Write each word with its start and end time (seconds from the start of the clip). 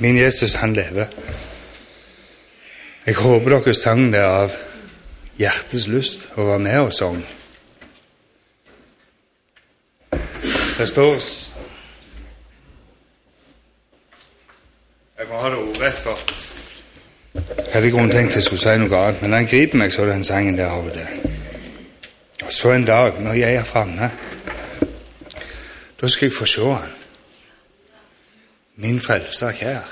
Min 0.00 0.16
Jesus, 0.16 0.54
han 0.54 0.72
lever. 0.72 1.06
Jeg 3.06 3.14
håper 3.14 3.50
dere 3.52 3.74
sang 3.74 4.06
det 4.12 4.22
av 4.24 4.54
hjertets 5.36 5.88
lyst 5.92 6.28
å 6.36 6.46
være 6.48 6.62
med 6.64 6.78
og 6.80 6.92
sang. 6.96 7.18
Det 10.78 10.86
står 10.88 11.18
Jeg 15.20 15.28
må 15.28 15.40
ha 15.42 15.50
det 15.52 15.58
ordrett, 15.60 15.98
for 16.00 16.16
jeg 17.34 17.74
hadde 17.74 17.90
i 17.90 17.92
grunnen 17.92 18.10
tenkt 18.14 18.38
jeg 18.38 18.46
skulle 18.46 18.62
si 18.62 18.72
noe 18.80 19.02
annet, 19.02 19.20
men 19.20 19.36
han 19.36 19.48
griper 19.50 19.78
meg 19.82 19.92
så 19.92 20.06
den 20.08 20.24
sangen 20.24 20.56
der 20.56 20.72
av 20.72 20.88
og 20.88 20.94
til. 20.96 21.28
Og 22.46 22.54
så 22.56 22.72
en 22.72 22.88
dag, 22.88 23.20
når 23.20 23.36
jeg 23.36 23.58
er 23.60 23.68
framme, 23.68 24.08
da 26.00 26.08
skal 26.08 26.30
jeg 26.30 26.38
få 26.38 26.48
se 26.48 26.64
han. 26.72 26.96
Min 28.80 29.00
frelser 29.00 29.52
kjær. 29.52 29.88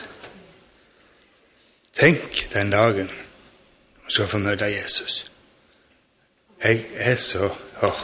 Tenk 1.99 2.47
den 2.53 2.71
dagen 2.72 3.10
vi 4.06 4.12
skal 4.15 4.28
få 4.31 4.38
møte 4.41 4.65
Jesus. 4.65 5.26
Jeg 6.65 6.81
er 6.97 7.16
så 7.16 7.50
åh, 7.82 8.00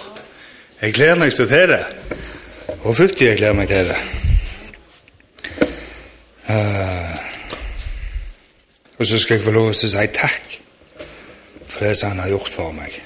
Jeg 0.82 0.94
gleder 0.94 1.14
meg 1.14 1.32
så 1.32 1.46
til 1.46 1.68
det. 1.68 1.86
Og 2.82 2.96
fytti 2.96 3.24
jeg 3.24 3.36
gleder 3.36 3.56
meg 3.56 3.68
til 3.68 3.88
det. 3.88 3.96
Uh, 6.48 7.16
og 8.98 9.06
så 9.06 9.18
skal 9.18 9.36
jeg 9.36 9.44
få 9.44 9.50
lov 9.56 9.72
til 9.72 9.88
å 9.88 9.92
si 9.94 10.06
takk 10.12 10.58
for 11.66 11.86
det 11.86 11.96
som 11.96 12.12
han 12.12 12.26
har 12.26 12.34
gjort 12.34 12.52
for 12.52 12.76
meg. 12.76 13.00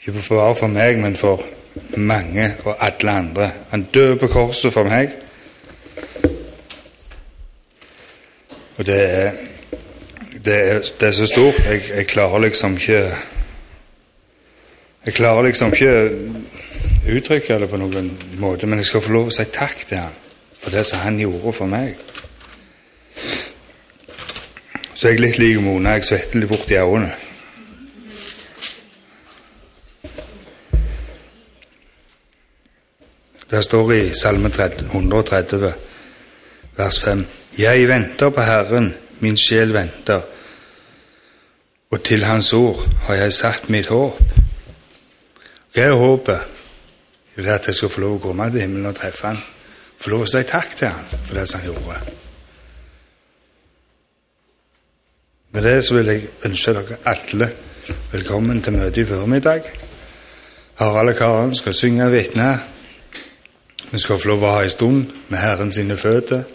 Ikke 0.00 0.18
bare 0.18 0.54
for 0.58 0.66
meg, 0.66 0.98
men 0.98 1.16
for 1.16 1.46
mange 1.96 2.50
og 2.64 2.74
alle 2.80 3.10
andre. 3.10 3.52
Han 3.70 3.86
døde 3.94 4.18
på 4.18 4.32
korset 4.34 4.74
for 4.74 4.90
meg. 4.90 5.21
Og 8.78 8.86
det 8.86 8.98
er, 9.14 9.30
det 10.44 10.54
er, 10.70 10.80
det 11.00 11.08
er 11.08 11.12
så 11.12 11.26
stort. 11.26 11.58
Jeg, 11.64 11.82
jeg, 11.96 12.06
klarer 12.06 12.38
liksom 12.38 12.76
ikke 12.76 13.14
Jeg 15.04 15.14
klarer 15.14 15.42
liksom 15.42 15.72
ikke 15.72 16.10
uttrykke 17.16 17.58
det 17.58 17.68
på 17.68 17.76
noen 17.76 18.12
måte, 18.38 18.66
men 18.66 18.78
jeg 18.78 18.86
skal 18.86 19.02
få 19.02 19.12
lov 19.12 19.32
å 19.32 19.34
si 19.34 19.44
takk 19.50 19.82
til 19.88 19.98
han 19.98 20.14
for 20.62 20.70
det 20.70 20.84
som 20.86 21.02
han 21.02 21.18
gjorde 21.18 21.52
for 21.52 21.66
meg. 21.66 21.98
Så 24.94 25.08
jeg 25.08 25.16
er 25.16 25.24
litt 25.24 25.38
lik 25.42 25.58
Mona. 25.58 25.96
Jeg 25.96 26.06
svetter 26.06 26.38
litt 26.38 26.52
fort 26.54 26.70
i 26.70 26.78
øynene. 26.78 27.10
Det 33.50 33.64
står 33.66 33.92
i 33.92 34.02
Salme 34.14 34.48
130, 34.48 35.72
vers 36.78 37.00
5. 37.02 37.26
Jeg 37.58 37.88
venter 37.88 38.30
på 38.30 38.40
Herren, 38.40 38.94
min 39.20 39.36
sjel 39.36 39.74
venter, 39.74 40.22
og 41.90 42.04
til 42.04 42.24
Hans 42.24 42.52
ord 42.52 42.86
har 43.04 43.14
jeg 43.14 43.32
satt 43.36 43.68
mitt 43.68 43.90
håp. 43.92 44.22
Hva 45.74 45.84
er 45.84 45.98
håpet? 46.00 46.46
Det 47.36 47.44
er 47.46 47.54
at 47.54 47.68
jeg 47.68 47.76
skal 47.76 47.92
få 47.92 48.00
lov 48.00 48.14
å 48.16 48.22
komme 48.22 48.46
til 48.52 48.64
himmelen 48.64 48.88
og 48.88 48.96
treffe 48.96 49.28
Han. 49.28 49.40
Få 50.00 50.14
lov 50.14 50.24
å 50.24 50.30
si 50.32 50.40
takk 50.48 50.72
til 50.76 50.88
Han 50.88 51.04
for 51.12 51.36
det 51.36 51.44
som 51.48 51.60
Han 51.60 51.68
gjorde. 51.68 52.16
Med 55.52 55.68
det 55.68 55.76
så 55.84 55.98
vil 55.98 56.08
jeg 56.08 56.28
ønske 56.48 56.74
dere 56.78 56.98
alle 57.12 57.50
velkommen 58.12 58.64
til 58.64 58.76
møtet 58.78 59.02
i 59.04 59.06
formiddag. 59.12 59.68
Harald 60.80 61.12
og 61.12 61.20
Karen 61.20 61.54
skal 61.56 61.76
synge 61.76 62.08
vitne. 62.12 62.48
Vi 63.92 64.00
skal 64.00 64.20
få 64.20 64.32
lov 64.32 64.48
å 64.48 64.56
ha 64.56 64.64
en 64.64 64.72
stund 64.72 65.12
med 65.28 65.40
Herren 65.40 65.72
sine 65.72 66.00
føtter. 66.00 66.48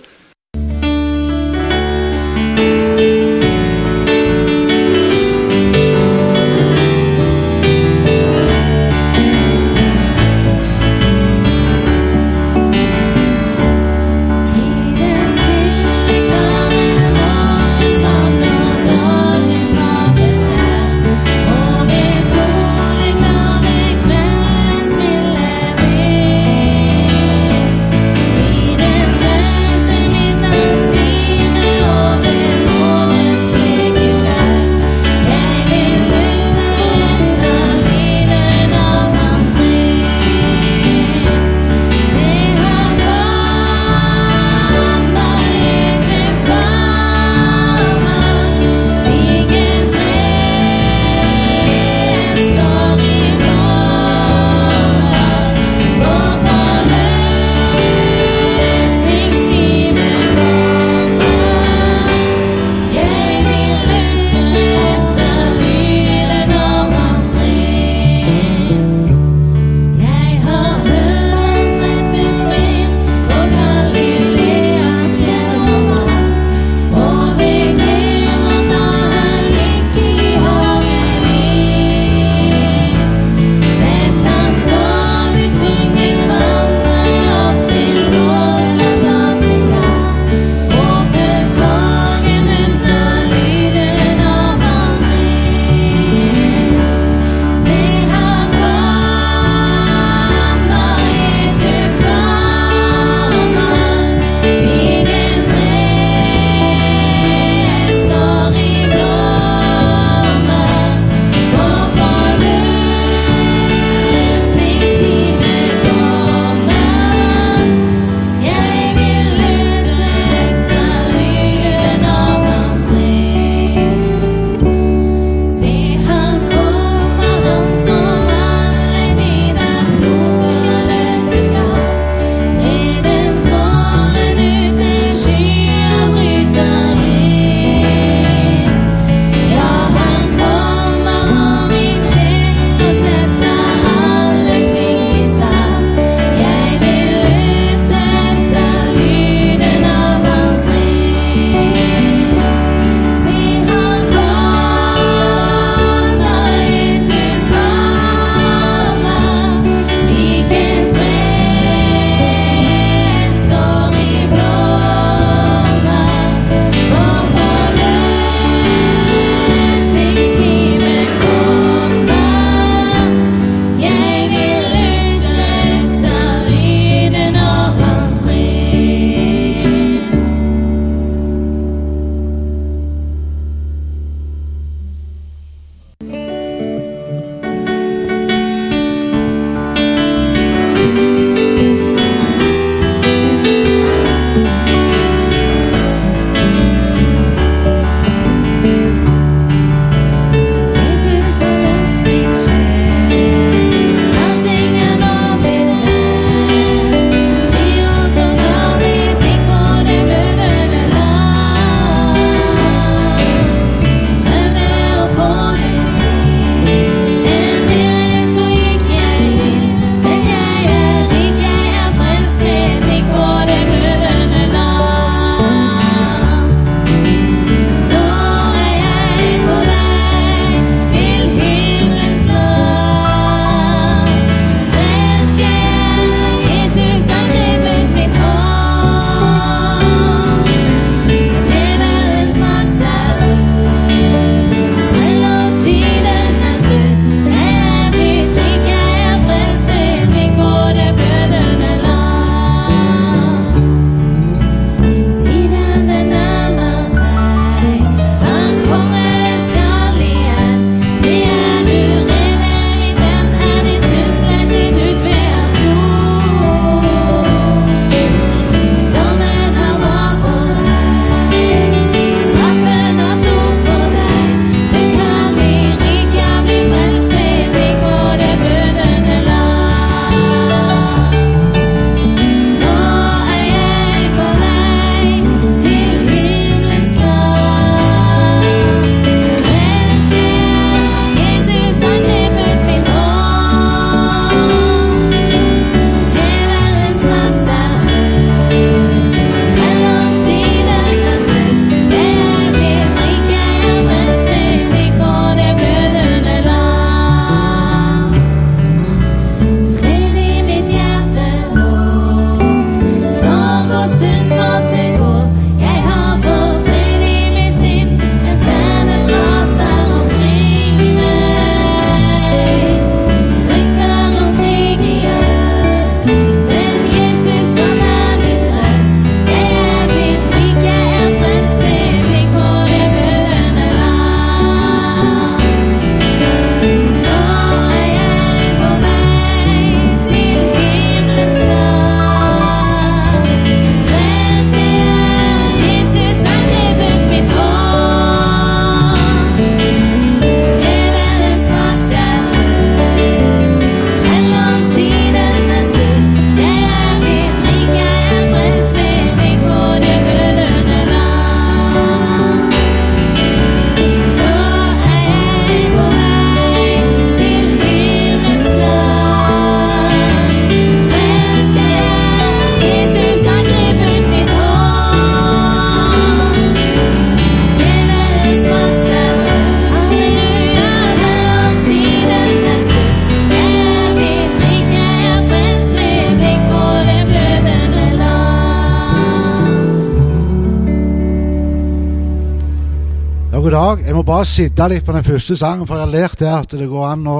Sitte 394.37 394.67
litt 394.69 394.85
på 394.85 394.93
den 394.93 395.05
første 395.05 395.35
sangen, 395.37 395.65
for 395.67 395.79
jeg 395.79 395.87
har 395.87 395.93
lært 395.93 396.19
det 396.21 396.29
at 396.29 396.55
det 396.59 396.69
går 396.69 396.87
an 396.91 397.07
å 397.09 397.19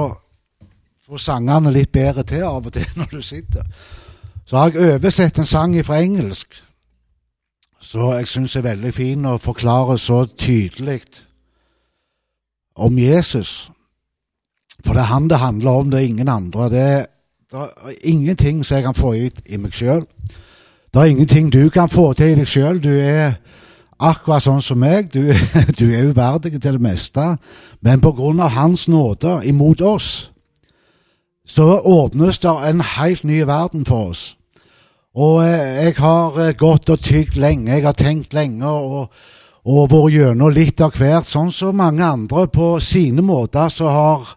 få 1.08 1.20
sangene 1.22 1.72
litt 1.74 1.92
bedre 1.96 2.26
til 2.28 2.44
av 2.46 2.68
og 2.68 2.74
til 2.76 2.88
når 3.00 3.14
du 3.16 3.22
sitter. 3.26 3.66
Så 4.48 4.58
har 4.58 4.72
jeg 4.72 4.96
oversett 4.96 5.40
en 5.40 5.50
sang 5.50 5.74
fra 5.86 6.00
engelsk, 6.04 6.60
så 7.82 8.14
jeg 8.18 8.28
syns 8.28 8.56
er 8.56 8.68
veldig 8.68 8.94
fin 8.96 9.26
å 9.26 9.38
forklare 9.42 9.98
så 10.00 10.26
tydelig 10.28 11.02
om 12.76 12.98
Jesus. 13.00 13.70
For 14.84 14.94
det 14.94 15.04
er 15.04 15.12
han 15.14 15.30
det 15.32 15.42
handler 15.42 15.82
om, 15.82 15.92
det 15.92 16.02
er 16.02 16.10
ingen 16.12 16.30
andre. 16.30 16.70
Det 16.70 16.82
er, 16.84 17.06
det 17.52 17.64
er 17.64 17.96
ingenting 18.12 18.64
som 18.66 18.78
jeg 18.78 18.86
kan 18.86 18.98
få 18.98 19.16
ut 19.16 19.42
i 19.46 19.58
meg 19.58 19.76
sjøl. 19.76 20.06
Det 20.94 21.02
er 21.02 21.12
ingenting 21.12 21.50
du 21.54 21.70
kan 21.74 21.90
få 21.90 22.12
til 22.14 22.36
i 22.36 22.40
deg 22.42 22.52
sjøl. 22.52 22.84
Du 22.84 22.92
er 22.94 23.40
akkurat 23.98 24.46
sånn 24.46 24.64
som 24.64 24.80
meg. 24.82 25.12
Du, 25.14 25.34
du 25.80 25.86
er 25.92 26.10
uverdig 26.10 26.56
til 26.58 26.78
det 26.78 26.84
meste. 26.84 27.36
Men 27.82 28.02
på 28.04 28.14
grunn 28.18 28.42
av 28.44 28.56
Hans 28.58 28.88
nåde 28.88 29.40
imot 29.50 29.82
oss, 29.82 30.30
så 31.48 31.78
åpnes 31.80 32.40
det 32.44 32.56
en 32.70 32.84
helt 32.84 33.24
ny 33.24 33.44
verden 33.48 33.86
for 33.88 34.12
oss. 34.12 34.24
Og 35.18 35.42
eh, 35.46 35.88
jeg 35.88 35.96
har 35.98 36.36
eh, 36.44 36.54
gått 36.58 36.92
og 36.94 37.02
tygd 37.02 37.40
lenge, 37.42 37.72
jeg 37.74 37.86
har 37.88 37.96
tenkt 37.98 38.36
lenge 38.38 38.70
og, 38.70 39.08
og 39.66 39.88
vært 39.90 40.14
gjennom 40.14 40.54
litt 40.54 40.84
av 40.84 40.94
hvert, 40.94 41.26
sånn 41.26 41.50
som 41.56 41.80
mange 41.80 42.06
andre 42.06 42.46
på 42.54 42.76
sine 42.84 43.24
måter 43.26 43.72
så 43.74 43.90
har, 43.90 44.28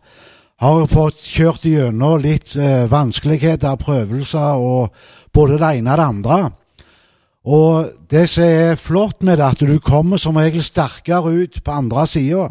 har 0.62 0.86
fått 0.88 1.20
kjørt 1.26 1.66
gjennom 1.68 2.22
litt 2.22 2.54
eh, 2.56 2.86
vanskeligheter, 2.88 3.76
prøvelser 3.82 4.62
og 4.62 4.94
både 5.34 5.58
det 5.60 5.74
ene 5.82 5.92
og 5.92 6.00
det 6.00 6.08
andre. 6.14 6.40
Og 7.44 7.90
det 8.10 8.26
som 8.28 8.44
er 8.44 8.76
flott 8.76 9.22
med 9.22 9.38
det, 9.40 9.46
at 9.46 9.60
du 9.60 9.78
kommer 9.80 10.20
som 10.20 10.36
regel 10.36 10.62
sterkere 10.62 11.32
ut 11.42 11.62
på 11.64 11.70
andre 11.72 12.06
sida. 12.06 12.48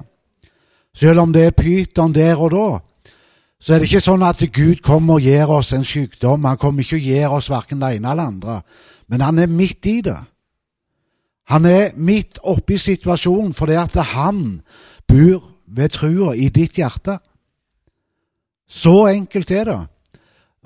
Selv 0.96 1.19
om 1.19 1.34
det 1.34 1.46
er 1.46 1.58
pyton 1.58 2.13
der 2.13 2.39
og 2.39 2.51
da 2.51 2.69
så 3.60 3.74
er 3.75 3.81
det 3.81 3.89
ikke 3.89 4.00
sånn 4.00 4.24
at 4.24 4.39
Gud 4.55 4.79
kommer 4.86 5.17
og 5.19 5.25
gir 5.27 5.50
oss 5.51 5.74
en 5.75 5.84
sykdom. 5.84 6.46
Han 6.48 6.60
kommer 6.60 6.86
ikke 6.86 6.96
og 6.96 7.08
gir 7.10 7.34
oss 7.36 7.50
verken 7.51 7.81
det 7.84 7.98
ene 7.98 8.13
eller 8.13 8.31
andre. 8.31 8.62
Men 9.12 9.24
han 9.25 9.41
er 9.43 9.51
midt 9.51 9.89
i 9.91 9.98
det. 10.05 10.15
Han 11.51 11.65
er 11.67 11.91
midt 11.98 12.39
oppi 12.48 12.77
situasjonen 12.79 13.51
fordi 13.58 13.75
at 13.81 13.98
han 14.13 14.62
bor 15.10 15.41
ved 15.67 15.91
trua 15.91 16.36
i 16.38 16.48
ditt 16.53 16.79
hjerte. 16.79 17.17
Så 18.69 19.10
enkelt 19.10 19.51
er 19.51 19.65
det, 19.65 19.79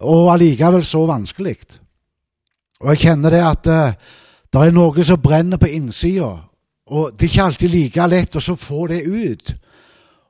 og 0.04 0.30
allikevel 0.34 0.84
så 0.86 1.06
vanskelig. 1.08 1.56
Og 2.84 2.90
jeg 2.92 3.06
kjenner 3.08 3.32
det 3.32 3.44
at 3.48 3.70
uh, 3.72 4.18
det 4.54 4.62
er 4.62 4.76
noe 4.76 5.04
som 5.08 5.22
brenner 5.24 5.58
på 5.58 5.72
innsida, 5.72 6.34
og 6.94 7.14
det 7.16 7.26
er 7.26 7.32
ikke 7.32 7.46
alltid 7.48 7.72
like 7.72 8.08
lett 8.12 8.36
å 8.36 8.56
få 8.60 8.88
det 8.92 9.02
ut. 9.08 9.54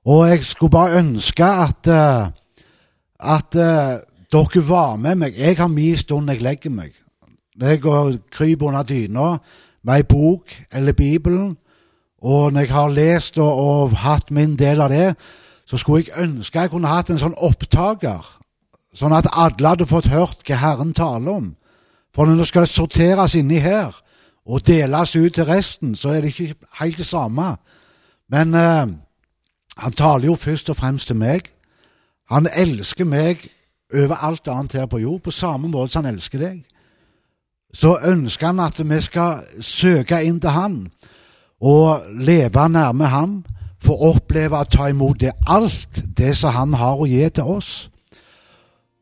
Og 0.06 0.28
jeg 0.30 0.44
skulle 0.46 0.76
bare 0.76 1.00
ønske 1.02 1.44
at 1.44 1.90
uh, 1.90 2.30
at 3.24 3.56
uh, 3.56 3.98
dere 4.32 4.64
var 4.68 4.98
med 4.98 5.16
meg. 5.16 5.40
Jeg 5.40 5.58
har 5.58 5.72
min 5.72 5.98
stund 5.98 6.30
jeg 6.30 6.44
legger 6.44 6.72
meg. 6.74 6.94
Jeg 7.60 7.82
kryper 8.32 8.68
under 8.68 8.84
dyna 8.84 9.38
med 9.84 9.96
ei 9.96 10.04
bok 10.04 10.54
eller 10.72 10.94
Bibelen, 10.94 11.58
og 12.22 12.54
når 12.54 12.60
jeg 12.60 12.72
har 12.72 12.90
lest 12.90 13.38
og, 13.38 13.52
og, 13.60 13.98
hatt 14.00 14.32
min 14.32 14.56
del 14.56 14.82
av 14.82 14.90
det, 14.90 15.16
så 15.68 15.78
skulle 15.78 16.06
jeg 16.06 16.24
ønske 16.24 16.60
jeg 16.60 16.72
kunne 16.72 16.88
hatt 16.88 17.12
en 17.12 17.20
sånn 17.20 17.36
opptaker, 17.38 18.24
sånn 18.96 19.14
at 19.14 19.28
alle 19.34 19.74
hadde 19.74 19.90
fått 19.90 20.08
hørt 20.08 20.46
hva 20.48 20.60
Herren 20.62 20.94
taler 20.96 21.36
om. 21.36 21.52
For 22.16 22.26
når 22.26 22.36
det 22.36 22.48
skal 22.48 22.68
sorteres 22.68 23.36
inni 23.36 23.58
her 23.58 23.94
og 24.46 24.68
deles 24.68 25.16
ut 25.16 25.34
til 25.34 25.46
resten, 25.46 25.96
så 25.96 26.10
er 26.10 26.22
det 26.22 26.40
ikke 26.40 26.56
helt 26.80 26.98
det 26.98 27.06
samme. 27.06 27.56
Men 28.30 28.54
eh, 28.54 28.88
han 29.78 29.94
taler 29.94 30.26
jo 30.26 30.36
først 30.36 30.70
og 30.70 30.78
fremst 30.78 31.08
til 31.08 31.16
meg. 31.16 31.50
Han 32.30 32.48
elsker 32.56 33.06
meg 33.06 33.48
over 33.94 34.16
alt 34.16 34.48
annet 34.48 34.74
her 34.74 34.86
på 34.86 34.98
jord, 34.98 35.22
på 35.22 35.32
samme 35.32 35.68
måte 35.68 35.94
som 35.94 36.06
han 36.06 36.14
elsker 36.14 36.40
deg. 36.40 36.64
Så 37.74 37.98
ønsker 38.06 38.48
han 38.48 38.60
at 38.60 38.90
vi 38.90 39.02
skal 39.02 39.44
søke 39.62 40.22
inn 40.24 40.40
til 40.42 40.54
han 40.54 40.78
og 41.62 42.06
leve 42.20 42.70
nærme 42.70 43.08
han, 43.08 43.42
for 43.84 44.00
å 44.00 44.14
oppleve 44.16 44.60
å 44.60 44.68
ta 44.70 44.88
imot 44.92 45.20
det 45.20 45.34
alt 45.48 46.04
det 46.18 46.38
som 46.40 46.54
han 46.56 46.76
har 46.80 47.00
å 47.00 47.08
gi 47.08 47.24
til 47.36 47.50
oss. 47.58 47.72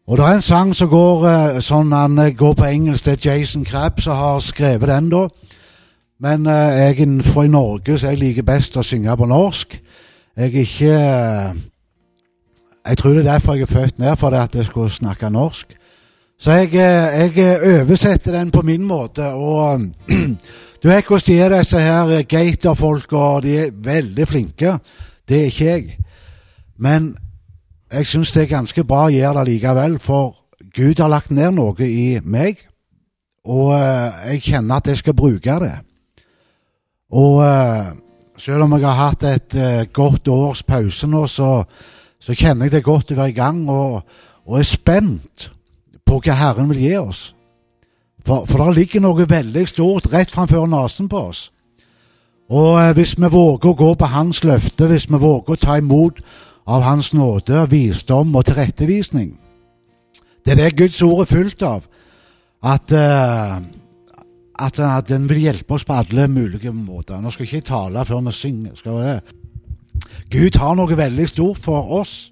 Og 0.07 0.17
det 0.17 0.25
er 0.25 0.33
en 0.33 0.41
sang 0.41 0.75
som 0.75 0.89
går 0.89 1.25
eh, 1.29 1.59
sånn 1.63 1.93
han 1.95 2.17
eh, 2.19 2.35
går 2.37 2.53
på 2.57 2.69
engelsk. 2.69 3.05
Det 3.05 3.13
er 3.17 3.29
Jason 3.31 3.65
Crabb 3.65 4.01
som 4.01 4.17
har 4.17 4.39
skrevet 4.39 4.89
den, 4.89 5.09
da. 5.09 5.27
Men 6.21 6.45
uh, 6.45 6.53
jeg 6.53 7.07
fra 7.25 7.47
Norge 7.49 7.95
så 7.97 8.11
jeg 8.11 8.19
liker 8.21 8.45
best 8.45 8.75
å 8.77 8.83
synge 8.85 9.15
på 9.17 9.25
norsk. 9.25 9.73
Jeg 10.37 10.51
er 10.53 10.59
ikke 10.61 10.97
jeg 12.87 12.97
tror 12.97 13.09
det 13.09 13.25
er 13.25 13.31
derfor 13.31 13.53
jeg 13.53 13.61
er 13.61 13.65
født 13.65 13.99
ned, 13.99 14.15
for 14.17 14.29
at 14.29 14.55
jeg 14.55 14.65
skulle 14.65 14.89
snakke 14.89 15.29
norsk. 15.29 15.77
Så 16.39 16.51
jeg, 16.51 16.67
eh, 16.73 17.35
jeg 17.37 17.37
eh, 17.37 17.81
oversetter 17.81 18.31
den 18.31 18.51
på 18.51 18.61
min 18.61 18.81
måte. 18.81 19.25
Og 19.25 19.81
du 20.83 20.87
vet 20.89 21.05
hvordan 21.05 21.27
de 21.27 21.39
er, 21.39 21.57
disse 21.57 21.79
her 21.79 22.21
gaterfolka, 22.21 23.39
de 23.43 23.57
er 23.57 23.69
veldig 23.73 24.27
flinke. 24.27 24.77
Det 25.29 25.41
er 25.41 25.45
ikke 25.45 25.65
jeg. 25.65 25.97
Men 26.77 27.15
jeg 27.91 28.07
syns 28.07 28.31
det 28.31 28.43
er 28.43 28.53
ganske 28.55 28.83
bra 28.87 29.05
å 29.07 29.13
gjøre 29.13 29.41
det 29.41 29.53
likevel, 29.53 29.99
for 29.99 30.35
Gud 30.75 30.99
har 31.01 31.11
lagt 31.11 31.31
ned 31.31 31.55
noe 31.57 31.87
i 31.87 32.19
meg, 32.23 32.61
og 33.45 33.73
eh, 33.75 34.27
jeg 34.33 34.45
kjenner 34.51 34.77
at 34.79 34.91
jeg 34.91 35.01
skal 35.01 35.17
bruke 35.17 35.57
det. 35.63 35.73
Og 37.11 37.41
selv 38.39 38.63
om 38.63 38.77
jeg 38.77 38.87
har 38.87 38.99
hatt 39.09 39.23
et 39.27 39.55
godt 39.91 40.29
års 40.31 40.61
pause 40.63 41.09
nå, 41.11 41.25
så 41.27 41.49
så 42.21 42.35
kjenner 42.37 42.67
jeg 42.67 42.77
det 42.77 42.85
godt 42.85 43.13
å 43.13 43.17
være 43.17 43.33
i 43.33 43.37
gang 43.37 43.63
og, 43.69 44.01
og 44.45 44.59
er 44.59 44.67
spent 44.67 45.47
på 46.05 46.19
hva 46.21 46.37
Herren 46.37 46.69
vil 46.69 46.83
gi 46.83 46.93
oss. 46.99 47.21
For, 48.21 48.45
for 48.45 48.61
det 48.61 48.77
ligger 48.77 49.01
noe 49.01 49.25
veldig 49.25 49.63
stort 49.69 50.11
rett 50.13 50.29
framfor 50.29 50.69
nesen 50.69 51.09
på 51.09 51.23
oss. 51.31 51.47
Og 52.51 52.75
eh, 52.77 52.93
hvis 52.93 53.15
vi 53.17 53.31
våger 53.31 53.71
å 53.71 53.79
gå 53.79 53.89
på 53.97 54.11
Hans 54.11 54.43
løfte, 54.45 54.85
hvis 54.91 55.09
vi 55.09 55.17
våger 55.17 55.55
å 55.55 55.61
ta 55.61 55.79
imot 55.81 56.21
av 56.71 56.85
Hans 56.85 57.11
nåde, 57.13 57.65
visdom 57.69 58.35
og 58.35 58.45
tilrettevisning 58.47 59.33
Det 60.45 60.53
er 60.53 60.63
det 60.63 60.77
Guds 60.77 61.01
ord 61.05 61.21
er 61.21 61.29
fullt 61.29 61.61
av. 61.61 61.83
At, 62.63 62.91
eh, 62.91 63.57
at, 64.59 64.79
at 64.79 65.09
den 65.09 65.27
vil 65.29 65.37
hjelpe 65.37 65.75
oss 65.77 65.85
på 65.85 65.93
alle 65.93 66.27
mulige 66.27 66.71
måter. 66.73 67.21
Nå 67.21 67.29
skal 67.29 67.45
jeg 67.45 67.61
ikke 67.61 67.67
tale 67.67 68.05
før 68.05 68.23
vi 68.25 68.31
synger. 68.31 68.71
skal 68.75 69.03
det? 69.03 69.21
Gud 70.31 70.57
har 70.57 70.75
noe 70.75 70.97
veldig 70.97 71.27
stort 71.29 71.61
for 71.61 71.91
oss. 71.99 72.31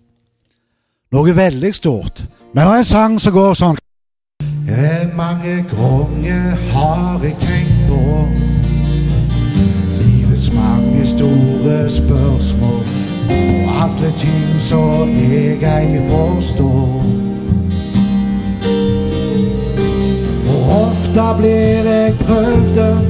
Noe 1.11 1.35
veldig 1.35 1.75
stort. 1.75 2.25
Men 2.53 2.65
det 2.65 2.73
er 2.73 2.77
en 2.77 2.85
sang 2.85 3.19
som 3.19 3.33
går 3.33 3.53
sånn 3.53 3.77
Mange 5.15 5.55
ganger 5.69 6.55
har 6.71 7.23
jeg 7.23 7.35
tenkt 7.41 7.89
på 7.89 8.01
livets 9.99 10.49
mange 10.53 11.05
store 11.05 11.89
spørsmål 11.89 13.08
og 13.29 13.83
alle 13.83 14.11
ting 14.17 14.49
som 14.59 15.09
jeg 15.31 15.63
ei 15.63 16.01
forstår. 16.09 17.05
Og 20.49 20.61
ofte 20.81 21.29
blir 21.39 21.93
jeg 21.93 22.13
prøvd 22.25 23.09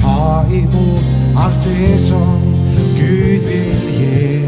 ta 0.00 0.44
imot 0.52 1.04
alt 1.36 1.64
det 1.64 2.00
som 2.00 2.40
Gud 2.98 3.40
vil 3.48 3.80
gi. 3.98 4.42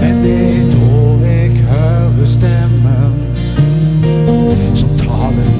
Men 0.00 0.24
det 0.24 0.58
er 0.58 0.64
da 0.72 1.28
jeg 1.28 1.50
hører 1.70 2.26
stemmen 2.26 3.14
som 4.74 4.88
taler 4.98 5.55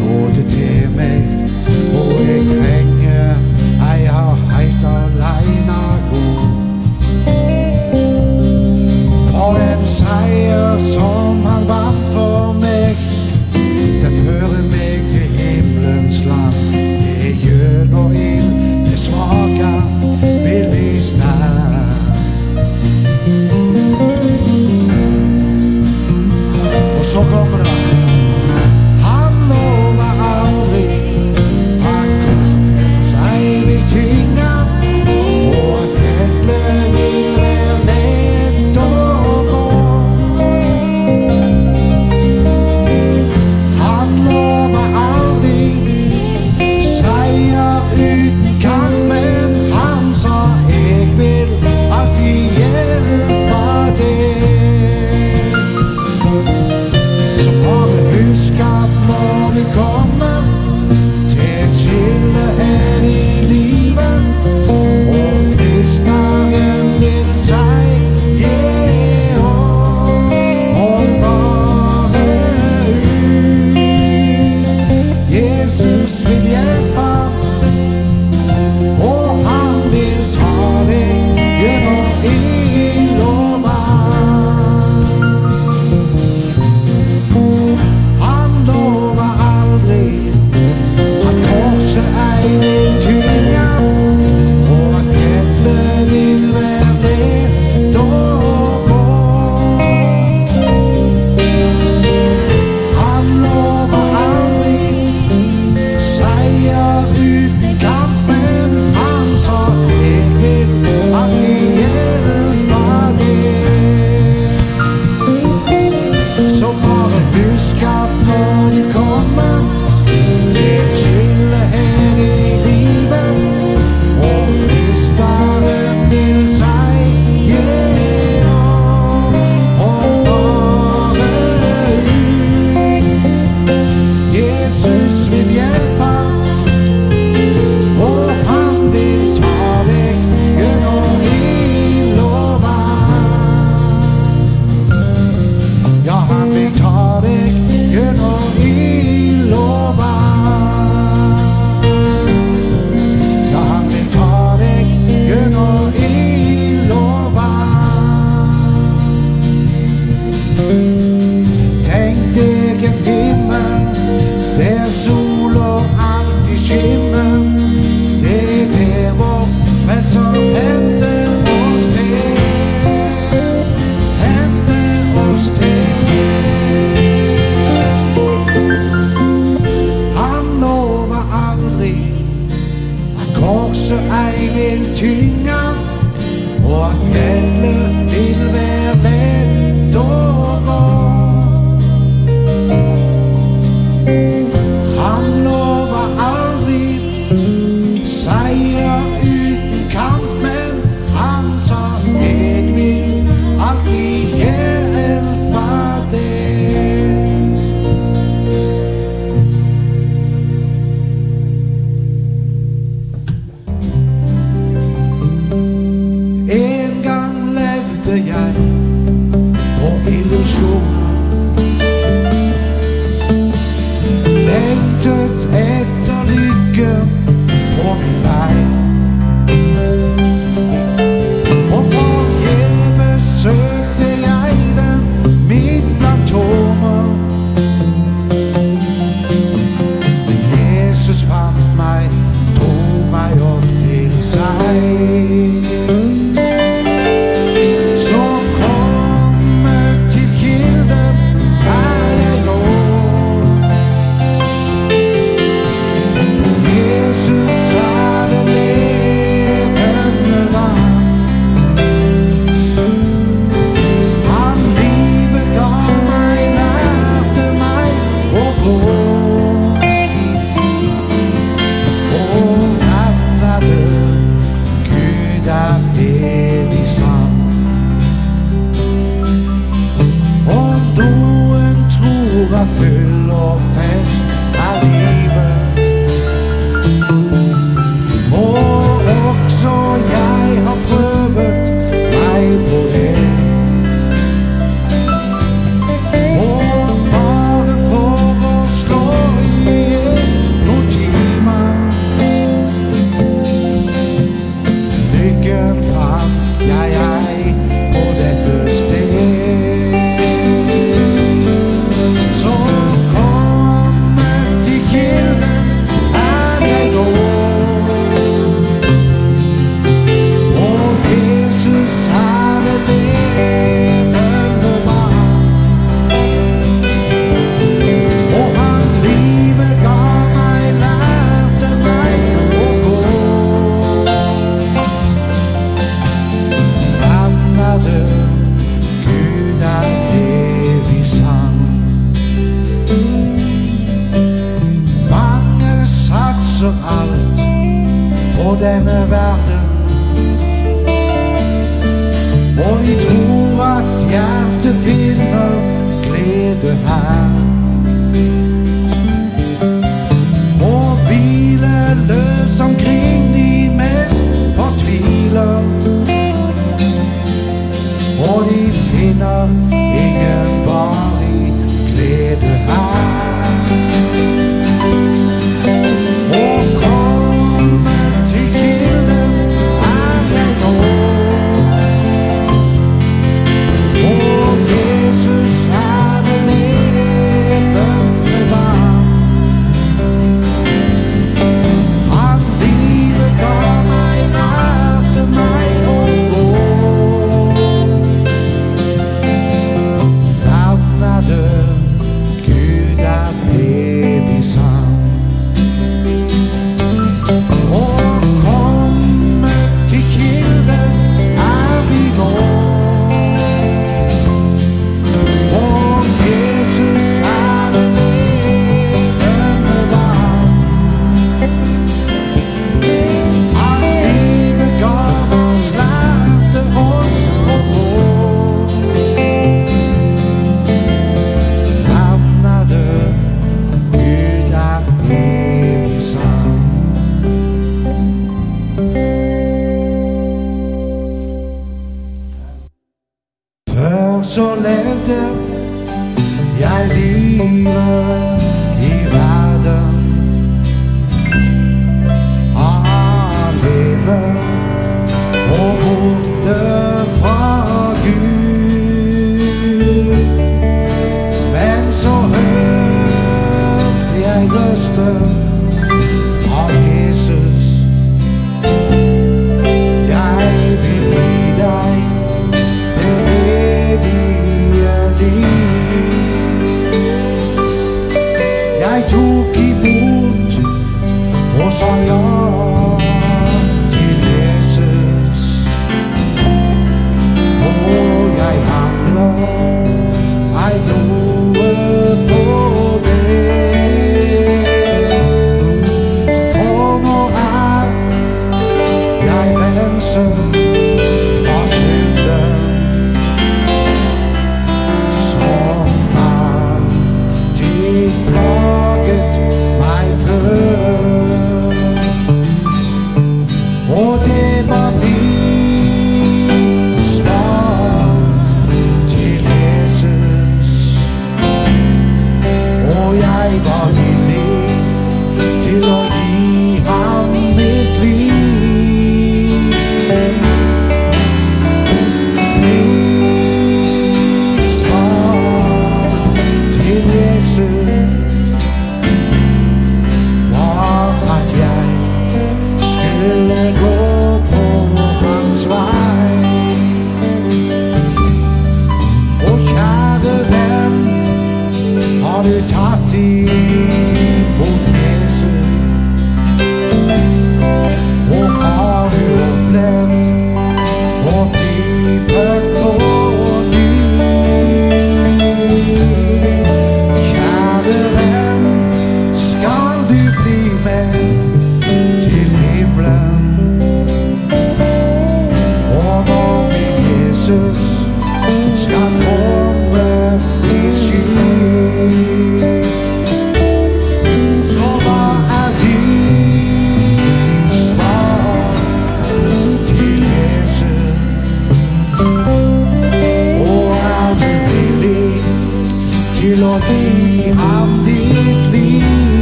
die 596.89 597.53
an 597.53 598.03
dich 598.05 598.71
liegt. 598.73 599.36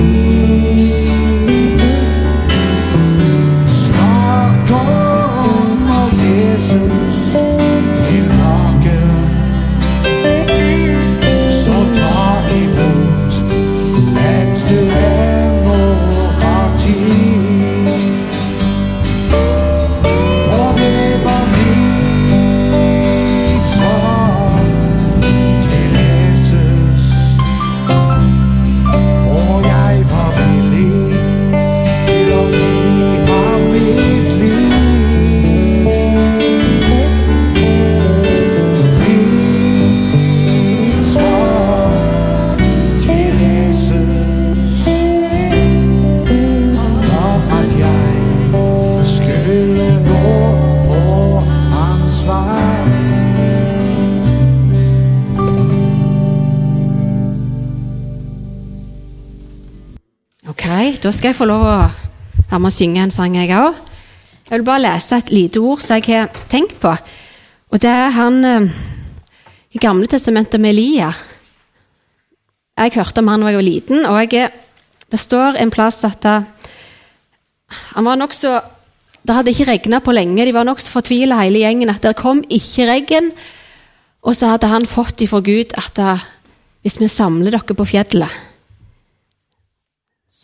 Skal 61.25 61.33
jeg 61.33 61.39
få 61.39 61.47
lov 61.49 61.63
å 61.65 61.77
være 62.51 62.59
med 62.61 62.69
å 62.69 62.75
synge 62.75 63.01
en 63.01 63.13
sang, 63.15 63.37
jeg 63.39 63.49
òg. 63.57 63.79
Jeg 64.45 64.59
vil 64.59 64.65
bare 64.67 64.83
lese 64.85 65.17
et 65.17 65.31
lite 65.33 65.63
ord 65.65 65.81
som 65.81 65.97
jeg 65.97 66.05
har 66.11 66.43
tenkt 66.53 66.75
på. 66.83 66.93
Og 67.73 67.81
det 67.81 67.89
er 67.89 68.13
han 68.13 68.37
eh, 68.45 68.67
i 69.73 69.81
Gamle 69.81 70.05
testamentet 70.05 70.61
med 70.61 70.75
Elia. 70.75 71.09
Jeg 72.77 72.93
hørte 72.99 73.25
om 73.25 73.33
han 73.33 73.41
da 73.41 73.55
jeg 73.55 73.61
var 73.63 73.69
liten, 73.71 74.05
og 74.05 74.21
jeg, 74.21 74.53
det 75.09 75.25
står 75.25 75.57
en 75.65 75.73
plass 75.73 76.03
at 76.05 76.29
han 76.29 78.05
var 78.05 78.21
nokså 78.21 78.59
Det 79.25 79.33
hadde 79.33 79.57
ikke 79.57 79.71
regna 79.73 80.05
på 80.05 80.13
lenge, 80.13 80.45
de 80.45 80.53
var 80.53 80.69
nokså 80.69 80.93
fortvila 80.93 81.41
hele 81.41 81.65
gjengen 81.65 81.89
at 81.89 82.05
det 82.05 82.19
kom 82.21 82.45
ikke 82.53 82.91
regn. 82.93 83.33
Og 84.29 84.37
så 84.37 84.53
hadde 84.53 84.69
han 84.69 84.85
fått 84.85 85.25
ifra 85.25 85.41
Gud 85.41 85.73
at 85.73 86.05
uh, 86.05 86.21
hvis 86.85 87.01
vi 87.01 87.09
samler 87.09 87.57
dere 87.57 87.81
på 87.81 87.89
fjellet 87.89 88.53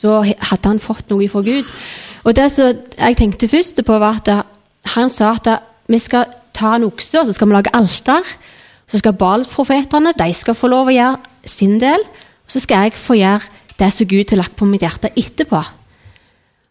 så 0.01 0.23
hadde 0.25 0.69
han 0.69 0.81
fått 0.81 1.11
noe 1.13 1.29
fra 1.29 1.43
Gud. 1.45 1.67
Og 2.25 2.37
det 2.37 2.49
som 2.53 2.73
jeg 2.97 3.19
tenkte 3.19 3.49
først 3.49 3.81
på, 3.85 3.99
var 4.01 4.21
at 4.21 4.47
han 4.97 5.13
sa 5.13 5.35
at 5.37 5.49
vi 5.91 5.99
skal 6.01 6.31
ta 6.57 6.77
en 6.77 6.87
okse, 6.89 7.21
og 7.21 7.29
så 7.29 7.37
skal 7.37 7.51
vi 7.51 7.57
lage 7.57 7.75
alter. 7.77 8.33
Så 8.91 8.99
skal 8.99 9.19
Balsprofetene 9.19 10.15
de 10.19 10.33
skal 10.35 10.57
få 10.59 10.71
lov 10.71 10.91
å 10.91 10.95
gjøre 10.95 11.49
sin 11.49 11.79
del. 11.83 12.03
Og 12.47 12.55
så 12.55 12.63
skal 12.63 12.89
jeg 12.89 12.99
få 12.99 13.19
gjøre 13.21 13.47
det 13.81 13.91
som 13.95 14.09
Gud 14.09 14.33
har 14.33 14.43
lagt 14.43 14.57
på 14.59 14.69
mitt 14.69 14.85
hjerte 14.85 15.13
etterpå. 15.17 15.61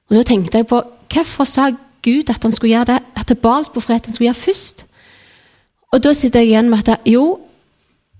Og 0.09 0.17
Da 0.17 0.23
tenkte 0.25 0.57
jeg 0.57 0.67
på 0.67 0.81
hvorfor 1.09 1.45
sa 1.45 1.69
Gud 2.03 2.29
at 2.29 2.43
han 2.43 2.51
skulle 2.53 2.75
gjøre 2.75 2.93
det, 2.93 2.99
at 3.15 3.37
Balsprofetene 3.41 4.13
skulle 4.13 4.29
gjøre 4.31 4.45
først? 4.45 4.85
Og 5.93 6.03
da 6.03 6.13
sitter 6.13 6.39
jeg 6.43 6.51
igjen 6.51 6.69
med 6.69 6.89
at 6.89 7.07
jo, 7.09 7.39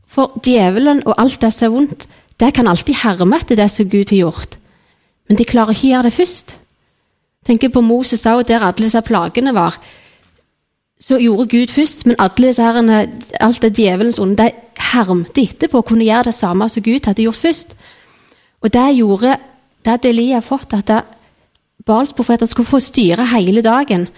for 0.10 0.40
djevelen 0.46 1.04
og 1.06 1.18
alt 1.22 1.42
det 1.42 1.52
som 1.54 1.68
er 1.68 1.76
vondt, 1.76 2.08
det 2.40 2.54
kan 2.56 2.68
alltid 2.68 2.96
herme 3.04 3.38
etter 3.38 3.60
det 3.60 3.70
som 3.72 3.90
Gud 3.90 4.10
har 4.10 4.24
gjort. 4.24 4.59
Men 5.30 5.38
de 5.38 5.46
klarer 5.46 5.76
ikke 5.76 5.88
å 5.88 5.92
gjøre 5.94 6.10
det 6.10 6.18
først. 6.18 6.56
Tenk 7.46 7.68
på 7.74 7.82
Moses 7.86 8.26
òg, 8.28 8.44
der 8.50 8.66
alle 8.66 8.86
disse 8.86 9.02
plagene 9.06 9.54
var. 9.56 9.78
Så 11.00 11.20
gjorde 11.22 11.48
Gud 11.54 11.72
først, 11.72 12.04
men 12.10 12.18
alle 12.20 12.50
disse 12.50 12.66
herrene, 12.66 13.04
alt 13.40 13.62
det 13.62 13.76
djevelens 13.78 14.20
onde 14.20 14.50
de 14.50 14.84
hermte 14.90 15.46
etterpå 15.46 15.80
og 15.80 15.88
kunne 15.88 16.08
gjøre 16.08 16.32
det 16.32 16.36
samme 16.36 16.68
som 16.70 16.84
Gud 16.84 17.06
hadde 17.06 17.24
gjort 17.24 17.40
først. 17.40 17.78
Og 18.62 18.74
det 18.74 18.88
gjorde 18.98 19.38
det 19.80 19.94
hadde 19.94 20.10
Elia 20.10 20.42
fått, 20.44 20.74
at 20.76 20.92
Balsprofeter 21.88 22.50
skulle 22.50 22.68
få 22.68 22.82
styre 22.84 23.30
hele 23.32 23.64
dagen 23.64 24.10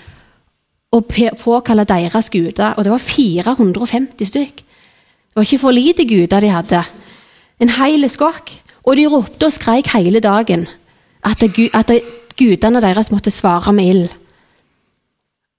og 0.92 1.14
påkalle 1.40 1.86
deres 1.88 2.32
guder. 2.34 2.74
Og 2.78 2.84
det 2.84 2.92
var 2.92 3.04
450 3.04 4.28
stykk. 4.28 4.56
Det 4.56 5.36
var 5.36 5.46
ikke 5.46 5.62
for 5.62 5.72
lite 5.72 6.08
guder 6.10 6.42
de 6.44 6.50
hadde. 6.52 6.84
En 7.62 7.70
hel 7.78 8.10
skokk. 8.10 8.52
Og 8.84 8.98
de 8.98 9.06
ropte 9.06 9.46
og 9.46 9.54
skreik 9.54 9.92
hele 9.94 10.20
dagen 10.20 10.66
at, 11.24 11.44
at 11.44 11.92
gudene 12.38 12.82
deres 12.82 13.12
måtte 13.12 13.34
svare 13.34 13.74
med 13.74 13.94
ild. 13.94 14.10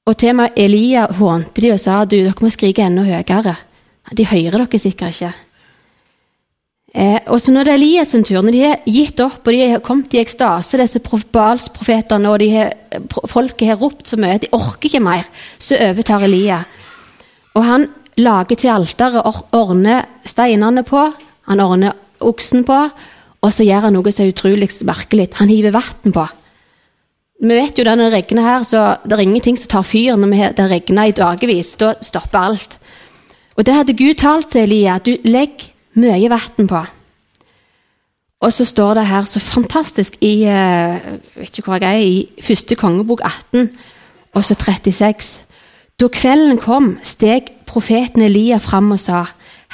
Og 0.07 0.17
til 0.19 0.35
med 0.35 0.57
Elia 0.59 1.07
hånte 1.15 1.63
de 1.63 1.71
og 1.71 1.81
sa 1.81 2.03
du, 2.05 2.17
dere 2.19 2.35
må 2.43 2.51
skrike 2.51 2.83
enda 2.83 3.05
høyere. 3.07 3.55
De 4.19 4.27
hører 4.27 4.65
dere 4.65 4.81
sikkert 4.83 5.15
ikke. 5.15 5.33
Eh, 6.93 7.21
og 7.33 7.41
så 7.41 7.55
når 7.55 7.65
det 7.65 7.73
er 7.73 7.79
Elias 7.79 8.11
sin 8.13 8.25
tur, 8.27 8.43
når 8.43 8.53
de 8.53 8.65
har 8.67 8.83
gitt 8.85 9.21
opp 9.25 9.47
og 9.47 9.55
de 9.55 9.69
har 9.71 9.81
kommet 9.85 10.13
i 10.13 10.21
ekstase, 10.21 10.77
disse 10.77 11.01
Balsprofetene, 11.01 12.29
og 12.29 12.43
har, 12.53 12.75
folket 13.31 13.71
har 13.71 13.81
ropt 13.81 14.11
så 14.11 14.19
mye 14.21 14.37
at 14.37 14.45
de 14.45 14.51
orker 14.53 14.91
ikke 14.91 15.01
mer, 15.01 15.25
så 15.59 15.79
overtar 15.79 16.27
Elia. 16.27 16.59
Og 17.55 17.65
han 17.65 17.87
lager 18.21 18.57
til 18.57 18.75
alteret, 18.75 19.25
ordner 19.57 20.05
steinene 20.29 20.85
på, 20.85 21.07
han 21.49 21.65
ordner 21.65 21.97
oksen 22.21 22.67
på, 22.69 22.83
og 23.43 23.51
så 23.51 23.67
gjør 23.67 23.89
han 23.89 23.97
noe 23.97 24.13
som 24.15 24.25
er 24.25 24.33
utrolig 24.33 24.71
merkelig. 24.87 25.29
Han 25.41 25.51
hiver 25.51 25.75
vann 25.75 26.15
på. 26.15 26.27
Vi 27.43 27.55
vet 27.59 27.79
jo 27.79 27.85
det 27.85 27.97
når 27.99 28.11
det 28.11 28.15
regner 28.21 28.47
her, 28.47 28.65
så 28.67 28.83
det 29.03 29.17
er 29.17 29.25
ingenting 29.25 29.57
som 29.59 29.71
tar 29.73 29.87
fyr 29.87 30.15
når 30.15 30.55
det 30.59 30.69
regner 30.71 31.11
i 31.11 31.17
dagevis. 31.17 31.75
Da 31.81 31.97
stopper 31.99 32.39
alt. 32.39 32.79
Og 33.59 33.67
det 33.67 33.75
hadde 33.75 33.99
Gud 33.99 34.15
talt 34.21 34.53
til 34.55 34.63
Elia. 34.63 35.01
Du 35.03 35.17
legg 35.27 35.67
mye 35.99 36.31
vann 36.31 36.71
på. 36.71 36.85
Og 38.43 38.51
så 38.51 38.65
står 38.67 38.95
det 38.99 39.07
her 39.07 39.27
så 39.27 39.41
fantastisk 39.43 40.17
i 40.21 40.33
jeg 40.43 41.01
eh, 41.03 41.19
vet 41.39 41.59
ikke 41.59 41.71
hvor 41.71 41.83
jeg 41.83 41.99
er, 41.99 42.07
i 42.07 42.43
første 42.43 42.75
kongebok 42.75 43.21
18, 43.23 43.69
og 44.35 44.45
så 44.45 44.57
36. 44.59 45.45
Da 46.01 46.09
kvelden 46.11 46.59
kom, 46.59 46.97
steg 47.07 47.53
profeten 47.67 48.25
Elia 48.27 48.59
fram 48.59 48.91
og 48.91 48.99
sa, 48.99 49.29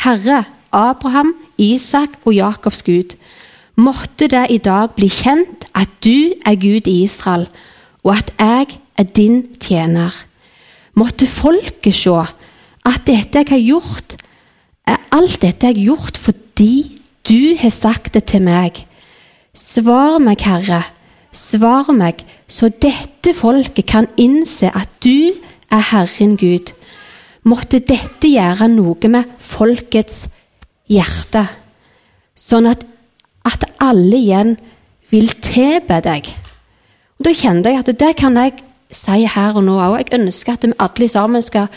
Herre, 0.05 0.45
Abraham, 0.73 1.33
Isak 1.57 2.19
og 2.25 2.35
Jakobs 2.37 2.83
Gud, 2.85 3.17
Måtte 3.79 4.27
det 4.27 4.49
i 4.51 4.59
dag 4.59 4.97
bli 4.97 5.07
kjent 5.07 5.69
at 5.79 5.91
du 6.03 6.35
er 6.43 6.57
Gud 6.59 6.89
i 6.91 7.05
Israel, 7.05 7.47
og 8.03 8.17
at 8.17 8.33
jeg 8.35 8.75
er 8.99 9.07
din 9.15 9.45
tjener. 9.63 10.11
Måtte 10.99 11.29
folket 11.31 11.95
se 11.95 12.17
at 12.89 13.05
dette 13.07 13.39
jeg 13.39 13.51
har 13.53 13.63
gjort, 13.63 14.17
er 14.89 14.99
alt 15.15 15.39
dette 15.45 15.71
jeg 15.71 15.77
har 15.77 15.85
gjort 15.93 16.19
fordi 16.19 16.99
du 17.29 17.55
har 17.61 17.71
sagt 17.71 18.15
det 18.19 18.25
til 18.33 18.43
meg. 18.43 18.83
Svar 19.55 20.19
meg, 20.19 20.43
Herre, 20.43 20.83
svar 21.31 21.93
meg, 21.95 22.25
så 22.51 22.73
dette 22.73 23.35
folket 23.37 23.87
kan 23.87 24.11
innse 24.19 24.73
at 24.75 24.91
du 25.05 25.31
er 25.71 25.87
Herren 25.93 26.35
Gud. 26.41 26.75
Måtte 27.47 27.79
dette 27.79 28.27
gjøre 28.27 28.67
noe 28.75 29.13
med 29.13 29.39
folkets 29.39 30.25
hjerte, 30.91 31.47
sånn 32.35 32.67
at 32.67 32.83
at 33.47 33.65
alle 33.81 34.17
igjen 34.17 34.57
vil 35.11 35.31
tilbe 35.43 36.01
deg. 36.05 36.27
Og 37.19 37.25
Da 37.27 37.35
kjente 37.35 37.71
jeg 37.71 37.79
at 37.83 38.01
det 38.01 38.17
kan 38.17 38.37
jeg 38.37 38.59
si 38.95 39.27
her 39.27 39.57
og 39.57 39.65
nå 39.65 39.79
òg. 39.79 39.99
Jeg 39.99 40.21
ønsker 40.21 40.53
at 40.53 40.67
vi 40.67 40.73
alle 40.79 41.09
sammen 41.09 41.43
skal 41.43 41.69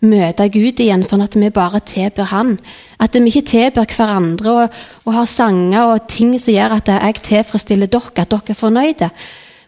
møte 0.00 0.48
Gud 0.48 0.80
igjen, 0.80 1.04
sånn 1.04 1.24
at 1.24 1.36
vi 1.36 1.50
bare 1.52 1.80
tilber 1.84 2.30
Han. 2.32 2.56
At 3.00 3.14
vi 3.14 3.28
ikke 3.28 3.48
tilber 3.48 3.88
hverandre 3.96 4.52
og, 4.52 4.80
og, 5.04 5.12
har 5.14 5.28
sanger 5.28 5.94
og 5.94 6.08
ting 6.08 6.38
som 6.40 6.54
gjør 6.54 6.78
at 6.78 6.88
jeg 6.88 7.22
tilfredsstiller 7.28 7.90
dere, 7.90 8.12
at 8.16 8.30
dere 8.30 8.54
er 8.54 8.58
fornøyde. 8.58 9.10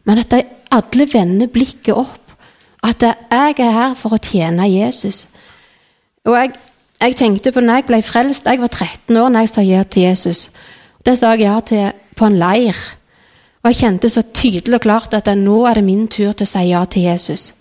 Men 0.04 0.18
at 0.18 0.34
alle 0.72 1.06
vender 1.12 1.52
blikket 1.52 1.94
opp. 1.94 2.18
At 2.82 3.02
jeg 3.02 3.58
er 3.62 3.76
her 3.76 3.94
for 3.94 4.16
å 4.16 4.22
tjene 4.22 4.66
Jesus. 4.66 5.26
Og 6.26 6.34
jeg, 6.34 6.54
jeg 7.00 7.16
tenkte 7.18 7.52
på 7.52 7.62
når 7.62 7.80
jeg 7.80 7.86
ble 7.86 7.98
frelst 8.02 8.46
Jeg 8.46 8.60
var 8.62 8.70
13 8.70 9.16
år 9.18 9.30
når 9.30 9.44
jeg 9.44 9.50
sa 9.52 9.62
ja 9.66 9.82
til 9.82 10.08
Jesus. 10.08 10.50
Det 11.02 11.16
sa 11.18 11.32
jeg 11.34 11.46
ja 11.46 11.56
til 11.66 11.90
på 12.16 12.28
en 12.28 12.38
leir. 12.38 12.76
Og 13.62 13.70
jeg 13.70 13.80
kjente 13.82 14.10
så 14.10 14.22
tydelig 14.34 14.78
og 14.80 14.86
klart 14.86 15.14
at 15.14 15.28
nå 15.38 15.64
er 15.66 15.78
det 15.78 15.86
min 15.86 16.06
tur 16.10 16.32
til 16.32 16.46
å 16.46 16.50
si 16.50 16.64
ja 16.70 16.82
til 16.90 17.06
Jesus. 17.06 17.52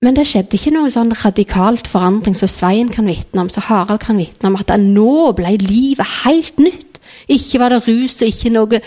Men 0.00 0.16
det 0.16 0.26
skjedde 0.28 0.56
ikke 0.56 0.72
noe 0.72 0.88
sånn 0.92 1.12
radikalt 1.12 1.88
forandring 1.88 2.36
som 2.36 2.48
Svein 2.48 2.88
kan 2.92 3.08
vitne 3.08 3.42
om, 3.42 3.50
som 3.52 3.66
Harald 3.66 4.00
kan 4.00 4.16
vitne 4.16 4.48
om, 4.48 4.56
at 4.56 4.72
nå 4.80 5.32
ble 5.36 5.58
livet 5.60 6.08
helt 6.22 6.60
nytt. 6.60 7.00
Ikke 7.28 7.60
var 7.60 7.74
det 7.74 7.82
rus 7.84 8.16
og 8.20 8.28
ikke 8.30 8.52
noe 8.54 8.80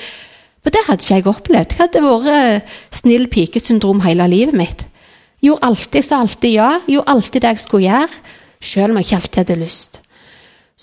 For 0.63 0.71
det 0.71 0.85
hadde 0.87 1.03
ikke 1.03 1.15
jeg 1.17 1.27
opplevd. 1.27 1.73
Jeg 1.73 1.81
hadde 1.81 2.01
vært 2.05 2.75
snill 2.95 3.25
pikesyndrom 3.27 3.99
hele 4.05 4.29
livet 4.31 4.55
mitt. 4.55 4.85
Gjorde 5.43 5.67
alltid, 5.67 6.05
så 6.07 6.21
alltid 6.23 6.53
ja. 6.55 6.69
Gjorde 6.87 7.11
alltid 7.11 7.43
det 7.43 7.49
jeg 7.51 7.59
skulle 7.65 7.89
gjøre, 7.89 8.21
selv 8.63 8.93
om 8.93 9.01
jeg 9.01 9.09
ikke 9.09 9.19
alltid 9.19 9.41
hadde 9.41 9.59
lyst. 9.59 9.99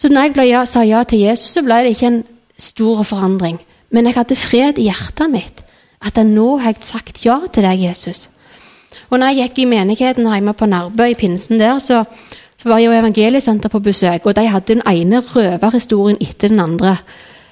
Så 0.00 0.08
når 0.08 0.30
jeg 0.32 0.48
ja, 0.48 0.64
sa 0.64 0.82
ja 0.86 1.02
til 1.04 1.26
Jesus, 1.26 1.52
så 1.52 1.62
ble 1.64 1.82
det 1.84 1.92
ikke 1.92 2.08
en 2.08 2.22
stor 2.56 3.02
forandring. 3.04 3.58
Men 3.92 4.06
jeg 4.08 4.16
hadde 4.16 4.38
fred 4.38 4.78
i 4.80 4.88
hjertet 4.88 5.28
mitt. 5.28 5.64
At 6.00 6.16
jeg 6.16 6.30
nå 6.30 6.54
har 6.62 6.72
jeg 6.72 6.86
sagt 6.88 7.24
ja 7.26 7.36
til 7.52 7.66
deg, 7.66 7.82
Jesus. 7.90 8.28
Og 9.10 9.18
når 9.18 9.34
jeg 9.34 9.50
gikk 9.50 9.58
i 9.64 9.70
menigheten 9.74 10.28
hjemme 10.30 10.54
på 10.56 10.68
Nærbø, 10.70 11.10
i 11.10 11.18
pinsen 11.18 11.60
der, 11.60 11.78
så, 11.84 12.04
så 12.56 12.70
var 12.70 12.80
jo 12.80 12.94
Evangeliesenter 12.96 13.68
på 13.68 13.82
besøk, 13.84 14.24
og 14.24 14.36
de 14.38 14.46
hadde 14.48 14.72
den 14.72 14.82
ene 14.88 15.20
røverhistorien 15.20 16.20
etter 16.22 16.48
den 16.48 16.64
andre. 16.64 16.96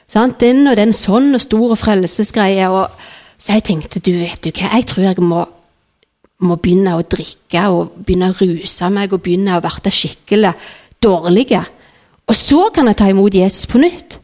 Sant? 0.08 0.40
Den 0.40 0.64
og 0.70 0.78
den 0.78 0.94
sånn 0.96 1.34
og 1.36 1.44
stor 1.44 1.76
frelsesgreie. 1.76 2.70
Og, 2.72 2.88
så 3.36 3.58
jeg 3.58 3.68
tenkte, 3.68 4.00
du 4.00 4.14
vet 4.22 4.40
du 4.40 4.54
hva, 4.54 4.72
jeg 4.72 4.88
tror 4.88 5.10
jeg 5.10 5.20
må, 5.20 5.44
må 6.40 6.56
begynne 6.56 6.96
å 6.96 7.04
drikke 7.04 7.68
og 7.74 7.98
begynne 8.06 8.32
å 8.32 8.38
ruse 8.38 8.88
meg 8.94 9.12
og 9.12 9.26
begynne 9.26 9.58
å 9.58 9.64
bli 9.64 9.92
skikkelig 9.98 10.54
dårlig. 11.04 11.50
Og 12.28 12.36
så 12.36 12.68
kan 12.74 12.88
jeg 12.90 12.98
ta 13.00 13.08
imot 13.08 13.34
Jesus 13.34 13.66
på 13.68 13.80
nytt. 13.80 14.18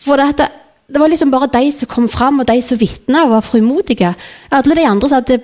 For 0.00 0.18
det, 0.18 0.48
det 0.90 1.00
var 1.00 1.10
liksom 1.12 1.30
bare 1.30 1.50
de 1.52 1.70
som 1.74 1.90
kom 1.90 2.08
fram, 2.10 2.40
og 2.42 2.48
de 2.48 2.58
som 2.64 2.80
vitna 2.80 3.24
og 3.26 3.36
var 3.36 3.46
frimodige. 3.46 4.14
Alle 4.50 4.76
de 4.76 4.86
andre 4.86 5.08
som 5.08 5.20
hadde 5.20 5.42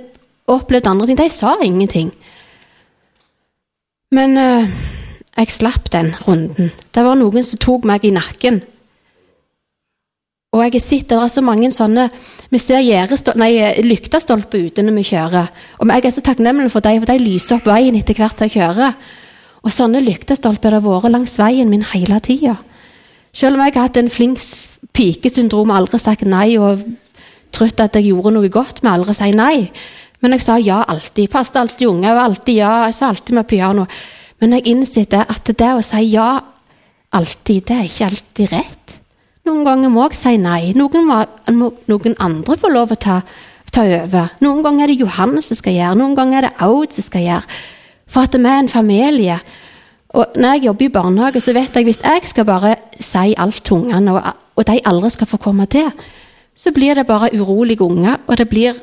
opplevd 0.51 0.89
andre 0.91 1.07
ting, 1.07 1.19
de 1.19 1.29
sa 1.31 1.57
ingenting. 1.63 2.11
Men 4.15 4.39
uh, 4.39 4.71
jeg 5.37 5.53
slapp 5.53 5.91
den 5.93 6.15
runden. 6.27 6.73
Det 6.95 7.05
var 7.05 7.19
noen 7.19 7.45
som 7.45 7.61
tok 7.63 7.87
meg 7.89 8.07
i 8.07 8.15
nakken. 8.15 8.63
Og 10.55 10.63
jeg 10.65 10.77
har 10.79 10.83
sett 10.83 11.11
det 11.11 11.19
er 11.21 11.29
så 11.29 11.43
mange 11.45 11.69
sånne 11.75 12.07
Vi 12.49 12.59
ser 12.63 13.83
lyktestolper 13.85 14.69
ute 14.71 14.85
når 14.87 14.95
vi 14.97 15.09
kjører. 15.11 15.49
Og 15.83 15.91
jeg 15.91 16.07
er 16.07 16.15
så 16.15 16.23
takknemlig 16.25 16.71
for 16.73 16.81
dem, 16.81 17.03
for 17.03 17.11
de 17.11 17.19
lyser 17.21 17.59
opp 17.59 17.67
veien 17.69 17.99
etter 17.99 18.17
hvert 18.17 18.39
som 18.39 18.47
jeg 18.47 18.55
kjører. 18.63 18.95
Og 19.67 19.75
sånne 19.75 19.99
lyktestolper 20.05 20.77
har 20.77 20.85
vært 20.85 21.11
langs 21.11 21.35
veien 21.41 21.71
min 21.71 21.83
hele 21.91 22.21
tida. 22.23 22.55
Selv 23.35 23.59
om 23.59 23.65
jeg 23.65 23.75
har 23.75 23.89
hatt 23.89 23.99
en 23.99 24.13
flink 24.13 24.39
pikesyndrom 24.97 25.73
og 25.73 25.81
aldri 25.81 25.99
sagt 26.01 26.25
nei 26.25 26.55
og 26.57 26.85
trodd 27.55 27.81
at 27.83 27.99
jeg 27.99 28.13
gjorde 28.13 28.37
noe 28.37 28.51
godt 28.53 28.85
med 28.85 28.93
aldri 28.95 29.17
si 29.17 29.33
nei. 29.35 29.57
Men 30.23 30.37
jeg 30.37 30.47
sa 30.47 30.57
ja 30.63 30.83
alltid. 30.87 31.29
Passet 31.33 31.59
alltid 31.61 31.89
unge. 31.91 32.13
og 32.13 32.23
alltid 32.23 32.63
ja. 32.63 32.85
Jeg 32.87 32.95
sa 32.95 33.11
alltid 33.11 33.35
med 33.35 33.47
piano. 33.51 33.87
Men 34.41 34.53
jeg 34.57 34.67
innså 34.73 35.05
at 35.19 35.51
det 35.51 35.73
å 35.73 35.83
si 35.85 36.03
ja 36.15 36.31
alltid, 37.17 37.67
det 37.67 37.77
er 37.77 37.85
ikke 37.89 38.09
alltid 38.11 38.53
rett. 38.53 38.97
Noen 39.47 39.65
ganger 39.65 39.93
må 39.93 40.09
jeg 40.09 40.19
si 40.19 40.37
nei. 40.43 40.73
Noen, 40.77 41.07
må, 41.55 41.71
noen 41.87 42.17
andre 42.19 42.57
får 42.59 42.73
lov 42.75 42.93
å 42.93 42.99
ta, 42.99 43.21
ta, 43.73 43.85
over. 43.85 44.33
Noen 44.43 44.63
ganger 44.65 44.87
er 44.87 44.93
det 44.93 45.01
Johannes 45.05 45.51
som 45.51 45.59
skal 45.59 45.77
gjøre, 45.77 45.99
noen 46.01 46.17
ganger 46.19 46.39
er 46.39 46.49
det 46.49 46.67
Aud 46.67 46.97
som 46.97 47.07
skal 47.07 47.25
gjøre. 47.25 47.61
For 48.09 48.27
at 48.27 48.37
vi 48.39 48.49
er 48.49 48.59
en 48.63 48.69
familie. 48.69 49.39
Og 50.09 50.27
når 50.37 50.53
jeg 50.53 50.65
jobber 50.65 50.85
i 50.85 50.95
barnehage, 50.95 51.41
så 51.41 51.53
vet 51.53 51.75
jeg 51.75 51.85
hvis 51.85 52.03
jeg 52.05 52.21
skal 52.25 52.45
bare 52.45 52.75
si 53.01 53.35
alt 53.37 53.65
til 53.65 53.81
ungene, 53.81 54.15
og, 54.15 54.23
og 54.57 54.67
de 54.67 54.81
aldri 54.85 55.11
skal 55.11 55.27
få 55.27 55.37
komme 55.37 55.67
til, 55.67 55.91
så 56.55 56.73
blir 56.73 56.95
det 56.95 57.07
bare 57.07 57.35
urolige 57.35 57.83
unger, 57.83 58.17
og 58.27 58.39
det 58.39 58.49
blir 58.49 58.79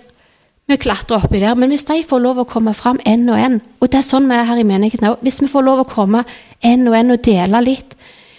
vi 0.67 0.77
klatrer 0.79 1.19
oppi 1.25 1.41
der. 1.41 1.57
Men 1.59 1.73
hvis 1.73 1.86
de 1.88 2.03
får 2.07 2.21
lov 2.23 2.39
å 2.39 2.47
komme 2.47 2.73
fram 2.77 2.99
én 3.05 3.25
og 3.31 3.39
én, 3.39 3.59
og 3.81 3.91
det 3.91 3.99
er 3.99 4.07
sånn 4.07 4.29
vi 4.29 4.38
er 4.38 4.47
her 4.47 4.62
i 4.62 4.67
menigheten 4.67 5.09
òg 5.09 5.25
Hvis 5.25 5.41
vi 5.43 5.51
får 5.51 5.65
lov 5.65 5.83
å 5.83 5.89
komme 5.89 6.23
én 6.63 6.88
og 6.88 6.95
én 6.95 7.12
og 7.12 7.23
dele 7.25 7.62
litt 7.65 7.97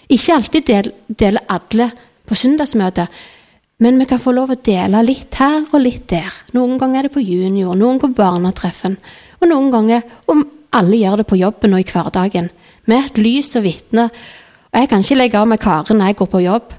Ikke 0.09 0.39
alltid 0.39 0.67
dele, 0.69 0.93
dele 1.09 1.43
alle 1.49 1.91
på 2.25 2.37
søndagsmøtet, 2.37 3.09
men 3.85 3.99
vi 4.01 4.07
kan 4.09 4.21
få 4.23 4.33
lov 4.33 4.55
å 4.55 4.57
dele 4.65 5.03
litt 5.05 5.35
her 5.37 5.59
og 5.61 5.81
litt 5.83 6.07
der. 6.09 6.33
Noen 6.57 6.79
ganger 6.81 7.03
er 7.03 7.09
det 7.09 7.13
på 7.13 7.25
junior, 7.25 7.75
noen 7.77 7.99
på 8.01 8.09
barnetreffen, 8.17 8.95
og 9.41 9.51
noen 9.51 9.69
ganger 9.73 10.07
om 10.33 10.41
alle 10.75 10.99
gjør 10.99 11.21
det 11.21 11.27
på 11.31 11.39
jobben 11.39 11.75
og 11.77 11.81
i 11.81 11.91
hverdagen. 11.93 12.51
Vi 12.87 12.95
er 12.95 13.07
et 13.07 13.19
lys 13.19 13.55
og 13.57 13.65
vitne. 13.65 14.09
Og 14.73 14.81
jeg 14.81 14.89
kan 14.91 15.05
ikke 15.05 15.19
legge 15.19 15.39
av 15.39 15.49
meg 15.49 15.63
Karen 15.63 16.01
når 16.01 16.11
jeg 16.11 16.19
går 16.21 16.31
på 16.33 16.43
jobb. 16.45 16.75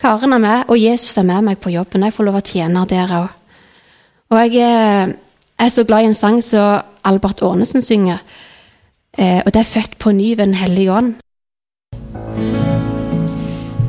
Karen 0.00 0.32
er 0.32 0.38
med, 0.38 0.64
og 0.68 0.80
Jesus 0.80 1.16
er 1.18 1.26
med 1.26 1.42
meg 1.42 1.58
på 1.58 1.72
jobben. 1.74 2.04
Jeg 2.04 2.14
får 2.14 2.28
lov 2.28 2.38
å 2.38 2.44
tjene 2.44 2.86
der 2.90 3.14
òg. 3.18 3.28
Og 4.30 4.54
jeg 4.54 5.14
er 5.58 5.68
så 5.68 5.84
glad 5.84 6.02
i 6.02 6.10
en 6.10 6.18
sang 6.18 6.40
som 6.42 6.82
Albert 7.04 7.42
Aanesen 7.42 7.82
synger. 7.82 8.22
Eh, 9.18 9.42
og 9.46 9.54
det 9.54 9.60
er 9.60 9.64
'Født 9.64 9.98
på 9.98 10.12
ny 10.12 10.36
ved 10.36 10.46
Den 10.46 10.54
hellige 10.54 10.92
ånd'. 10.98 11.14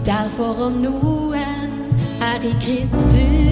Derfor 0.06 0.66
om 0.66 0.74
noen 0.74 1.94
er 2.22 2.40
i 2.44 2.54
Kristus 2.62 3.45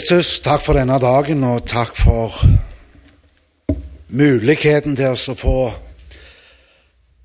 Jesus, 0.00 0.38
takk 0.40 0.62
for 0.64 0.78
denne 0.78 0.96
dagen, 0.96 1.42
og 1.44 1.66
takk 1.68 1.90
for 1.92 2.32
muligheten 4.16 4.94
til 4.96 5.12
oss 5.12 5.26
å 5.28 5.34
få 5.36 5.56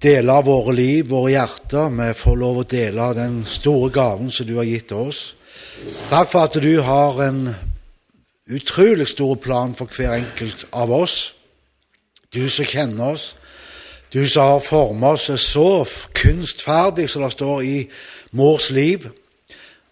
dele 0.03 0.33
av 0.33 0.49
våre 0.49 0.73
liv, 0.75 1.05
våre 1.07 1.31
hjerter. 1.37 1.93
Vi 1.95 2.07
får 2.19 2.35
lov 2.41 2.59
å 2.59 2.65
dele 2.73 3.05
av 3.05 3.13
den 3.15 3.37
store 3.47 3.87
gaven 3.95 4.27
som 4.27 4.49
du 4.49 4.57
har 4.57 4.67
gitt 4.67 4.91
oss. 4.91 5.21
Takk 6.09 6.33
for 6.33 6.49
at 6.49 6.57
du 6.59 6.81
har 6.83 7.21
en 7.23 7.39
utrolig 8.51 9.07
stor 9.13 9.39
plan 9.39 9.77
for 9.77 9.95
hver 9.95 10.17
enkelt 10.17 10.67
av 10.75 10.91
oss. 10.97 11.31
Du 12.27 12.43
som 12.49 12.67
kjenner 12.67 13.15
oss, 13.15 13.29
du 14.11 14.25
som 14.27 14.51
har 14.51 14.67
formet 14.67 15.29
oss 15.29 15.47
så 15.47 15.85
kunstferdig 16.11 17.07
som 17.07 17.23
det 17.23 17.31
står 17.37 17.63
i 17.63 17.79
mors 18.35 18.67
liv, 18.67 19.07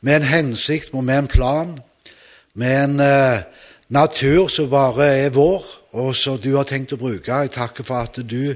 med 0.01 0.19
en 0.19 0.31
hensikt 0.33 0.91
og 0.91 1.07
med 1.07 1.23
en 1.23 1.33
plan 1.37 1.75
med 2.53 2.83
en 2.83 2.99
eh, 2.99 3.43
natur 3.89 4.47
som 4.47 4.69
bare 4.69 5.07
er 5.25 5.33
vår, 5.33 5.65
og 5.93 6.15
som 6.15 6.37
du 6.41 6.53
har 6.55 6.67
tenkt 6.69 6.93
å 6.93 7.01
bruke. 7.01 7.33
Jeg 7.33 7.53
takker 7.53 7.85
for 7.87 8.05
at 8.05 8.19
du 8.29 8.55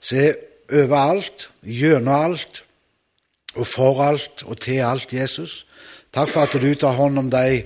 ser 0.00 0.36
overalt, 0.68 1.48
gjennom 1.64 2.14
alt, 2.14 2.62
og 3.56 3.66
for 3.66 4.02
alt 4.04 4.44
og 4.46 4.60
til 4.60 4.82
alt, 4.84 5.12
Jesus. 5.12 5.64
Takk 6.12 6.30
for 6.32 6.44
at 6.44 6.60
du 6.60 6.68
tar 6.76 6.96
hånd 6.96 7.18
om 7.20 7.30
de 7.32 7.62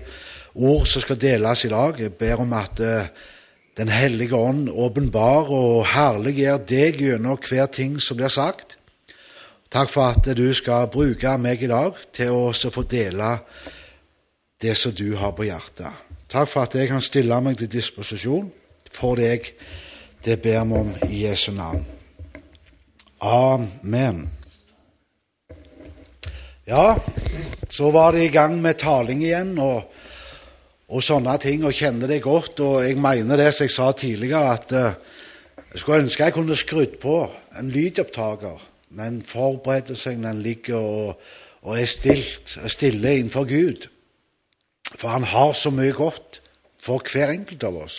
ord 0.54 0.86
som 0.86 1.02
skal 1.02 1.18
deles 1.20 1.64
i 1.66 1.72
dag. 1.72 1.98
Jeg 1.98 2.14
ber 2.18 2.42
om 2.46 2.58
at 2.58 2.80
eh, 2.80 3.12
Den 3.72 3.88
hellige 3.88 4.36
ånd 4.36 4.66
åpenbar 4.68 5.48
og 5.48 5.86
herliggjør 5.88 6.58
deg 6.68 6.98
gjennom 7.00 7.38
hver 7.40 7.70
ting 7.72 7.94
som 8.04 8.18
blir 8.18 8.28
sagt. 8.28 8.76
Takk 9.72 9.88
for 9.88 10.12
at 10.12 10.28
du 10.36 10.52
skal 10.52 10.90
bruke 10.92 11.32
meg 11.40 11.62
i 11.64 11.70
dag 11.70 11.96
til 12.12 12.36
å 12.36 12.52
få 12.52 12.84
dele 12.84 13.30
det 14.62 14.76
som 14.78 14.92
du 14.94 15.14
har 15.18 15.34
på 15.36 15.46
hjertet. 15.48 15.90
Takk 16.30 16.48
for 16.48 16.64
at 16.64 16.74
jeg 16.78 16.88
kan 16.88 17.02
stille 17.02 17.40
meg 17.44 17.58
til 17.60 17.70
disposisjon 17.70 18.46
for 18.92 19.18
deg. 19.18 19.50
Det 20.24 20.38
ber 20.42 20.62
vi 20.64 20.78
om 20.78 20.92
i 21.08 21.24
Jesu 21.26 21.50
navn. 21.52 21.82
Amen. 23.22 24.28
Ja, 26.66 26.96
så 27.70 27.90
var 27.90 28.12
det 28.12 28.24
i 28.24 28.32
gang 28.34 28.60
med 28.62 28.78
taling 28.78 29.22
igjen 29.22 29.56
og, 29.58 29.82
og 30.88 31.02
sånne 31.02 31.34
ting, 31.42 31.64
og 31.66 31.74
kjenner 31.74 32.10
det 32.10 32.22
godt. 32.22 32.60
Og 32.62 32.84
jeg 32.86 33.00
mener 33.02 33.36
det 33.40 33.50
som 33.54 33.66
jeg 33.66 33.74
sa 33.74 33.90
tidligere, 33.92 34.54
at 34.54 34.74
eh, 34.78 34.98
jeg 35.72 35.82
skulle 35.82 36.02
ønske 36.04 36.24
jeg 36.24 36.36
kunne 36.36 36.56
skrudd 36.56 36.98
på 37.02 37.16
en 37.58 37.70
lydopptaker, 37.72 38.62
men 38.94 39.22
forberedelsen 39.26 40.22
den 40.24 40.42
ligger 40.42 40.78
og, 40.78 41.20
og 41.62 41.80
er 41.80 41.90
stilt, 41.90 42.58
stille 42.66 43.18
innenfor 43.18 43.48
Gud. 43.48 43.88
For 44.96 45.08
han 45.08 45.26
har 45.26 45.52
så 45.56 45.72
mye 45.74 45.94
godt 45.96 46.40
for 46.82 47.02
hver 47.12 47.32
enkelt 47.34 47.64
av 47.64 47.78
oss 47.84 47.98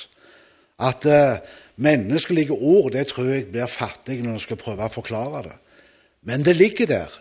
at 0.84 1.06
eh, 1.06 1.38
menneskelige 1.76 2.52
ord 2.52 2.92
det 2.92 3.08
tror 3.08 3.30
jeg 3.30 3.46
blir 3.52 3.70
fattig 3.72 4.20
når 4.24 4.36
en 4.36 4.44
skal 4.44 4.60
prøve 4.60 4.88
å 4.88 4.94
forklare 4.94 5.44
det. 5.48 5.56
Men 6.28 6.44
det 6.46 6.56
ligger 6.58 6.90
der. 6.90 7.16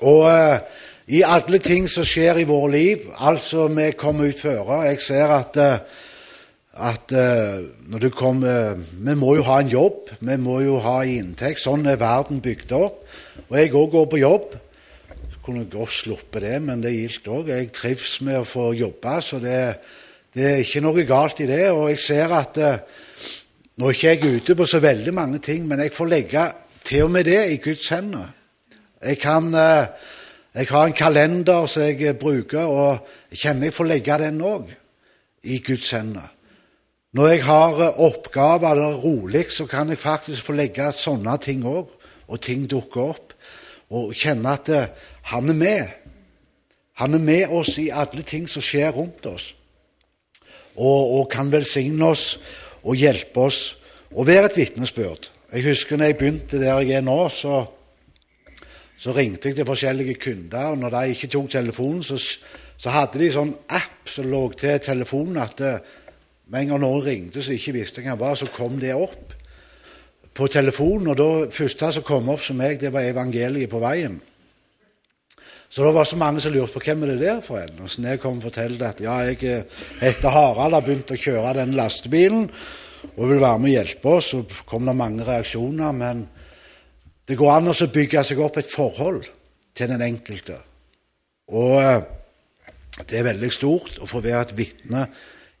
Og 0.00 0.26
eh, 0.30 0.58
i 1.18 1.22
alle 1.24 1.60
ting 1.64 1.88
som 1.88 2.06
skjer 2.06 2.42
i 2.42 2.48
våre 2.48 2.72
liv, 2.74 3.08
altså 3.18 3.68
vi 3.72 3.90
kommer 3.96 4.28
ut 4.28 4.40
føre 4.40 4.82
Jeg 4.86 5.00
ser 5.00 5.32
at, 5.32 5.56
eh, 5.56 5.78
at 6.90 7.12
eh, 7.12 7.64
når 7.88 7.98
du 7.98 8.10
kommer 8.10 8.76
Vi 8.76 9.14
må 9.14 9.34
jo 9.38 9.42
ha 9.48 9.60
en 9.60 9.72
jobb, 9.72 10.12
vi 10.20 10.36
må 10.36 10.60
jo 10.60 10.78
ha 10.84 11.02
inntekt. 11.02 11.62
Sånn 11.64 11.86
er 11.86 12.00
verden 12.00 12.42
bygd 12.44 12.72
opp. 12.76 13.04
Og 13.48 13.56
jeg 13.56 13.74
òg 13.74 13.90
går 13.94 14.10
på 14.12 14.20
jobb 14.22 14.58
kunne 15.48 15.64
godt 15.64 15.92
sluppet 15.96 16.42
det, 16.44 16.56
men 16.60 16.82
det 16.84 16.92
gildt 16.92 17.28
òg. 17.32 17.48
Jeg 17.48 17.70
trives 17.72 18.18
med 18.26 18.36
å 18.42 18.44
få 18.44 18.66
jobbe, 18.76 19.14
så 19.24 19.38
det, 19.40 19.60
det, 20.36 20.44
er 20.44 20.58
ikke 20.60 20.82
noe 20.84 21.04
galt 21.08 21.40
i 21.40 21.46
det. 21.48 21.62
Og 21.72 21.86
jeg 21.88 22.00
ser 22.04 22.34
at 22.36 22.60
eh, 22.60 22.96
Nå 23.78 23.86
er 23.86 23.94
ikke 23.94 24.10
jeg 24.10 24.40
ute 24.40 24.54
på 24.58 24.64
så 24.66 24.80
veldig 24.82 25.12
mange 25.14 25.38
ting, 25.38 25.62
men 25.70 25.78
jeg 25.78 25.92
får 25.94 26.08
legge 26.10 26.44
til 26.82 27.04
og 27.04 27.12
med 27.14 27.28
det 27.30 27.44
i 27.52 27.60
Guds 27.62 27.84
hender. 27.94 28.32
Jeg, 28.98 29.20
kan, 29.22 29.46
eh, 29.54 30.08
jeg 30.58 30.66
har 30.72 30.88
en 30.88 30.96
kalender 30.98 31.68
som 31.70 31.84
jeg 31.86 32.02
eh, 32.02 32.16
bruker, 32.18 32.66
og 32.66 33.06
jeg 33.30 33.38
kjenner 33.44 33.70
jeg 33.70 33.76
får 33.76 33.88
legge 33.88 34.18
den 34.24 34.42
òg 34.42 34.72
i 35.46 35.60
Guds 35.62 35.92
hender. 35.94 36.26
Når 37.14 37.30
jeg 37.30 37.44
har 37.46 37.80
oppgaver 38.02 38.74
eller 38.74 38.98
er 38.98 39.00
rolig, 39.06 39.46
så 39.54 39.64
kan 39.70 39.94
jeg 39.94 40.02
faktisk 40.02 40.50
få 40.50 40.58
legge 40.58 40.90
sånne 40.92 41.38
ting 41.40 41.62
òg, 41.64 41.94
og 42.28 42.42
ting 42.44 42.66
dukker 42.68 43.14
opp. 43.14 43.32
Og 43.94 44.12
kjenne 44.12 44.52
at 44.52 44.68
eh, 44.74 44.90
han 45.28 45.48
er 45.52 45.58
med. 45.58 45.96
Han 46.98 47.14
er 47.14 47.22
med 47.22 47.54
oss 47.54 47.76
i 47.78 47.90
alle 47.94 48.24
ting 48.26 48.48
som 48.50 48.64
skjer 48.64 48.90
rundt 48.96 49.26
oss, 49.30 49.52
og, 50.74 51.02
og 51.18 51.28
kan 51.30 51.50
velsigne 51.52 52.08
oss 52.10 52.38
og 52.82 52.96
hjelpe 52.98 53.44
oss 53.46 53.60
og 54.14 54.26
være 54.26 54.48
et 54.48 54.56
vitnesbyrd. 54.56 55.28
Jeg 55.52 55.64
husker 55.68 55.96
når 55.96 56.10
jeg 56.10 56.16
begynte 56.18 56.60
der 56.60 56.80
jeg 56.80 56.98
er 56.98 57.04
nå, 57.04 57.18
så, 57.32 57.60
så 58.96 59.14
ringte 59.16 59.50
jeg 59.50 59.58
til 59.58 59.68
forskjellige 59.68 60.18
kunder, 60.22 60.72
og 60.72 60.78
når 60.78 60.96
de 60.96 61.14
ikke 61.14 61.30
tok 61.32 61.50
telefonen, 61.52 62.02
så, 62.02 62.18
så 62.18 62.94
hadde 62.94 63.20
de 63.20 63.30
sånn 63.32 63.54
app 63.68 64.08
som 64.08 64.28
lå 64.28 64.42
til 64.58 64.80
telefonen 64.84 65.40
at 65.44 65.62
eh, 65.64 65.80
med 66.48 66.64
en 66.64 66.72
gang 66.72 66.82
noen 66.82 67.04
ringte 67.04 67.44
som 67.44 67.54
ikke 67.54 67.76
visste 67.76 68.00
hvem 68.00 68.14
jeg 68.14 68.20
var, 68.20 68.36
så 68.40 68.48
kom 68.52 68.78
det 68.80 68.94
opp 68.96 69.34
på 70.34 70.48
telefonen. 70.48 71.12
Og 71.12 71.20
det 71.20 71.56
første 71.56 71.92
som 71.98 72.06
kom 72.06 72.30
opp 72.32 72.42
som 72.44 72.56
meg, 72.56 72.80
det 72.80 72.92
var 72.94 73.04
evangeliet 73.04 73.70
på 73.70 73.80
veien. 73.82 74.16
Så 75.78 75.84
det 75.84 75.92
var 75.94 76.04
så 76.04 76.16
mange 76.18 76.40
som 76.42 76.50
lurte 76.50 76.74
på 76.74 76.80
hvem 76.88 77.04
er 77.04 77.10
det 77.12 77.20
der 77.22 77.36
for 77.38 77.60
en. 77.60 77.84
Og 77.84 77.90
så 77.92 78.02
jeg 78.02 78.18
kom 78.18 78.40
og 78.40 78.48
fortalte 78.48 78.86
at 78.88 78.98
ja, 78.98 79.12
jeg 79.28 79.44
eh, 79.46 79.76
heter 80.00 80.34
Harald, 80.34 80.74
har 80.74 80.82
begynt 80.82 81.12
å 81.14 81.18
kjøre 81.22 81.52
den 81.60 81.76
lastebilen 81.78 82.48
og 83.12 83.30
vil 83.30 83.38
være 83.38 83.60
med 83.62 83.70
og 83.70 83.76
hjelpe 83.76 84.16
oss, 84.16 84.32
så 84.32 84.64
kom 84.66 84.90
det 84.90 84.96
mange 84.98 85.22
reaksjoner. 85.22 85.94
Men 85.94 86.24
det 87.30 87.38
går 87.38 87.54
an 87.54 87.70
å 87.70 87.88
bygge 87.94 88.26
seg 88.26 88.42
opp 88.42 88.58
et 88.58 88.72
forhold 88.72 89.30
til 89.78 89.94
den 89.94 90.02
enkelte. 90.02 90.58
Og 91.54 91.78
eh, 91.78 92.02
det 92.98 93.22
er 93.22 93.30
veldig 93.30 93.54
stort 93.54 94.02
å 94.02 94.10
få 94.10 94.26
være 94.26 94.48
et 94.48 94.58
vitne 94.58 95.06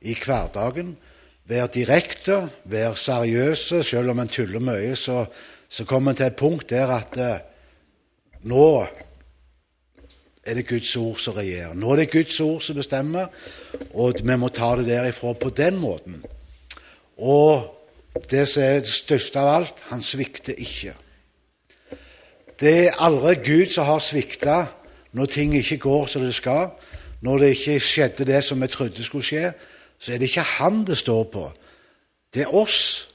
i 0.02 0.18
hverdagen. 0.18 0.96
Være 1.46 1.74
direkte, 1.78 2.40
være 2.66 2.96
seriøse. 3.06 3.84
Selv 3.86 4.18
om 4.18 4.26
en 4.26 4.34
tuller 4.34 4.66
mye, 4.74 4.96
så, 4.98 5.28
så 5.70 5.86
kommer 5.86 6.10
en 6.10 6.24
til 6.24 6.32
et 6.32 6.42
punkt 6.42 6.74
der 6.74 6.98
at 7.04 7.22
eh, 7.22 7.44
nå 8.50 8.72
er 10.48 10.54
det 10.54 10.68
Guds 10.68 10.96
ord 10.96 11.18
som 11.20 11.36
regjerer. 11.36 11.74
Nå 11.74 11.92
er 11.92 12.02
det 12.02 12.10
Guds 12.12 12.40
ord 12.40 12.60
som 12.64 12.76
bestemmer, 12.78 13.28
og 13.94 14.22
vi 14.22 14.36
må 14.36 14.48
ta 14.48 14.74
det 14.78 14.86
derifra 14.88 15.34
på 15.36 15.50
den 15.50 15.76
måten. 15.80 16.22
Og 17.18 17.74
det 18.30 18.46
som 18.48 18.62
er 18.62 18.80
det 18.80 18.92
største 18.92 19.40
av 19.40 19.50
alt 19.52 19.84
han 19.90 20.02
svikter 20.02 20.56
ikke. 20.56 20.94
Det 22.58 22.74
er 22.86 23.02
aldri 23.04 23.36
Gud 23.44 23.74
som 23.74 23.86
har 23.86 24.00
svikta 24.02 24.64
når 25.14 25.30
ting 25.30 25.54
ikke 25.54 25.78
går 25.84 26.06
som 26.10 26.24
det 26.24 26.34
skal. 26.34 26.72
Når 27.22 27.38
det 27.38 27.52
ikke 27.54 27.80
skjedde 27.82 28.26
det 28.26 28.42
som 28.44 28.60
vi 28.62 28.66
trodde 28.70 29.04
skulle 29.04 29.26
skje, 29.26 29.52
så 29.98 30.12
er 30.12 30.18
det 30.18 30.30
ikke 30.30 30.46
han 30.58 30.84
det 30.86 30.98
står 30.98 31.24
på. 31.32 31.44
Det 32.34 32.42
er 32.42 32.54
oss. 32.54 33.08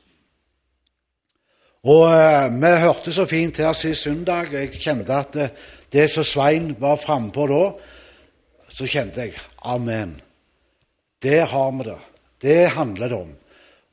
Og 1.83 2.07
eh, 2.11 2.51
Vi 2.61 2.71
hørte 2.79 3.11
så 3.11 3.25
fint 3.25 3.57
her 3.57 3.73
sist 3.73 4.01
søndag. 4.01 4.47
og 4.47 4.53
Jeg 4.53 4.71
kjente 4.71 5.13
at 5.13 5.33
det, 5.33 5.49
det 5.93 6.07
som 6.09 6.25
Svein 6.25 6.73
var 6.79 6.97
frampå 7.01 7.47
da, 7.47 7.63
så 8.69 8.87
kjente 8.89 9.27
jeg 9.27 9.37
Amen. 9.61 10.15
Der 11.23 11.45
har 11.45 11.71
vi 11.71 11.83
det. 11.87 11.99
Det 12.41 12.69
handler 12.73 13.09
det 13.09 13.17
om. 13.17 13.35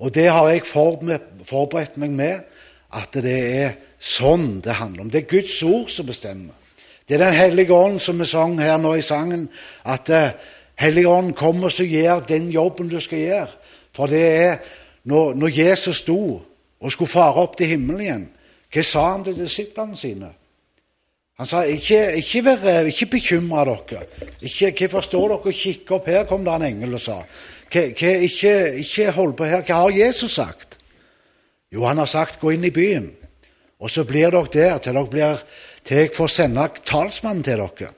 Og 0.01 0.15
det 0.15 0.31
har 0.33 0.49
jeg 0.49 0.65
forberedt 0.67 1.99
meg 2.01 2.11
med, 2.11 2.41
at 2.97 3.13
det 3.15 3.41
er 3.61 3.77
sånn 4.01 4.63
det 4.65 4.81
handler 4.81 5.05
om. 5.05 5.11
Det 5.13 5.23
er 5.23 5.31
Guds 5.31 5.61
ord 5.63 5.93
som 5.93 6.09
bestemmer. 6.09 6.57
Det 7.07 7.19
er 7.19 7.27
Den 7.27 7.35
hellige 7.35 7.75
ånd, 7.75 8.01
som 8.01 8.19
vi 8.19 8.27
sang 8.27 8.59
her 8.59 8.79
nå 8.79 8.95
i 8.95 9.03
sangen, 9.03 9.49
at 9.85 10.11
uh, 10.11 10.33
Hellige 10.81 11.09
ånd 11.09 11.35
kommer 11.37 11.69
og 11.69 11.87
gjør 11.87 12.23
den 12.25 12.49
jobben 12.51 12.89
du 12.89 13.01
skal 13.01 13.19
gjøre. 13.19 13.49
For 13.93 14.09
det 14.09 14.23
er 14.25 14.55
når, 15.05 15.35
når 15.35 15.59
Jesus 15.59 15.97
sto 16.01 16.41
og 16.81 16.93
skulle 16.93 17.11
fare 17.11 17.43
opp 17.43 17.59
til 17.59 17.75
himmelen 17.75 18.01
igjen, 18.01 18.23
hva 18.73 18.85
sa 18.87 19.03
han 19.11 19.25
til 19.27 19.37
disiplene 19.37 19.99
sine? 19.99 20.31
Han 21.41 21.49
sa 21.49 21.63
ikke, 21.65 22.19
ikke, 22.21 22.43
vær, 22.45 22.85
ikke 22.85 23.07
bekymre 23.15 23.63
dere. 23.65 24.03
Ikke, 24.45 24.75
hvorfor 24.77 25.07
står 25.07 25.23
dere 25.31 25.39
og 25.39 25.55
kikker 25.57 25.97
opp? 25.97 26.11
Her 26.13 26.27
kom 26.29 26.45
det 26.45 26.53
en 26.53 26.67
engel 26.67 26.99
og 26.99 27.01
sa. 27.01 27.17
Hva, 27.73 27.85
hva, 27.97 28.11
ikke, 28.27 28.53
ikke 28.83 29.15
hold 29.17 29.33
på 29.39 29.49
her. 29.49 29.63
Hva 29.65 29.79
har 29.87 29.97
Jesus 30.03 30.37
sagt? 30.37 30.77
Jo, 31.73 31.87
han 31.89 31.97
har 31.97 32.11
sagt 32.11 32.41
'gå 32.41 32.53
inn 32.53 32.65
i 32.65 32.75
byen', 32.75 33.09
og 33.81 33.91
så 33.91 34.05
blir 34.05 34.31
dere 34.31 34.53
der 34.53 34.79
til 34.79 34.95
dere 34.95 35.07
blir, 35.07 35.43
til 35.85 35.97
jeg 35.97 36.11
får 36.17 36.27
sende 36.27 36.69
talsmannen 36.85 37.43
til 37.43 37.57
dere. 37.57 37.93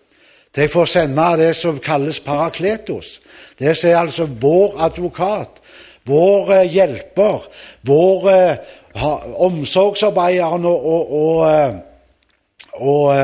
Til 0.54 0.60
jeg 0.62 0.70
får 0.70 0.84
sende 0.84 1.36
det 1.36 1.56
som 1.56 1.78
kalles 1.78 2.20
parakletos. 2.20 3.20
Det 3.58 3.76
som 3.76 3.90
er 3.90 3.96
altså 3.96 4.24
vår 4.26 4.76
advokat, 4.78 5.62
vår 6.06 6.52
eh, 6.52 6.72
hjelper, 6.72 7.48
vår 7.82 8.30
eh, 8.30 8.56
omsorgsarbeider 9.34 10.44
og, 10.44 10.86
og, 10.86 11.12
og, 11.12 11.82
og, 12.72 13.14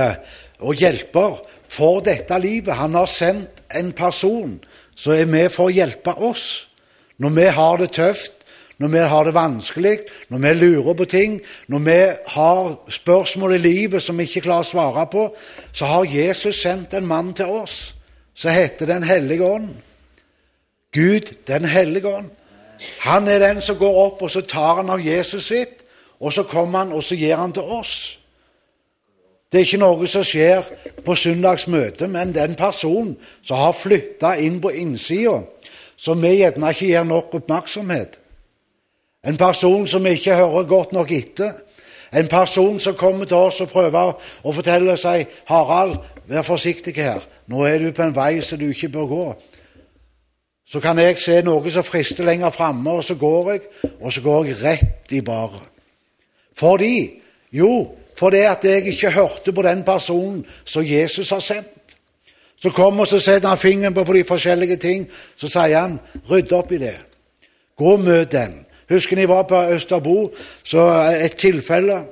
og 0.61 0.75
hjelper 0.75 1.39
for 1.69 2.01
dette 2.05 2.39
livet. 2.41 2.75
Han 2.75 2.95
har 2.95 3.07
sendt 3.11 3.63
en 3.75 3.93
person 3.93 4.59
som 4.95 5.15
er 5.15 5.31
med 5.31 5.53
for 5.55 5.69
å 5.69 5.75
hjelpe 5.75 6.15
oss 6.27 6.49
når 7.19 7.35
vi 7.35 7.47
har 7.55 7.81
det 7.81 7.91
tøft, 7.97 8.35
når 8.79 8.89
vi 8.89 8.99
har 9.11 9.25
det 9.27 9.35
vanskelig, 9.35 9.99
når 10.31 10.39
vi 10.39 10.53
lurer 10.55 10.95
på 10.95 11.05
ting, 11.11 11.41
når 11.67 11.79
vi 11.79 11.99
har 12.35 12.77
spørsmål 12.95 13.57
i 13.57 13.59
livet 13.59 14.03
som 14.03 14.19
vi 14.19 14.27
ikke 14.29 14.45
klarer 14.47 14.67
å 14.67 14.69
svare 14.69 15.07
på, 15.11 15.25
så 15.73 15.89
har 15.91 16.07
Jesus 16.07 16.61
sendt 16.63 16.95
en 16.95 17.09
mann 17.09 17.33
til 17.35 17.51
oss 17.51 17.95
som 18.39 18.55
heter 18.55 18.87
Den 18.87 19.03
hellige 19.03 19.45
ånd. 19.45 19.69
Gud, 20.95 21.35
Den 21.47 21.65
hellige 21.65 22.07
ånd. 22.07 22.31
Han 23.01 23.29
er 23.29 23.39
den 23.39 23.63
som 23.63 23.79
går 23.79 23.97
opp, 24.05 24.23
og 24.23 24.31
så 24.31 24.41
tar 24.41 24.77
han 24.77 24.91
av 24.91 25.03
Jesus 25.03 25.47
sitt, 25.47 25.83
og 26.21 26.33
så 26.33 26.43
kommer 26.43 26.79
han, 26.79 26.93
og 26.93 27.03
så 27.03 27.15
gir 27.19 27.37
han 27.37 27.53
til 27.53 27.63
oss. 27.63 28.18
Det 29.53 29.61
er 29.61 29.65
ikke 29.65 29.81
noe 29.81 30.09
som 30.11 30.25
skjer 30.27 30.67
på 31.05 31.15
søndagsmøte, 31.17 32.09
men 32.09 32.35
den 32.37 32.57
personen 32.59 33.15
som 33.41 33.57
har 33.57 33.73
flytta 33.73 34.35
inn 34.45 34.59
på 34.61 34.75
innsida, 34.77 35.41
som 35.97 36.21
vi 36.23 36.35
gjerne 36.43 36.73
ikke 36.75 36.91
gir 36.91 37.07
nok 37.09 37.39
oppmerksomhet. 37.41 38.19
En 39.25 39.37
person 39.41 39.87
som 39.89 40.07
ikke 40.07 40.37
hører 40.37 40.69
godt 40.69 40.93
nok 40.93 41.13
etter. 41.13 41.57
En 42.13 42.29
person 42.29 42.79
som 42.81 42.95
kommer 42.95 43.25
til 43.25 43.37
oss 43.37 43.61
og 43.61 43.73
prøver 43.73 44.13
å 44.45 44.53
fortelle 44.53 44.97
seg 44.97 45.27
'Harald, 45.49 45.97
vær 46.27 46.43
forsiktig 46.43 46.95
her. 46.95 47.21
Nå 47.47 47.65
er 47.65 47.79
du 47.79 47.93
på 47.93 48.03
en 48.03 48.17
vei 48.17 48.41
som 48.41 48.59
du 48.59 48.69
ikke 48.69 48.89
bør 48.89 49.07
gå.' 49.07 49.35
Så 50.69 50.81
kan 50.81 50.99
jeg 50.99 51.19
se 51.19 51.43
noe 51.43 51.71
som 51.71 51.85
frister 51.85 52.25
lenger 52.25 52.51
framme, 52.51 52.91
og 52.91 53.05
så 53.05 53.15
går 53.15 53.51
jeg, 53.51 53.61
og 54.01 54.13
så 54.13 54.21
går 54.21 54.45
jeg 54.45 54.63
rett 54.63 55.13
i 55.13 55.21
baret. 55.21 55.63
Fordi 56.57 57.23
Jo, 57.53 57.97
fordi 58.19 58.45
at 58.51 58.65
jeg 58.65 58.87
ikke 58.91 59.11
hørte 59.15 59.53
på 59.55 59.63
den 59.63 59.85
personen 59.87 60.47
som 60.65 60.83
Jesus 60.87 61.31
har 61.31 61.41
sendt. 61.41 61.75
Så 62.59 62.71
kommer 62.75 63.07
og 63.07 63.07
så 63.07 63.21
setter 63.23 63.49
han 63.49 63.59
fingeren 63.59 63.95
på 63.95 64.03
de 64.13 64.25
forskjellige 64.27 64.77
ting. 64.77 65.07
Så 65.37 65.49
sier 65.49 65.79
han, 65.79 66.01
'Rydd 66.31 66.53
opp 66.53 66.73
i 66.73 66.79
det. 66.79 66.97
Gå 67.79 67.93
og 67.93 68.01
møt 68.01 68.33
den.' 68.33 68.65
Husker 68.91 69.17
ni 69.17 69.29
var 69.29 69.43
på 69.43 69.57
Østerbo, 69.75 70.33
så 70.65 70.81
et 71.25 71.37
tilfelle 71.37 72.05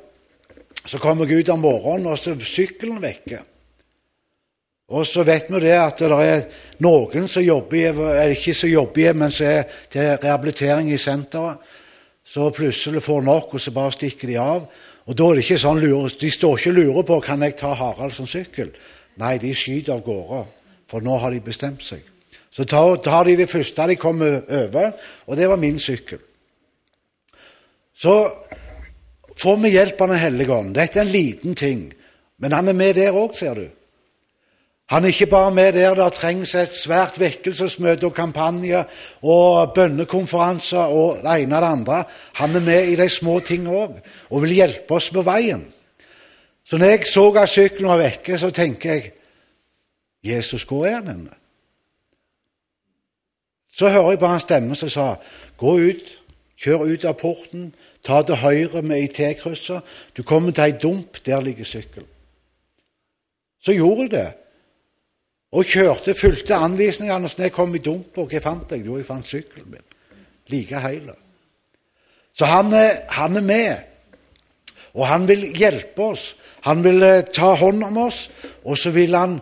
så 0.87 0.99
kommer 0.99 1.27
Gud 1.27 1.49
om 1.49 1.59
morgenen, 1.59 2.07
og 2.07 2.19
så 2.19 2.37
sykkelen 2.45 3.03
vekke. 3.03 3.39
Og 4.89 5.07
så 5.07 5.25
vet 5.27 5.49
vi 5.51 5.61
det 5.61 5.73
at 5.75 5.99
det 5.99 6.11
er 6.13 6.45
noen 6.79 7.27
som 7.29 7.43
jobber 7.43 7.89
eller 7.89 8.37
ikke 8.37 8.55
som 8.55 8.71
jobber 8.71 9.17
men 9.19 9.33
som 9.35 9.47
er 9.47 9.65
til 9.91 10.13
rehabilitering 10.23 10.93
i 10.93 10.99
senteret, 10.99 11.57
så 12.27 12.51
plutselig 12.51 13.03
får 13.03 13.23
nok, 13.23 13.55
og 13.55 13.61
så 13.61 13.71
bare 13.71 13.93
stikker 13.93 14.29
de 14.29 14.39
av. 14.39 14.63
Og 15.07 15.15
da 15.15 15.29
er 15.31 15.39
det 15.39 15.45
ikke 15.45 15.63
sånn 15.63 15.81
lure, 15.81 16.11
De 16.21 16.31
står 16.31 16.59
ikke 16.59 16.71
og 16.71 16.77
lurer 16.77 17.07
på 17.07 17.21
kan 17.21 17.43
jeg 17.43 17.57
ta 17.57 17.75
Harald 17.75 18.13
som 18.13 18.27
sykkel. 18.27 18.73
Nei, 19.17 19.39
de 19.39 19.55
skyter 19.55 19.95
av 19.95 20.03
gårde, 20.05 20.45
for 20.91 21.01
nå 21.01 21.17
har 21.23 21.31
de 21.31 21.41
bestemt 21.41 21.83
seg. 21.83 22.03
Så 22.51 22.65
tar 22.65 23.25
de 23.25 23.37
det 23.37 23.51
første 23.51 23.87
de 23.89 23.97
kommer 24.01 24.43
over, 24.65 24.93
og 25.27 25.37
det 25.37 25.49
var 25.49 25.61
min 25.61 25.79
sykkel. 25.79 26.19
Så 27.97 28.15
får 29.37 29.57
vi 29.63 29.75
hjelp 29.77 30.01
av 30.01 30.09
Den 30.09 30.19
hellige 30.19 30.53
ånd. 30.53 30.75
Dette 30.75 30.99
er 30.99 31.05
en 31.05 31.13
liten 31.13 31.55
ting, 31.55 31.93
men 32.39 32.53
han 32.53 32.69
er 32.69 32.77
med 32.77 32.95
der 32.95 33.13
òg, 33.13 33.35
ser 33.37 33.55
du. 33.55 33.69
Han 34.87 35.03
er 35.03 35.09
ikke 35.11 35.26
bare 35.26 35.55
med 35.55 35.72
der 35.72 35.95
det 35.95 36.12
trengs 36.14 36.55
et 36.55 36.70
svært 36.70 37.16
vekkelsesmøte 37.18 38.07
og 38.07 38.14
kampanje 38.14 38.84
og 39.22 39.72
bønnekonferanser 39.74 40.93
og 40.95 41.24
det 41.24 41.32
ene 41.43 41.57
og 41.57 41.62
det 41.62 41.68
andre. 41.68 42.05
Han 42.34 42.55
er 42.55 42.61
med 42.61 42.93
i 42.93 42.95
de 42.97 43.09
små 43.09 43.41
tingene 43.41 43.74
òg 43.74 43.97
og 44.30 44.45
vil 44.45 44.55
hjelpe 44.55 44.95
oss 44.95 45.11
på 45.11 45.26
veien. 45.26 45.64
Så 46.64 46.78
når 46.78 46.87
jeg 46.87 47.07
så 47.07 47.26
at 47.34 47.49
sykkelen 47.49 47.89
var 47.89 47.99
vekke, 47.99 48.39
så 48.39 48.51
tenker 48.51 48.93
jeg 48.93 49.12
Jesus, 50.24 50.62
hvor 50.62 50.87
er 50.87 50.95
han 50.95 51.09
henne? 51.09 51.34
Så 53.70 53.89
hører 53.89 54.11
jeg 54.11 54.18
på 54.18 54.26
hans 54.26 54.43
stemme 54.43 54.74
som 54.74 54.89
sa, 54.89 55.14
gå 55.59 55.76
ut, 55.78 56.14
kjør 56.62 56.87
ut 56.87 57.05
av 57.05 57.18
porten, 57.20 57.74
ta 58.07 58.22
til 58.22 58.39
høyre 58.39 58.82
med 58.82 59.03
i 59.03 59.11
T-krysset. 59.12 59.82
Du 60.16 60.22
kommer 60.22 60.55
til 60.55 60.64
ei 60.64 60.78
dump, 60.82 61.18
der 61.26 61.41
ligger 61.41 61.64
sykkelen. 61.64 62.09
Så 63.61 63.74
gjorde 63.74 64.03
jeg 64.03 64.11
det 64.11 64.46
og 65.57 65.65
kjørte, 65.65 66.15
fulgte 66.15 66.59
anvisningene. 66.61 67.29
Så 67.29 67.43
jeg 67.47 67.55
kom 67.55 67.75
i 67.75 67.83
dumpa, 67.83 68.27
hva 68.29 68.43
fant 68.45 68.73
jeg? 68.75 68.85
Jo, 68.87 68.99
jeg 69.01 69.09
fant 69.09 69.27
sykkelen 69.27 69.71
min. 69.73 69.85
Like 70.53 70.81
heil. 70.85 71.11
Så 72.37 72.45
han 72.45 72.73
er, 72.77 73.07
han 73.17 73.37
er, 73.41 73.47
med, 73.47 73.77
og 74.95 75.07
han 75.09 75.25
vil 75.29 75.49
hjelpe 75.57 76.11
oss. 76.13 76.35
Han 76.69 76.85
vil 76.85 77.03
eh, 77.03 77.25
ta 77.33 77.55
hånd 77.57 77.85
om 77.87 78.03
oss, 78.05 78.27
og 78.65 78.77
så 78.79 78.93
vil 78.93 79.17
han 79.17 79.39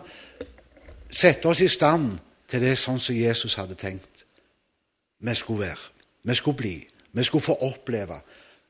sette 1.09 1.49
oss 1.51 1.61
i 1.61 1.67
stand 1.71 2.13
til 2.47 2.63
det 2.63 2.77
sånn 2.79 3.01
som 3.01 3.17
Jesus 3.17 3.57
hadde 3.59 3.75
tenkt 3.79 4.15
vi 5.25 5.33
skulle 5.35 5.59
være. 5.59 5.91
Vi 6.23 6.35
skulle 6.35 6.57
bli. 6.57 6.87
Vi 7.13 7.23
skulle 7.23 7.41
få 7.41 7.55
oppleve. 7.65 8.19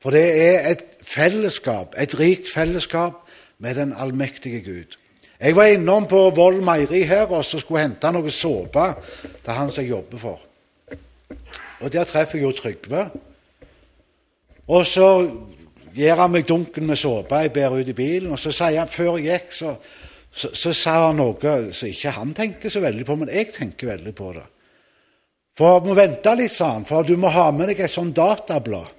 For 0.02 0.10
det 0.14 0.26
er 0.54 0.70
et 0.70 0.84
fellesskap, 1.02 1.94
et 1.98 2.14
rikt 2.18 2.48
fellesskap 2.52 3.26
med 3.58 3.74
den 3.74 3.92
allmektige 3.92 4.60
Gud. 4.60 4.96
Jeg 5.40 5.56
var 5.56 5.68
innom 5.68 6.06
på 6.08 6.30
Vold 6.36 6.62
meieri 6.64 7.02
her 7.04 7.28
og 7.28 7.44
så 7.44 7.60
skulle 7.60 7.84
hente 7.84 8.10
noe 8.12 8.32
såpe 8.32 8.86
til 9.44 9.52
han 9.52 9.70
som 9.70 9.82
jeg 9.82 9.92
jobber 9.92 10.22
for. 10.22 10.40
Og 11.84 11.92
der 11.92 12.08
treffer 12.08 12.38
jeg 12.38 12.46
jo 12.46 12.54
Trygve. 12.56 13.02
Og 14.72 14.86
så 14.88 15.08
gir 15.94 16.16
han 16.16 16.32
meg 16.32 16.48
dunken 16.48 16.88
med 16.88 16.98
såpe 16.98 17.42
jeg 17.44 17.52
bærer 17.52 17.82
ut 17.82 17.92
i 17.92 17.96
bilen. 17.96 18.32
Og 18.32 18.40
så 18.40 18.52
sier 18.54 18.80
han, 18.80 18.90
før 18.90 19.18
jeg 19.18 19.28
gikk, 19.28 19.52
så, 19.52 19.76
så, 20.32 20.52
så 20.56 20.72
sa 20.72 20.96
han 21.06 21.20
noe 21.20 21.56
som 21.70 21.90
ikke 21.92 22.16
han 22.16 22.34
tenker 22.36 22.72
så 22.72 22.82
veldig 22.84 23.06
på, 23.06 23.18
men 23.20 23.32
jeg 23.32 23.52
tenker 23.54 23.92
veldig 23.92 24.14
på 24.16 24.32
det. 24.36 24.46
For 25.56 25.80
du 25.80 25.88
må 25.88 25.96
vente 25.96 26.34
litt, 26.36 26.52
sa 26.52 26.74
han, 26.74 26.84
for 26.88 27.04
du 27.06 27.16
må 27.20 27.30
ha 27.32 27.48
med 27.52 27.70
deg 27.72 27.84
et 27.84 27.92
sånt 27.92 28.16
datablad. 28.16 28.92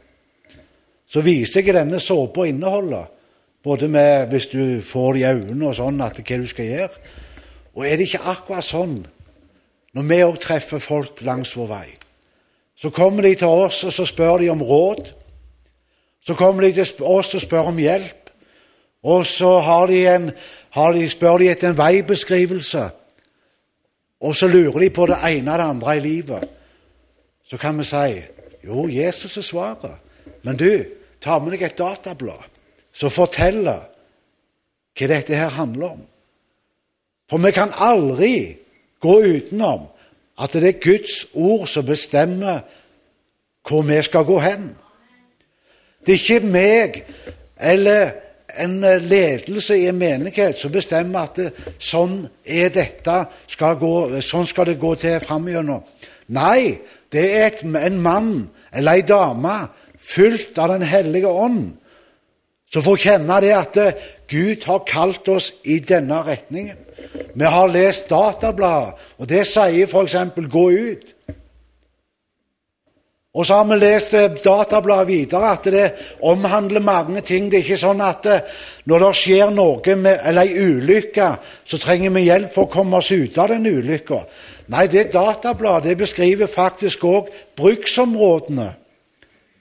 Så 1.08 1.22
viser 1.24 1.64
jeg 1.64 1.76
denne 1.78 2.00
såpa 2.04 2.48
inneholder. 2.50 3.06
Både 3.68 3.88
med 3.92 4.30
hvis 4.32 4.48
du 4.48 4.82
får 4.82 5.14
det 5.14 5.22
i 5.22 5.28
øynene 5.28 5.68
og 5.68 5.76
sånn, 5.76 6.00
at 6.00 6.22
hva 6.22 6.36
du 6.40 6.46
skal 6.48 6.70
gjøre. 6.70 7.02
Og 7.76 7.84
er 7.84 7.98
det 8.00 8.06
ikke 8.08 8.30
akkurat 8.32 8.64
sånn 8.64 9.02
når 9.98 10.06
vi 10.08 10.20
òg 10.24 10.38
treffer 10.40 10.80
folk 10.80 11.20
langs 11.28 11.52
vår 11.58 11.68
vei? 11.74 11.90
Så 12.80 12.94
kommer 12.96 13.28
de 13.28 13.34
til 13.36 13.52
oss 13.66 13.82
og 13.84 13.92
så 13.92 14.06
spør 14.08 14.40
de 14.40 14.54
om 14.54 14.64
råd. 14.64 15.12
Så 16.24 16.38
kommer 16.40 16.64
de 16.64 16.72
til 16.78 17.04
oss 17.04 17.36
og 17.36 17.44
spør 17.44 17.74
om 17.74 17.84
hjelp. 17.84 18.32
Og 19.04 19.28
så 19.28 19.58
har 19.60 19.92
de 19.92 20.02
en, 20.16 20.32
har 20.80 20.96
de, 20.96 21.06
spør 21.10 21.44
de 21.44 21.52
etter 21.52 21.74
en 21.74 21.80
veibeskrivelse. 21.84 22.88
Og 24.24 24.36
så 24.36 24.48
lurer 24.48 24.80
de 24.86 24.94
på 24.96 25.12
det 25.12 25.20
ene 25.28 25.52
og 25.52 25.60
det 25.60 25.72
andre 25.74 25.98
i 25.98 26.08
livet. 26.08 26.52
Så 27.44 27.60
kan 27.60 27.76
vi 27.76 27.84
si 27.84 28.22
jo, 28.64 28.88
Jesus 28.88 29.38
er 29.38 29.44
svaret. 29.44 30.00
Men 30.48 30.56
du, 30.56 30.72
ta 31.20 31.36
med 31.40 31.58
deg 31.58 31.68
et 31.68 31.82
datablad 31.84 32.48
som 32.98 33.14
forteller 33.14 33.86
hva 34.98 35.10
dette 35.12 35.38
her 35.38 35.54
handler 35.54 35.94
om. 35.98 36.02
For 37.30 37.44
vi 37.44 37.52
kan 37.54 37.74
aldri 37.84 38.58
gå 39.04 39.16
utenom 39.22 39.86
at 40.42 40.54
det 40.54 40.70
er 40.70 40.82
Guds 40.82 41.26
ord 41.34 41.68
som 41.70 41.86
bestemmer 41.86 42.64
hvor 43.68 43.84
vi 43.86 44.00
skal 44.02 44.26
gå 44.26 44.40
hen. 44.42 44.70
Det 46.06 46.16
er 46.16 46.24
ikke 46.24 46.52
meg 46.54 47.02
eller 47.60 48.14
en 48.64 48.80
ledelse 49.04 49.76
i 49.78 49.90
en 49.90 49.98
menighet 50.00 50.58
som 50.58 50.72
bestemmer 50.72 51.28
at 51.28 51.40
det, 51.42 51.50
sånn 51.84 52.22
er 52.46 52.72
dette, 52.74 53.18
skal 53.50 53.76
gå, 53.78 54.22
sånn 54.24 54.48
skal 54.48 54.70
det 54.72 54.80
gå 54.82 54.94
til 55.02 55.20
framover. 55.22 55.84
Nei, 56.34 56.78
det 57.12 57.26
er 57.28 57.50
et, 57.50 57.66
en 57.66 58.00
mann 58.02 58.32
eller 58.72 58.98
ei 58.98 59.04
dame 59.06 59.58
fylt 60.00 60.58
av 60.58 60.72
Den 60.78 60.88
hellige 60.88 61.28
ånd 61.28 61.76
som 62.72 62.84
får 62.84 63.04
kjenne 63.04 63.40
det 63.42 63.54
at 63.56 63.78
Gud 64.28 64.66
har 64.68 64.84
kalt 64.88 65.28
oss 65.32 65.54
i 65.64 65.80
denne 65.80 66.20
retningen. 66.28 66.78
Vi 67.34 67.46
har 67.46 67.68
lest 67.72 68.10
databladet, 68.10 68.94
og 69.18 69.30
det 69.30 69.46
sier 69.48 69.88
f.eks. 69.88 70.16
'gå 70.36 70.66
ut'. 70.72 71.14
Og 73.38 73.46
så 73.46 73.54
har 73.54 73.66
vi 73.70 73.76
lest 73.78 74.14
eh, 74.18 74.32
databladet 74.44 75.08
videre, 75.08 75.52
at 75.52 75.64
det 75.64 75.92
omhandler 76.26 76.82
mange 76.82 77.22
ting. 77.22 77.52
Det 77.52 77.60
er 77.60 77.66
ikke 77.68 77.78
sånn 77.78 78.02
at 78.02 78.26
eh, 78.26 78.56
når 78.90 79.04
det 79.04 79.12
skjer 79.20 79.52
noe 79.54 79.96
med, 79.96 80.24
eller 80.26 80.48
ei 80.48 80.64
ulykke, 80.66 81.28
så 81.62 81.78
trenger 81.78 82.16
vi 82.16 82.26
hjelp 82.26 82.56
for 82.56 82.66
å 82.66 82.74
komme 82.74 82.98
oss 82.98 83.12
ut 83.12 83.38
av 83.38 83.52
den 83.54 83.70
ulykka. 83.70 84.24
Nei, 84.74 84.88
det 84.90 85.12
databladet 85.14 85.92
det 85.92 86.00
beskriver 86.02 86.50
faktisk 86.50 87.06
òg 87.06 87.30
bruksområdene 87.60 88.72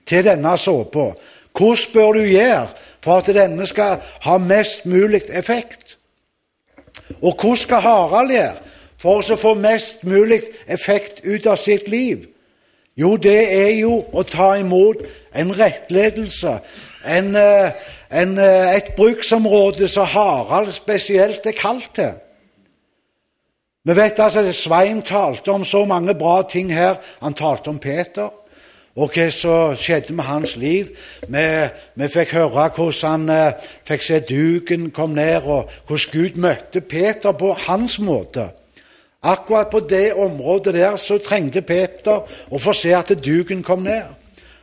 til 0.09 0.25
denne 0.25 0.57
såpa. 0.57 1.11
Hvordan 1.53 1.93
bør 1.93 2.17
du 2.17 2.25
gjøre 2.33 2.86
for 3.07 3.23
at 3.23 3.31
denne 3.31 3.67
skal 3.67 4.01
ha 4.27 4.39
mest 4.43 4.87
mulig 4.87 5.23
effekt? 5.31 5.99
Og 7.23 7.37
hvordan 7.39 7.57
skal 7.57 7.85
Harald 7.85 8.33
gjøre 8.35 8.55
for 8.99 9.23
å 9.23 9.39
få 9.39 9.55
mest 9.61 10.03
mulig 10.05 10.41
effekt 10.67 11.23
ut 11.23 11.47
av 11.47 11.61
sitt 11.61 11.87
liv? 11.89 12.27
Jo, 12.97 13.15
det 13.21 13.39
er 13.53 13.75
jo 13.77 14.01
å 14.13 14.25
ta 14.27 14.55
imot 14.57 15.05
en 15.37 15.53
rettledelse, 15.55 16.59
en, 17.05 17.37
eh, 17.37 17.73
en, 18.11 18.39
eh, 18.39 18.77
et 18.77 18.95
bruksområde 18.97 19.89
som 19.89 20.07
Harald 20.07 20.73
spesielt 20.73 21.47
er 21.47 21.53
kalt 21.53 21.95
til. 21.95 22.15
Vi 23.85 23.95
vet 23.95 24.19
altså 24.19 24.41
at 24.41 24.55
Svein 24.55 25.03
talte 25.03 25.53
om 25.53 25.65
så 25.65 25.85
mange 25.85 26.15
bra 26.15 26.43
ting 26.43 26.73
her. 26.75 26.97
Han 27.23 27.35
talte 27.35 27.69
om 27.69 27.79
Peter 27.79 28.31
og 28.97 29.13
hva 29.13 29.27
som 29.31 29.75
skjedde 29.77 30.15
med 30.17 30.25
hans 30.25 30.57
liv. 30.57 30.89
Vi, 31.29 31.47
vi 31.95 32.09
fikk 32.09 32.33
høre 32.39 32.69
hvordan 32.77 33.27
han 33.27 33.33
eh, 33.33 33.67
fikk 33.87 34.05
se 34.05 34.21
duken 34.25 34.91
kom 34.91 35.17
ned, 35.17 35.45
og 35.45 35.71
hvordan 35.87 36.13
Gud 36.13 36.39
møtte 36.41 36.81
Peter 36.81 37.37
på 37.37 37.53
hans 37.67 37.99
måte. 38.01 38.49
Akkurat 39.23 39.69
på 39.71 39.81
det 39.81 40.15
området 40.15 40.75
der 40.75 40.97
så 40.97 41.19
trengte 41.19 41.63
Peter 41.63 42.23
å 42.51 42.61
få 42.63 42.73
se 42.77 42.95
at 42.95 43.13
duken 43.25 43.63
kom 43.67 43.85
ned. 43.85 44.07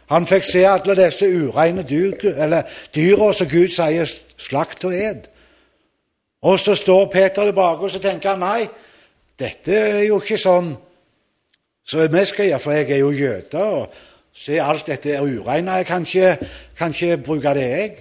Han 0.10 0.26
fikk 0.30 0.46
se 0.46 0.64
alle 0.68 0.96
disse 0.98 1.28
ureine 1.28 1.84
dyra 1.86 3.34
som 3.34 3.50
Gud 3.50 3.70
sier 3.70 4.10
'slakt 4.38 4.86
og 4.86 4.94
ed'. 4.94 5.30
Og 6.42 6.60
så 6.60 6.76
står 6.76 7.06
Peter 7.06 7.44
tilbake 7.44 7.84
og 7.84 7.92
så 7.92 8.00
tenker 8.00 8.30
han, 8.30 8.40
nei, 8.40 8.68
dette 9.40 9.74
er 9.74 10.04
jo 10.04 10.20
ikke 10.20 10.38
sånn 10.38 10.76
så 11.86 12.08
vi 12.08 12.26
skal 12.26 12.46
gjøre, 12.46 12.60
for 12.60 12.72
jeg 12.72 12.92
er 12.92 12.98
jo 12.98 13.12
jøde. 13.12 13.64
og 13.64 13.88
Se, 14.34 14.58
alt 14.62 14.88
dette 14.88 15.14
er 15.14 15.22
uregna. 15.22 15.78
Jeg 15.82 15.86
kan 15.86 16.02
ikke, 16.02 16.38
kan 16.78 16.90
ikke 16.96 17.18
bruke 17.18 17.54
det, 17.54 17.70
jeg. 17.70 17.94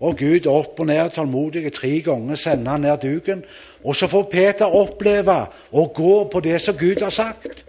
Og 0.00 0.16
Gud 0.16 0.46
opp 0.48 0.80
og 0.80 0.86
ned 0.86 1.10
tålmodig 1.12 1.72
tre 1.72 2.00
ganger 2.04 2.36
sender 2.36 2.70
han 2.70 2.80
ned 2.80 2.96
duken. 3.02 3.44
Og 3.84 3.96
så 3.96 4.06
får 4.08 4.22
Peter 4.32 4.76
oppleve 4.76 5.46
å 5.72 5.86
gå 5.94 6.14
på 6.32 6.40
det 6.40 6.60
som 6.60 6.76
Gud 6.80 7.02
har 7.04 7.12
sagt. 7.12 7.64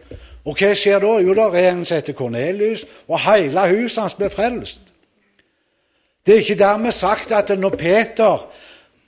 Og 0.45 0.57
hva 0.57 0.71
skjer 0.75 1.03
da? 1.03 1.17
Jo, 1.21 1.35
da 1.37 1.49
er 1.51 1.69
en 1.71 1.85
som 1.85 1.99
heter 1.99 2.15
Kornelius, 2.17 2.85
og 3.07 3.19
hele 3.27 3.67
huset 3.75 4.01
hans 4.01 4.15
blir 4.17 4.31
frelst. 4.33 4.81
Det 6.25 6.35
er 6.35 6.43
ikke 6.43 6.55
dermed 6.63 6.91
sagt 6.91 7.31
at 7.35 7.51
når 7.57 7.75
Peter 7.77 8.47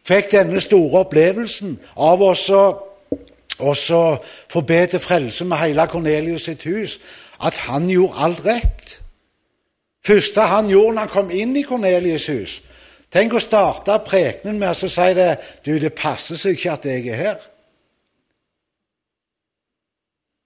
fikk 0.07 0.31
denne 0.33 0.59
store 0.61 1.05
opplevelsen 1.05 1.77
av 1.95 2.21
å 2.25 2.33
få 4.51 4.61
be 4.67 4.79
til 4.89 4.99
frelse 4.99 5.45
med 5.45 5.61
hele 5.63 5.87
Kornelius 5.87 6.49
sitt 6.49 6.63
hus, 6.67 6.99
at 7.43 7.57
han 7.67 7.89
gjorde 7.89 8.19
alt 8.25 8.45
rett. 8.45 8.99
første 10.05 10.41
han 10.41 10.69
gjorde 10.69 10.95
når 10.95 11.01
han 11.01 11.09
kom 11.09 11.31
inn 11.31 11.55
i 11.55 11.65
Kornelius' 11.67 12.31
hus 12.31 12.61
Tenk 13.13 13.35
å 13.37 13.41
starte 13.41 13.99
prekenen 14.07 14.57
med 14.57 14.73
å 14.73 14.89
si 14.89 15.09
det 15.13 15.37
Du, 15.65 15.75
det 15.79 15.93
passer 15.93 16.39
seg 16.39 16.57
ikke 16.57 16.71
at 16.73 16.85
jeg 16.89 17.07
er 17.07 17.19
her. 17.19 17.43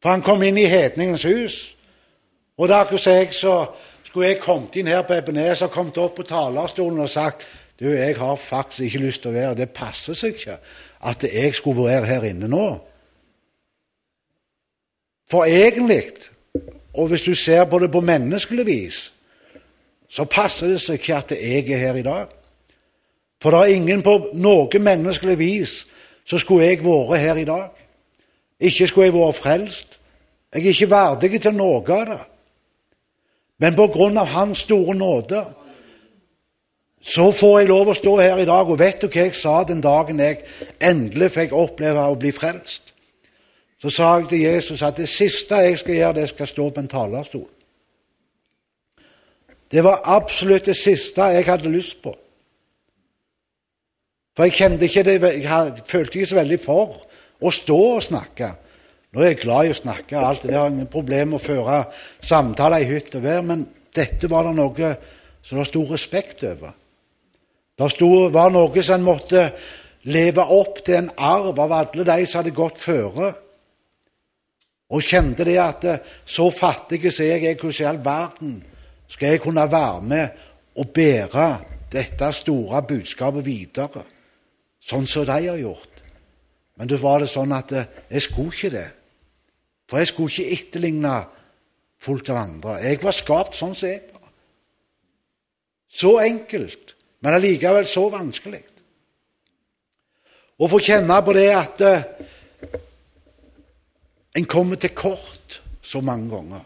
For 0.03 0.11
han 0.11 0.21
kom 0.25 0.43
inn 0.43 0.57
i 0.59 0.67
hedningens 0.69 1.23
hus. 1.25 1.55
Og 2.57 2.69
da 2.69 2.83
jeg, 2.89 3.33
så 3.33 3.55
skulle 4.03 4.33
jeg 4.33 4.41
kommet 4.41 4.75
inn 4.75 4.89
her 4.91 5.05
på 5.07 5.15
Ebenes 5.15 5.63
og 5.65 5.71
kommet 5.71 5.97
opp 6.01 6.17
på 6.17 6.27
talerstolen 6.27 6.99
og 6.99 7.09
sagt 7.09 7.47
du, 7.79 7.85
jeg 7.93 8.15
har 8.17 8.35
faktisk 8.35 8.81
ikke 8.87 9.03
lyst 9.03 9.21
til 9.21 9.29
å 9.31 9.35
være 9.35 9.57
Det 9.59 9.69
passer 9.69 10.17
seg 10.17 10.33
ikke 10.33 10.57
at 11.07 11.23
jeg 11.29 11.53
skulle 11.55 11.85
være 11.85 12.05
her 12.09 12.23
inne 12.25 12.47
nå. 12.49 12.67
For 15.29 15.45
egentlig 15.45 16.01
og 16.97 17.07
hvis 17.07 17.21
du 17.21 17.33
ser 17.35 17.65
på 17.65 17.79
det 17.79 17.91
på 17.91 18.01
menneskelig 18.01 18.65
vis, 18.65 19.13
så 20.09 20.25
passer 20.25 20.71
det 20.71 20.81
seg 20.81 20.99
ikke 20.99 21.17
at 21.17 21.31
jeg 21.35 21.69
er 21.71 21.77
her 21.77 21.99
i 21.99 22.05
dag. 22.05 22.31
For 23.41 23.53
det 23.53 23.59
er 23.59 23.75
ingen 23.75 24.01
på 24.03 24.15
noe 24.33 24.79
menneskelig 24.79 25.37
vis 25.39 25.75
så 26.27 26.39
skulle 26.41 26.65
jeg 26.65 26.83
vært 26.83 27.19
her 27.21 27.37
i 27.39 27.45
dag. 27.47 27.69
Ikke 28.59 28.87
skulle 28.87 29.07
jeg 29.07 29.15
vært 29.15 29.37
frelst. 29.37 29.99
Jeg 30.53 30.63
er 30.63 30.73
ikke 30.73 30.89
verdig 30.89 31.41
til 31.41 31.55
noe 31.55 31.83
av 31.85 32.09
det. 32.09 32.19
Men 33.59 33.75
på 33.75 33.87
grunn 33.93 34.17
av 34.17 34.33
Hans 34.33 34.65
store 34.65 34.95
nåde 34.95 35.43
så 37.01 37.29
får 37.31 37.59
jeg 37.59 37.69
lov 37.69 37.91
å 37.91 37.95
stå 37.95 38.17
her 38.19 38.41
i 38.41 38.47
dag. 38.49 38.67
Og 38.67 38.79
vet 38.79 39.01
du 39.01 39.07
hva 39.07 39.27
jeg 39.27 39.35
sa 39.37 39.61
den 39.63 39.81
dagen 39.81 40.19
jeg 40.19 40.41
endelig 40.83 41.31
fikk 41.35 41.55
oppleve 41.55 42.03
å 42.03 42.17
bli 42.19 42.33
frelst? 42.35 42.86
Så 43.77 43.89
sa 43.93 44.15
jeg 44.17 44.29
til 44.29 44.41
Jesus 44.41 44.81
at 44.81 44.97
det 44.97 45.09
siste 45.09 45.55
jeg 45.55 45.77
skal 45.77 45.95
gjøre, 45.95 46.13
det 46.13 46.29
skal 46.29 46.47
stå 46.47 46.69
på 46.69 46.81
en 46.81 46.89
talerstol. 46.89 47.47
Det 49.71 49.83
var 49.83 50.01
absolutt 50.03 50.65
det 50.65 50.77
siste 50.77 51.21
jeg 51.21 51.45
hadde 51.45 51.69
lyst 51.69 52.01
på. 52.01 52.15
For 54.37 54.45
jeg 54.45 54.53
kjente 54.53 54.85
ikke 54.85 55.03
det, 55.03 55.17
jeg 55.43 55.83
følte 55.85 56.19
ikke 56.19 56.29
så 56.29 56.37
veldig 56.37 56.59
for 56.61 56.97
å 57.41 57.51
stå 57.53 57.77
og 57.97 58.03
snakke. 58.05 58.51
Nå 59.13 59.21
er 59.23 59.31
jeg 59.31 59.39
glad 59.41 59.65
i 59.65 59.71
å 59.73 59.77
snakke, 59.77 60.19
alt 60.19 60.43
det 60.45 60.57
har 60.57 60.69
ingen 60.69 60.89
problem 60.91 61.33
med 61.33 61.39
å 61.39 61.45
føre 61.45 61.79
samtaler 62.21 62.83
i 62.83 62.89
hytt 62.89 63.15
og 63.17 63.23
vær, 63.23 63.41
men 63.45 63.65
dette 63.95 64.29
var 64.29 64.45
det 64.45 64.53
noe 64.57 64.91
som 65.41 65.57
det 65.57 65.65
sto 65.69 65.83
respekt 65.89 66.43
over. 66.45 66.73
Det 67.77 68.09
var 68.33 68.53
noe 68.53 68.83
som 68.83 68.97
en 68.97 69.05
måtte 69.05 69.43
leve 70.09 70.43
opp 70.53 70.83
til 70.85 70.99
en 70.99 71.11
arv 71.17 71.59
av 71.61 71.75
alle 71.77 72.05
de 72.07 72.25
som 72.25 72.41
hadde 72.41 72.55
gått 72.55 72.79
føre. 72.81 73.33
Og 74.89 75.03
kjente 75.03 75.45
det 75.47 75.57
at 75.59 75.87
eh, 75.87 76.03
så 76.25 76.49
fattig 76.53 77.01
som 77.11 77.27
jeg 77.27 77.43
er, 77.43 77.57
hvordan 77.59 77.83
i 77.83 77.89
all 77.89 78.03
verden 78.05 78.53
skal 79.07 79.33
jeg 79.33 79.41
kunne 79.43 79.71
være 79.71 80.01
med 80.01 80.45
og 80.77 80.89
bære 80.95 81.47
dette 81.91 82.31
store 82.33 82.81
budskapet 82.87 83.45
videre, 83.45 84.03
sånn 84.79 85.07
som 85.07 85.25
de 85.27 85.39
har 85.49 85.59
gjort? 85.59 86.03
Men 86.77 86.87
da 86.87 86.99
var 87.01 87.23
det 87.23 87.31
sånn 87.31 87.55
at 87.55 87.73
eh, 87.75 87.89
jeg 88.11 88.27
skulle 88.29 88.53
ikke 88.55 88.75
det. 88.77 88.87
For 89.87 89.99
jeg 89.99 90.11
skulle 90.11 90.31
ikke 90.31 90.55
etterligne 90.55 91.17
fullt 92.03 92.31
av 92.31 92.41
andre. 92.43 92.79
Jeg 92.83 93.01
var 93.03 93.15
skapt 93.15 93.57
sånn 93.57 93.75
som 93.75 93.89
jeg 93.89 94.03
var. 94.13 94.31
Så 95.87 96.17
enkelt, 96.21 96.95
men 97.23 97.35
allikevel 97.35 97.87
så 97.89 98.07
vanskelig. 98.13 98.63
Å 100.57 100.67
få 100.69 100.79
kjenne 100.81 101.19
på 101.25 101.35
det 101.37 101.49
at 101.53 101.83
eh, 101.85 102.26
en 104.37 104.45
kommer 104.45 104.77
til 104.77 104.93
kort 104.95 105.61
så 105.81 106.01
mange 106.01 106.29
ganger. 106.29 106.65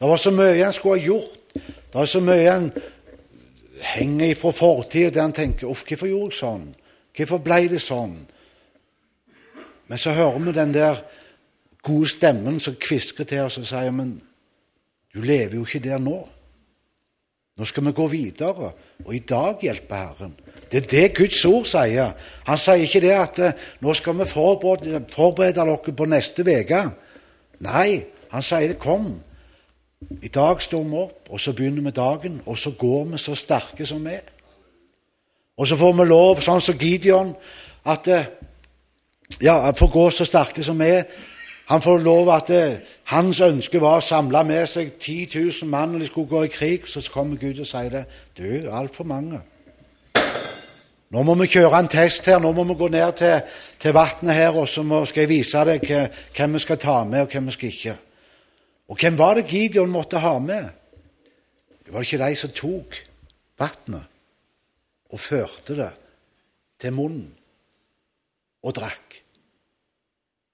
Det 0.00 0.08
var 0.08 0.16
så 0.16 0.30
mye 0.30 0.62
en 0.62 0.72
skulle 0.72 1.00
ha 1.00 1.06
gjort. 1.06 1.54
Det 1.92 2.00
er 2.00 2.08
så 2.08 2.20
mye 2.22 2.54
en 2.54 2.70
henger 3.82 4.34
fra 4.38 4.52
fortida 4.54 5.10
der 5.10 5.24
en 5.24 5.34
tenker 5.34 5.70
uff, 5.70 5.84
hvorfor 5.86 6.10
gjorde 6.10 6.32
jeg 6.32 6.40
sånn? 6.40 6.66
Hvorfor 7.16 7.42
ble 7.42 7.60
det 7.70 7.80
sånn? 7.82 8.16
Men 9.88 9.98
så 9.98 10.14
hører 10.14 10.38
vi 10.44 10.54
den 10.54 10.74
der 10.74 11.02
gode 11.82 12.08
stemmen 12.10 12.58
som 12.60 12.76
kvisker 12.78 13.26
til 13.28 13.46
oss 13.46 13.58
og 13.60 13.68
sier 13.68 13.94
men 13.94 14.16
du 15.14 15.22
lever 15.24 15.56
jo 15.56 15.64
ikke 15.66 15.82
der 15.82 16.02
nå. 16.02 16.18
Nå 17.58 17.66
skal 17.66 17.88
vi 17.88 17.94
gå 17.96 18.06
videre, 18.12 18.70
og 19.04 19.14
i 19.14 19.24
dag 19.26 19.64
hjelpe 19.64 19.98
Herren. 19.98 20.34
Det 20.70 20.82
er 20.82 20.88
det 20.90 21.16
Guds 21.16 21.44
ord 21.44 21.64
sier. 21.68 22.12
Han 22.46 22.58
sier 22.60 22.84
ikke 22.84 23.00
det 23.00 23.14
at 23.16 23.38
eh, 23.38 23.68
nå 23.80 23.94
skal 23.94 24.18
vi 24.18 24.26
forberede, 24.28 25.04
forberede 25.12 25.54
dere 25.60 25.94
på 25.96 26.08
neste 26.08 26.44
uke. 26.44 26.82
Nei, 27.64 28.02
han 28.32 28.44
sier 28.44 28.68
det 28.68 28.78
kom. 28.78 29.14
I 30.22 30.28
dag 30.28 30.62
står 30.62 30.84
vi 30.84 30.98
opp, 31.00 31.30
og 31.30 31.40
så 31.40 31.52
begynner 31.52 31.82
vi 31.82 31.90
dagen, 31.90 32.42
og 32.46 32.58
så 32.58 32.70
går 32.78 33.04
vi 33.12 33.18
så 33.18 33.34
sterke 33.34 33.86
som 33.86 34.04
vi 34.04 34.14
er. 34.14 34.28
Og 35.58 35.66
så 35.66 35.76
får 35.76 35.96
vi 35.98 36.06
lov, 36.06 36.42
sånn 36.44 36.62
som 36.62 36.78
Gideon, 36.78 37.32
at 37.88 38.06
ja, 38.06 38.22
ja, 39.42 39.72
får 39.74 39.90
gå 39.90 40.04
så 40.10 40.24
sterke 40.28 40.62
som 40.62 40.78
vi 40.78 40.92
er. 41.00 41.04
Han 41.68 41.82
får 41.82 41.98
lov 41.98 42.30
at 42.32 42.48
det, 42.48 42.62
Hans 43.10 43.40
ønske 43.44 43.80
var 43.80 43.98
å 43.98 44.04
samle 44.04 44.40
med 44.48 44.64
seg 44.70 44.94
10 44.96 45.34
000 45.34 45.68
mann 45.68 45.92
når 45.92 46.04
de 46.04 46.06
skulle 46.08 46.30
gå 46.30 46.44
i 46.46 46.52
krig. 46.52 46.86
Så 46.88 47.02
kommer 47.12 47.36
Gud 47.36 47.60
og 47.60 47.68
sier 47.68 47.90
det. 47.92 48.04
Du, 48.38 48.70
altfor 48.72 49.04
mange. 49.04 49.42
Nå 51.14 51.22
må 51.24 51.34
vi 51.40 51.48
kjøre 51.48 51.78
en 51.80 51.88
test 51.88 52.26
her. 52.28 52.40
Nå 52.42 52.52
må 52.52 52.66
vi 52.68 52.76
gå 52.76 52.88
ned 52.92 53.14
til, 53.16 53.54
til 53.80 53.96
vannet 53.96 54.34
her, 54.36 54.56
og 54.56 54.68
så 54.68 54.84
må, 54.84 55.04
skal 55.08 55.24
jeg 55.24 55.32
vise 55.32 55.62
deg 55.64 55.86
hvem 56.36 56.58
vi 56.58 56.64
skal 56.64 56.80
ta 56.82 56.98
med, 57.08 57.24
og 57.24 57.32
hvem 57.32 57.48
vi 57.48 57.56
skal 57.56 57.72
ikke. 57.72 57.96
Og 58.88 59.00
hvem 59.00 59.18
var 59.18 59.36
det 59.36 59.48
Gideon 59.48 59.92
måtte 59.92 60.20
ha 60.20 60.36
med? 60.40 60.68
Det 61.84 61.94
var 61.94 62.04
ikke 62.04 62.20
de 62.20 62.36
som 62.36 62.52
tok 62.52 62.98
vannet 63.60 64.04
og 65.08 65.20
førte 65.20 65.76
det 65.76 65.90
til 66.80 66.92
munnen 66.92 67.30
og 68.62 68.74
drakk. 68.76 69.16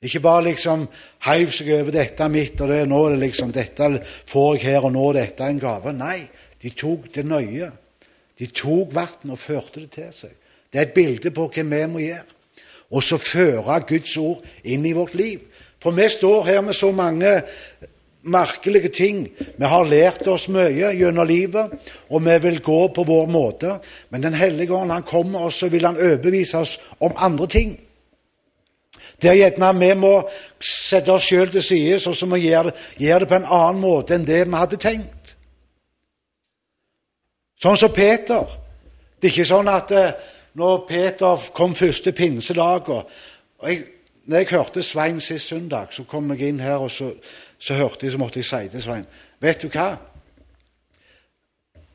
Ikke 0.05 0.21
bare 0.21 0.45
liksom 0.51 0.85
heiv 1.25 1.51
seg 1.51 1.71
over 1.79 1.91
'dette 1.91 2.29
mitt', 2.29 2.61
og 2.61 2.69
det, 2.69 2.89
nå 2.89 3.07
er 3.07 3.11
det 3.11 3.19
liksom 3.19 3.53
'dette 3.53 4.05
får 4.27 4.55
jeg 4.55 4.65
her', 4.65 4.85
og 4.85 4.93
nå 4.93 5.09
er 5.09 5.13
dette 5.13 5.45
en 5.45 5.61
gave. 5.61 5.93
Nei, 5.93 6.29
de 6.63 6.71
tok 6.71 7.15
det 7.15 7.25
nøye. 7.27 7.73
De 8.39 8.47
tok 8.47 8.95
vannet 8.95 9.31
og 9.31 9.39
førte 9.39 9.81
det 9.81 9.91
til 9.91 10.13
seg. 10.13 10.35
Det 10.75 10.81
er 10.81 10.89
et 10.89 10.95
bilde 10.97 11.31
på 11.31 11.45
hva 11.47 11.63
vi 11.63 11.85
må 11.87 12.01
gjøre. 12.03 12.25
Og 12.91 13.03
så 13.03 13.15
føre 13.19 13.77
Guds 13.87 14.17
ord 14.19 14.43
inn 14.67 14.83
i 14.87 14.93
vårt 14.93 15.15
liv. 15.15 15.45
For 15.79 15.95
vi 15.95 16.09
står 16.11 16.49
her 16.49 16.65
med 16.67 16.75
så 16.75 16.91
mange 16.91 17.31
merkelige 18.27 18.89
ting. 18.89 19.29
Vi 19.59 19.71
har 19.71 19.87
lært 19.87 20.27
oss 20.27 20.49
mye 20.51 20.91
gjennom 20.99 21.29
livet, 21.31 21.71
og 22.11 22.25
vi 22.27 22.39
vil 22.43 22.59
gå 22.59 22.81
på 22.89 23.07
vår 23.07 23.31
måte. 23.31 23.79
Men 24.11 24.23
Den 24.23 24.35
hellige 24.35 24.75
ånd 24.75 24.91
han 24.91 25.07
kommer, 25.07 25.47
og 25.47 25.53
så 25.53 25.69
vil 25.69 25.87
han 25.87 25.97
overbevise 25.97 26.59
oss 26.59 26.81
om 27.01 27.15
andre 27.17 27.47
ting. 27.47 27.79
Der 29.23 29.39
gjerne 29.39 29.79
vi 29.79 29.95
må 29.95 30.29
sette 30.59 31.13
oss 31.13 31.31
sjøl 31.31 31.51
til 31.55 31.63
side, 31.63 32.03
og 32.09 32.17
så 32.17 32.27
må 32.27 32.37
vi 32.37 32.49
gjøre 32.51 32.73
det, 32.73 32.75
gjøre 32.99 33.21
det 33.21 33.29
på 33.29 33.39
en 33.39 33.51
annen 33.63 33.81
måte 33.81 34.15
enn 34.15 34.27
det 34.27 34.43
vi 34.49 34.59
hadde 34.59 34.77
tenkt. 34.77 35.37
Sånn 37.63 37.79
som 37.79 37.95
Peter. 37.95 38.43
Det 39.21 39.31
er 39.31 39.33
ikke 39.33 39.49
sånn 39.49 39.71
at 39.73 39.93
eh, 39.95 40.33
når 40.55 40.87
Peter 40.89 41.51
kom 41.55 41.75
første 41.75 42.13
pinsedag 42.13 42.89
og, 42.89 43.11
jeg, 43.63 43.83
når 44.25 44.37
jeg 44.39 44.51
hørte 44.51 44.83
Svein 44.83 45.21
sist 45.21 45.49
søndag, 45.49 45.87
så 45.91 46.05
kom 46.09 46.31
jeg 46.33 46.49
inn 46.49 46.61
her, 46.61 46.77
og 46.77 46.91
så, 46.91 47.13
så 47.59 47.75
hørte 47.75 48.07
jeg, 48.07 48.13
så 48.13 48.19
måtte 48.19 48.41
jeg 48.41 48.49
si 48.49 48.69
til 48.73 48.83
Svein 48.83 49.07
Vet 49.41 49.63
du 49.63 49.69
hva? 49.69 49.97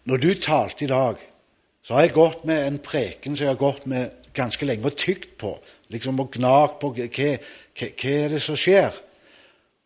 Når 0.06 0.18
du 0.18 0.34
talte 0.42 0.86
i 0.86 0.90
dag, 0.90 1.18
så 1.84 1.94
har 1.94 2.06
jeg 2.06 2.14
gått 2.14 2.46
med 2.46 2.68
en 2.68 2.80
preken 2.84 3.36
som 3.36 3.46
jeg 3.46 3.54
har 3.54 3.62
gått 3.62 3.88
med 3.90 4.30
ganske 4.34 4.66
lenge 4.66 4.86
og 4.86 4.98
tygd 4.98 5.32
på. 5.42 5.56
Liksom 5.90 6.20
og 6.22 6.32
gnagt 6.36 6.80
på 6.82 6.92
hva, 6.94 7.08
hva, 7.10 7.30
hva 7.80 8.14
er 8.14 8.34
det 8.36 8.42
som 8.44 8.58
skjer. 8.60 8.94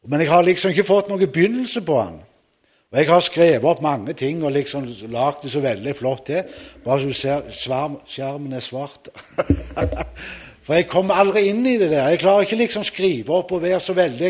Men 0.08 0.20
jeg 0.20 0.32
har 0.32 0.44
liksom 0.44 0.74
ikke 0.74 0.88
fått 0.88 1.12
noen 1.12 1.32
begynnelse 1.32 1.84
på 1.86 2.00
den. 2.02 2.20
Og 2.94 3.00
Jeg 3.00 3.10
har 3.10 3.24
skrevet 3.26 3.64
opp 3.66 3.80
mange 3.82 4.14
ting 4.14 4.44
og 4.46 4.52
liksom 4.54 4.84
lagd 5.10 5.42
det 5.42 5.50
så 5.50 5.64
veldig 5.64 5.96
flott 5.98 6.28
til. 6.28 6.44
Bare 6.84 7.02
så 7.02 7.10
du 7.10 7.16
ser 7.18 7.48
skjermen 8.06 8.54
er 8.54 8.62
svart. 8.62 9.10
For 10.64 10.78
jeg 10.78 10.86
kommer 10.92 11.18
aldri 11.18 11.48
inn 11.50 11.66
i 11.66 11.80
det 11.82 11.90
der. 11.90 12.12
Jeg 12.14 12.22
klarer 12.22 12.46
ikke 12.46 12.60
liksom 12.62 12.86
skrive 12.86 13.34
opp 13.34 13.56
og 13.58 13.66
være 13.66 13.82
så 13.82 13.98
veldig 13.98 14.30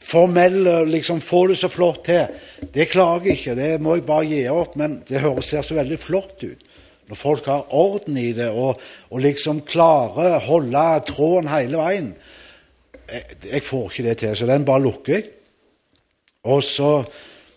formell 0.00 0.62
og 0.64 0.88
liksom 0.94 1.20
få 1.20 1.44
det 1.52 1.58
så 1.60 1.68
flott 1.68 2.06
til. 2.08 2.40
Det 2.72 2.88
klarer 2.88 3.28
jeg 3.28 3.36
ikke. 3.36 3.60
Det 3.60 3.70
må 3.84 3.98
jeg 3.98 4.08
bare 4.08 4.30
gi 4.32 4.42
opp. 4.48 4.80
Men 4.80 5.02
det 5.04 5.20
høres 5.26 5.52
ser 5.52 5.68
så 5.68 5.76
veldig 5.76 6.00
flott 6.00 6.48
ut. 6.48 6.66
Når 7.12 7.20
folk 7.20 7.52
har 7.52 7.68
orden 7.76 8.16
i 8.16 8.30
det 8.36 8.48
og, 8.48 8.80
og 9.12 9.24
liksom 9.28 9.60
klarer 9.68 10.38
å 10.38 10.44
holde 10.48 10.88
tråden 11.12 11.52
hele 11.52 11.84
veien. 11.84 12.12
Jeg, 13.12 13.40
jeg, 13.44 13.64
får 13.64 13.90
ikke 13.90 14.08
det 14.08 14.20
til, 14.24 14.36
så 14.36 14.48
den 14.48 14.64
bare 14.68 14.88
lukker 14.88 15.18
jeg. 15.20 15.28
Og 16.48 16.64
så 16.64 17.02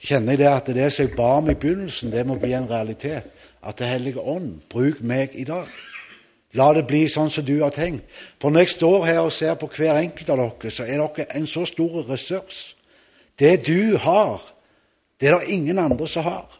kjenner 0.01 0.33
jeg 0.33 0.41
det 0.41 0.49
at 0.49 0.73
det 0.75 0.89
som 0.93 1.05
jeg 1.05 1.15
ba 1.15 1.29
om 1.37 1.49
i 1.51 1.55
begynnelsen, 1.55 2.11
det 2.11 2.25
må 2.27 2.37
bli 2.41 2.53
en 2.57 2.69
realitet. 2.69 3.27
At 3.63 3.77
Det 3.77 3.87
hellige 3.87 4.19
ånd, 4.19 4.61
bruk 4.69 5.01
meg 5.01 5.35
i 5.35 5.43
dag. 5.43 5.67
La 6.53 6.73
det 6.73 6.87
bli 6.87 7.05
sånn 7.07 7.29
som 7.31 7.45
du 7.45 7.61
har 7.61 7.71
tenkt. 7.71 8.03
For 8.41 8.51
når 8.51 8.65
jeg 8.65 8.73
står 8.75 9.05
her 9.05 9.19
og 9.23 9.31
ser 9.31 9.55
på 9.55 9.69
hver 9.71 10.01
enkelt 10.01 10.29
av 10.33 10.41
dere, 10.41 10.71
så 10.71 10.83
er 10.83 10.99
dere 10.99 11.27
en 11.37 11.47
så 11.47 11.65
stor 11.65 12.01
ressurs. 12.09 12.75
Det 13.39 13.65
du 13.65 13.97
har, 13.97 14.41
det 15.19 15.29
er 15.29 15.39
det 15.39 15.53
ingen 15.53 15.79
andre 15.79 16.07
som 16.07 16.25
har. 16.25 16.57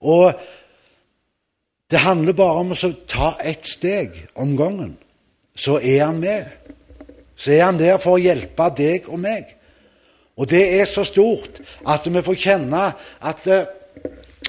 Og 0.00 0.32
det 1.90 1.98
handler 2.04 2.36
bare 2.36 2.64
om 2.64 2.74
å 2.74 2.92
ta 3.08 3.36
ett 3.40 3.66
steg 3.66 4.18
om 4.34 4.56
gangen. 4.58 4.96
Så 5.56 5.78
er 5.80 6.04
han 6.04 6.20
med. 6.20 6.50
Så 7.36 7.54
er 7.54 7.64
han 7.64 7.78
der 7.80 7.96
for 8.02 8.18
å 8.18 8.22
hjelpe 8.22 8.68
deg 8.76 9.08
og 9.08 9.22
meg. 9.22 9.54
Og 10.38 10.50
det 10.50 10.80
er 10.80 10.84
så 10.86 11.04
stort 11.04 11.60
at 11.88 12.06
vi 12.06 12.22
får 12.22 12.38
kjenne 12.38 12.84
at 13.26 13.50
uh, 13.50 13.66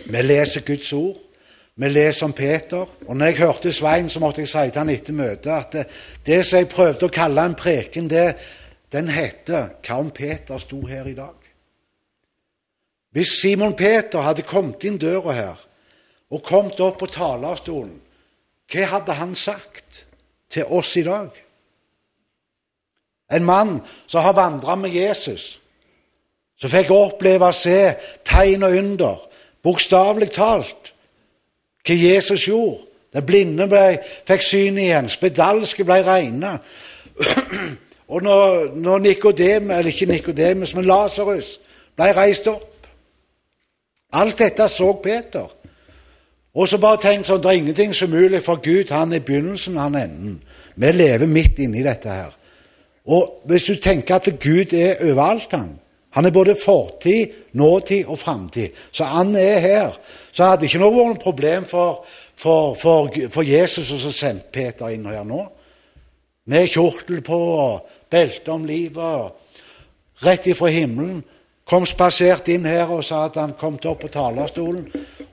vi 0.06 0.22
leser 0.22 0.62
Guds 0.66 0.94
ord. 0.94 1.18
Vi 1.76 1.90
leser 1.90 2.26
om 2.26 2.34
Peter. 2.34 2.86
Og 3.08 3.18
når 3.18 3.26
jeg 3.26 3.38
hørte 3.38 3.74
Svein, 3.74 4.10
så 4.10 4.20
måtte 4.20 4.42
jeg 4.42 4.52
si 4.52 4.70
til 4.70 4.82
han 4.82 4.90
etter 4.94 5.16
møtet 5.16 5.52
at 5.54 5.74
det, 5.74 5.86
eh, 5.86 6.00
det 6.26 6.40
som 6.46 6.60
jeg 6.60 6.70
prøvde 6.70 7.08
å 7.08 7.14
kalle 7.14 7.46
en 7.46 7.56
preken, 7.56 8.10
det, 8.10 8.36
den 8.92 9.10
heter 9.10 9.70
'Hva 9.82 10.00
om 10.00 10.12
Peter 10.12 10.58
sto 10.58 10.86
her 10.86 11.06
i 11.08 11.14
dag?' 11.14 11.50
Hvis 13.12 13.28
Simon 13.42 13.74
Peter 13.74 14.22
hadde 14.22 14.42
kommet 14.42 14.84
inn 14.84 14.98
døra 14.98 15.32
her 15.34 15.66
og 16.30 16.44
kommet 16.44 16.80
opp 16.80 17.00
på 17.00 17.06
talerstolen, 17.06 18.02
hva 18.72 18.86
hadde 18.86 19.14
han 19.14 19.36
sagt 19.36 20.06
til 20.50 20.66
oss 20.66 20.96
i 20.96 21.04
dag? 21.04 21.30
En 23.32 23.46
mann 23.46 23.82
som 24.08 24.22
har 24.22 24.34
vandra 24.34 24.76
med 24.76 24.90
Jesus, 24.90 25.62
som 26.60 26.72
fikk 26.72 26.92
jeg 26.92 26.96
oppleve 26.96 27.50
å 27.50 27.56
se 27.56 27.80
tegn 28.28 28.66
og 28.68 28.78
under, 28.82 29.20
bokstavelig 29.64 30.32
talt, 30.36 30.94
hva 31.88 31.96
Jesus 31.96 32.48
gjorde. 32.48 32.86
Den 33.16 33.26
blinde 33.26 33.66
ble, 33.66 33.84
fikk 34.28 34.44
syn 34.46 34.78
igjen, 34.78 35.08
spedalske 35.10 35.86
ble 35.88 36.02
reine. 36.06 36.58
Og 38.10 38.24
når, 38.26 38.76
når 38.82 39.02
Nikodem, 39.04 39.72
eller 39.72 39.90
ikke 39.92 40.08
Nikodemus, 40.10 40.74
men 40.74 40.88
Lasarus 40.90 41.56
ble 41.98 42.08
reist 42.18 42.48
opp 42.50 42.70
Alt 44.18 44.40
dette 44.40 44.66
så 44.68 44.94
Peter. 45.04 45.46
Og 46.54 46.68
så 46.68 46.80
bare 46.82 46.98
tenk 46.98 47.28
sånn, 47.28 47.42
Det 47.42 47.50
er 47.52 47.60
ingenting 47.60 47.94
som 47.94 48.10
umulig 48.10 48.42
for 48.44 48.58
Gud. 48.58 48.90
Han 48.90 49.14
er 49.14 49.20
begynnelsen, 49.20 49.78
han 49.78 49.96
er 49.96 50.08
enden. 50.08 50.40
Vi 50.76 50.92
lever 50.92 51.28
midt 51.28 51.60
inni 51.60 51.84
dette 51.84 52.10
her. 52.10 52.34
Og 53.06 53.44
hvis 53.46 53.66
du 53.70 53.76
tenker 53.76 54.16
at 54.16 54.30
Gud 54.42 54.74
er 54.74 54.98
overalt, 55.12 55.52
han 55.52 55.78
Han 56.18 56.26
er 56.26 56.34
både 56.34 56.56
fortid, 56.58 57.34
nåtid 57.54 58.06
og 58.06 58.20
framtid. 58.20 58.70
Så 58.92 59.04
han 59.04 59.36
er 59.36 59.60
her. 59.60 59.98
Så 60.32 60.44
hadde 60.50 60.66
ikke 60.66 60.82
vært 60.82 60.98
noe 60.98 61.22
problem 61.22 61.68
for, 61.70 62.04
for, 62.36 62.74
for, 62.80 63.14
for 63.30 63.46
Jesus 63.46 63.92
å 63.94 64.14
sende 64.14 64.50
Peter 64.52 64.90
inn 64.94 65.06
her 65.06 65.28
nå. 65.28 65.44
Med 66.50 66.70
kjortel 66.72 67.22
på 67.22 67.38
og 67.38 67.92
belte 68.10 68.56
om 68.56 68.66
livet. 68.66 69.62
Rett 70.26 70.50
ifra 70.50 70.72
himmelen. 70.74 71.22
Kom 71.70 71.86
spasert 71.86 72.48
inn 72.50 72.66
her, 72.66 72.90
og 72.90 73.04
sa 73.06 73.28
at 73.28 73.38
han 73.38 73.54
kommet 73.54 73.86
opp 73.86 74.02
på 74.02 74.10
talerstolen. 74.10 74.88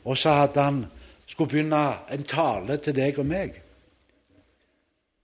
Og 0.04 0.18
sa 0.20 0.42
at 0.44 0.58
han 0.60 0.82
skulle 1.24 1.48
begynne 1.54 1.86
en 2.12 2.26
tale 2.28 2.76
til 2.84 2.94
deg 2.96 3.16
og 3.22 3.28
meg. 3.30 3.62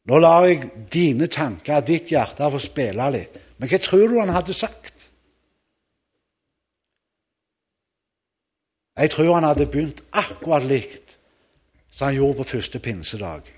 Nå 0.08 0.18
lar 0.18 0.48
jeg 0.48 0.70
dine 0.90 1.28
tanker, 1.30 1.84
ditt 1.86 2.10
hjerte, 2.10 2.48
få 2.50 2.58
spille 2.58 3.10
litt. 3.14 3.36
Men 3.60 3.70
hva 3.70 3.78
tror 3.78 4.08
du 4.08 4.16
han 4.18 4.32
hadde 4.34 4.56
sagt? 4.56 4.91
Jeg 8.98 9.10
tror 9.10 9.34
han 9.34 9.48
hadde 9.48 9.66
begynt 9.66 10.02
akkurat 10.12 10.64
likt 10.68 11.16
som 11.92 12.08
han 12.08 12.16
gjorde 12.16 12.42
på 12.42 12.50
første 12.56 12.78
pinsedag. 12.78 13.48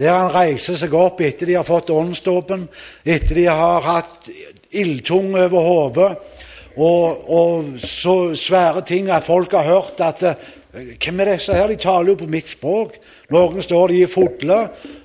Der 0.00 0.14
han 0.16 0.32
reiser 0.32 0.78
seg 0.80 0.94
opp 0.96 1.20
etter 1.20 1.48
de 1.48 1.58
har 1.58 1.66
fått 1.66 1.92
åndsdåpen, 1.92 2.64
etter 3.04 3.36
de 3.36 3.44
har 3.48 3.84
hatt 3.84 4.30
ildtung 4.70 5.34
over 5.36 5.66
hodet, 5.66 6.10
og, 6.80 7.26
og, 7.28 7.74
så 7.82 8.32
svære 8.38 8.84
ting 8.86 9.10
at 9.12 9.26
folk 9.26 9.52
har 9.52 9.66
hørt 9.66 10.00
at 10.00 10.22
hvem 10.70 11.20
er 11.20 11.32
disse 11.32 11.54
her? 11.54 11.66
De 11.68 11.76
taler 11.76 12.12
jo 12.12 12.20
på 12.22 12.28
mitt 12.30 12.48
språk. 12.48 12.94
Noen 13.34 13.58
står 13.62 13.90
de 13.90 14.04
i 14.04 14.08
fodle. 14.08 14.60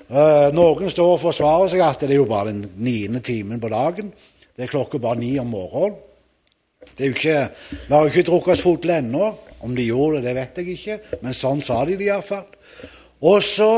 Uh, 0.05 0.53
noen 0.53 0.91
står 0.93 1.15
og 1.15 1.23
forsvarer 1.23 1.71
seg 1.73 1.81
at 1.81 2.05
det 2.05 2.13
er 2.13 2.19
jo 2.19 2.27
bare 2.29 2.53
den 2.53 2.67
niende 2.77 3.23
timen 3.25 3.59
på 3.59 3.71
dagen. 3.73 4.11
Det 4.55 4.67
er 4.67 4.71
klokka 4.71 5.01
bare 5.01 5.19
ni 5.19 5.33
om 5.41 5.49
morgenen. 5.49 5.97
Ikke, 6.99 7.49
Vi 7.69 7.93
har 7.93 8.01
jo 8.01 8.11
ikke 8.11 8.23
drukket 8.23 8.53
oss 8.53 8.63
fulle 8.63 8.97
ennå. 8.97 9.33
Om 9.65 9.75
de 9.75 9.87
gjorde 9.87 10.21
det, 10.21 10.27
det 10.27 10.35
vet 10.35 10.57
jeg 10.57 10.73
ikke, 10.75 10.97
men 11.23 11.33
sånn 11.33 11.61
sa 11.65 11.79
de 11.85 11.95
det 11.97 12.05
iallfall. 12.05 12.45
Og 13.25 13.39
så 13.43 13.69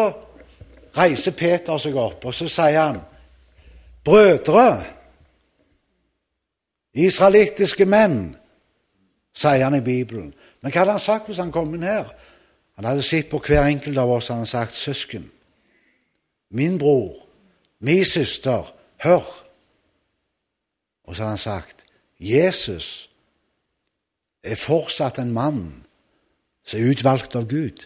reiser 0.98 1.36
Peter 1.38 1.80
seg 1.80 1.96
opp, 1.96 2.26
og 2.28 2.36
så 2.36 2.50
sier 2.52 2.80
han 2.82 3.00
Brødre, 4.08 4.84
israelittiske 6.96 7.86
menn, 7.86 8.36
sier 9.36 9.66
han 9.66 9.76
i 9.78 9.84
Bibelen. 9.84 10.32
Men 10.62 10.72
hva 10.72 10.82
hadde 10.82 10.96
han 10.96 11.04
sagt 11.04 11.28
hvis 11.28 11.42
han 11.44 11.52
kom 11.54 11.74
inn 11.76 11.86
her? 11.88 12.08
Han 12.80 12.88
hadde 12.88 13.04
sett 13.06 13.30
på 13.30 13.42
hver 13.44 13.68
enkelt 13.68 14.00
av 14.00 14.12
oss 14.16 14.30
han 14.32 14.42
hadde 14.44 14.52
sagt 14.54 14.78
søsken, 14.80 15.26
min 16.56 16.78
bror, 16.80 17.16
min 17.84 18.06
søster, 18.06 18.72
hør. 19.04 19.28
Og 21.08 21.16
så 21.16 21.24
hadde 21.24 21.36
han 21.36 21.44
sagt 21.44 21.77
Jesus 22.20 23.10
er 24.44 24.56
fortsatt 24.56 25.20
en 25.22 25.34
mann 25.34 25.62
som 26.66 26.80
er 26.80 26.92
utvalgt 26.92 27.36
av 27.38 27.46
Gud. 27.50 27.86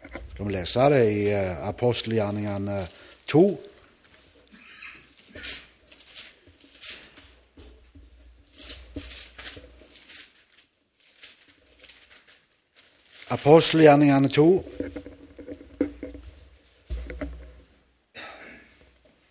Skal 0.00 0.46
vi 0.46 0.54
lese 0.54 0.86
det 0.90 1.02
i 1.12 1.26
uh, 1.34 1.68
apostelgjerningene 1.68 2.86
2? 3.28 3.42
Apostelgjerningene 13.30 14.28
2. 14.32 14.46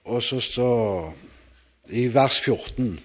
Og 0.06 0.24
så 0.24 0.40
står 0.40 1.29
i 1.90 2.08
vers 2.14 2.40
14 2.40 3.00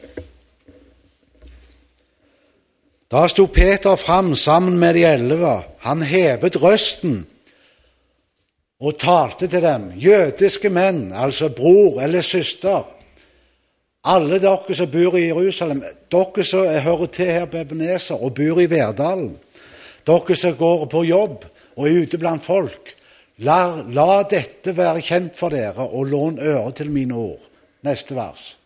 Da 3.14 3.28
sto 3.28 3.46
Peter 3.46 3.96
fram 3.96 4.34
sammen 4.34 4.78
med 4.78 4.94
de 4.94 5.04
elleve. 5.06 5.62
Han 5.78 6.02
hevet 6.02 6.56
røsten 6.62 7.20
og 8.80 8.98
talte 8.98 9.46
til 9.46 9.62
dem. 9.62 9.92
Jødiske 9.96 10.68
menn, 10.68 11.12
altså 11.12 11.48
bror 11.48 12.00
eller 12.02 12.20
søster. 12.20 12.82
Alle 14.04 14.40
dere 14.42 14.74
som 14.74 14.90
bor 14.90 15.14
i 15.16 15.28
Jerusalem, 15.28 15.84
dere 16.12 16.44
som 16.44 16.66
hører 16.66 17.06
til 17.06 17.30
her 17.30 17.46
på 17.46 17.62
Ebenezer 17.62 18.18
og 18.18 18.34
bor 18.34 18.60
i 18.60 18.70
Verdalen. 18.70 19.36
Dere 20.06 20.36
som 20.36 20.58
går 20.58 20.84
på 20.90 21.04
jobb 21.04 21.46
og 21.76 21.88
er 21.88 22.02
ute 22.02 22.18
blant 22.18 22.42
folk, 22.42 22.92
la, 23.46 23.82
la 23.94 24.22
dette 24.30 24.76
være 24.76 25.00
kjent 25.02 25.38
for 25.38 25.54
dere, 25.54 25.86
og 25.86 26.10
lån 26.10 26.38
øre 26.42 26.72
til 26.72 26.90
mine 26.90 27.14
ord. 27.14 27.48
Neste 27.82 28.14
vers. 28.14 28.56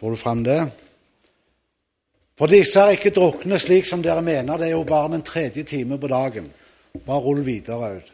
Får 0.00 0.10
du 0.10 0.16
fram 0.16 0.44
det? 0.44 0.70
For 2.38 2.46
disse 2.46 2.80
er 2.80 2.94
ikke 2.94 3.10
drukne 3.10 3.58
slik 3.58 3.86
som 3.86 4.02
dere 4.02 4.22
mener, 4.22 4.56
det 4.60 4.68
er 4.68 4.76
jo 4.76 4.84
bare 4.86 5.10
den 5.12 5.24
tredje 5.26 5.62
time 5.66 5.98
på 5.98 6.06
dagen. 6.06 6.52
Bare 7.06 7.18
rull 7.24 7.42
videre 7.46 7.96
ut. 7.96 8.12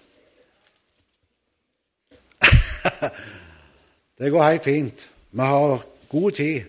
det 4.18 4.30
går 4.30 4.42
helt 4.42 4.64
fint. 4.64 5.10
Vi 5.30 5.40
har 5.40 5.84
god 6.08 6.30
tid. 6.32 6.62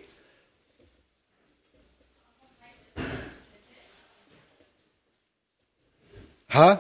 Hæ? 6.52 6.76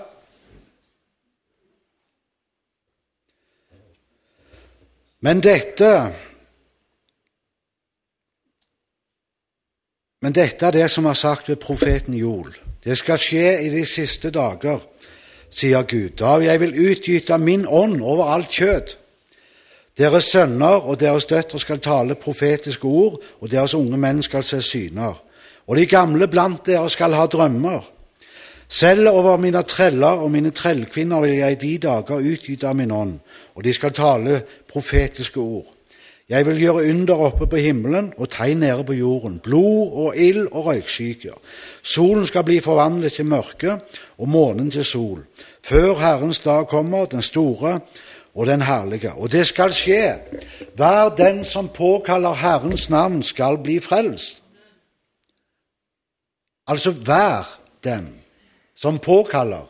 Men 5.20 5.44
dette 5.44 6.14
Men 10.26 10.34
dette 10.34 10.65
er 10.65 10.73
det 10.73 10.88
som 10.89 11.05
er 11.05 11.13
sagt 11.13 11.51
ved 11.51 11.59
profeten 11.61 12.15
Joel. 12.17 12.49
Det 12.82 12.95
skal 12.97 13.19
skje 13.21 13.49
i 13.61 13.67
de 13.69 13.84
siste 13.86 14.32
dager, 14.34 14.80
sier 15.53 15.86
Gud. 15.86 16.15
Da 16.17 16.39
jeg 16.41 16.61
vil 16.63 16.73
utgyte 16.73 17.38
min 17.38 17.67
ånd 17.69 17.99
over 18.01 18.32
alt 18.34 18.49
kjød. 18.49 18.95
Deres 20.01 20.32
sønner 20.34 20.82
og 20.82 20.97
deres 20.99 21.30
døtre 21.30 21.61
skal 21.61 21.78
tale 21.78 22.17
profetiske 22.17 22.89
ord, 22.89 23.19
og 23.38 23.51
deres 23.51 23.78
unge 23.78 24.01
menn 24.01 24.23
skal 24.26 24.41
se 24.43 24.63
syner. 24.65 25.13
Og 25.67 25.78
de 25.78 25.86
gamle 25.86 26.28
blant 26.28 26.65
dere 26.65 26.89
skal 26.89 27.13
ha 27.13 27.28
drømmer. 27.30 27.86
Selv 28.65 29.13
over 29.13 29.38
mine 29.38 29.61
treller 29.61 30.26
og 30.26 30.34
mine 30.34 30.49
trellkvinner 30.49 31.21
vil 31.21 31.38
jeg 31.38 31.51
i 31.51 31.61
de 31.67 31.78
dager 31.86 32.34
utgyte 32.34 32.65
av 32.65 32.82
min 32.82 32.91
ånd, 32.91 33.19
og 33.53 33.63
de 33.63 33.78
skal 33.78 33.93
tale 33.93 34.41
profetiske 34.73 35.38
ord. 35.39 35.74
Jeg 36.30 36.45
vil 36.45 36.59
gjøre 36.59 36.89
under 36.89 37.15
oppe 37.15 37.45
på 37.47 37.55
himmelen 37.61 38.13
og 38.17 38.30
tegn 38.34 38.57
nede 38.57 38.84
på 38.84 38.93
jorden, 38.93 39.39
blod 39.39 39.91
og 39.93 40.17
ild 40.17 40.47
og 40.51 40.65
røykskyer. 40.65 41.38
Solen 41.84 42.26
skal 42.26 42.43
bli 42.43 42.59
forvandlet 42.59 43.13
til 43.13 43.26
mørke 43.26 43.78
og 44.17 44.30
månen 44.30 44.71
til 44.71 44.86
sol, 44.86 45.26
før 45.61 45.93
Herrens 45.93 46.39
dag 46.39 46.67
kommer, 46.67 47.05
den 47.05 47.21
store 47.21 47.80
og 48.36 48.45
den 48.45 48.61
herlige. 48.61 49.11
Og 49.13 49.32
det 49.32 49.47
skal 49.47 49.73
skje. 49.73 50.17
Hver 50.76 51.13
den 51.17 51.43
som 51.45 51.69
påkaller 51.69 52.34
Herrens 52.34 52.89
navn, 52.89 53.23
skal 53.23 53.57
bli 53.63 53.80
frelst. 53.80 54.41
Altså 56.67 56.91
hver 56.91 57.59
den 57.84 58.15
som 58.76 58.99
påkaller 58.99 59.69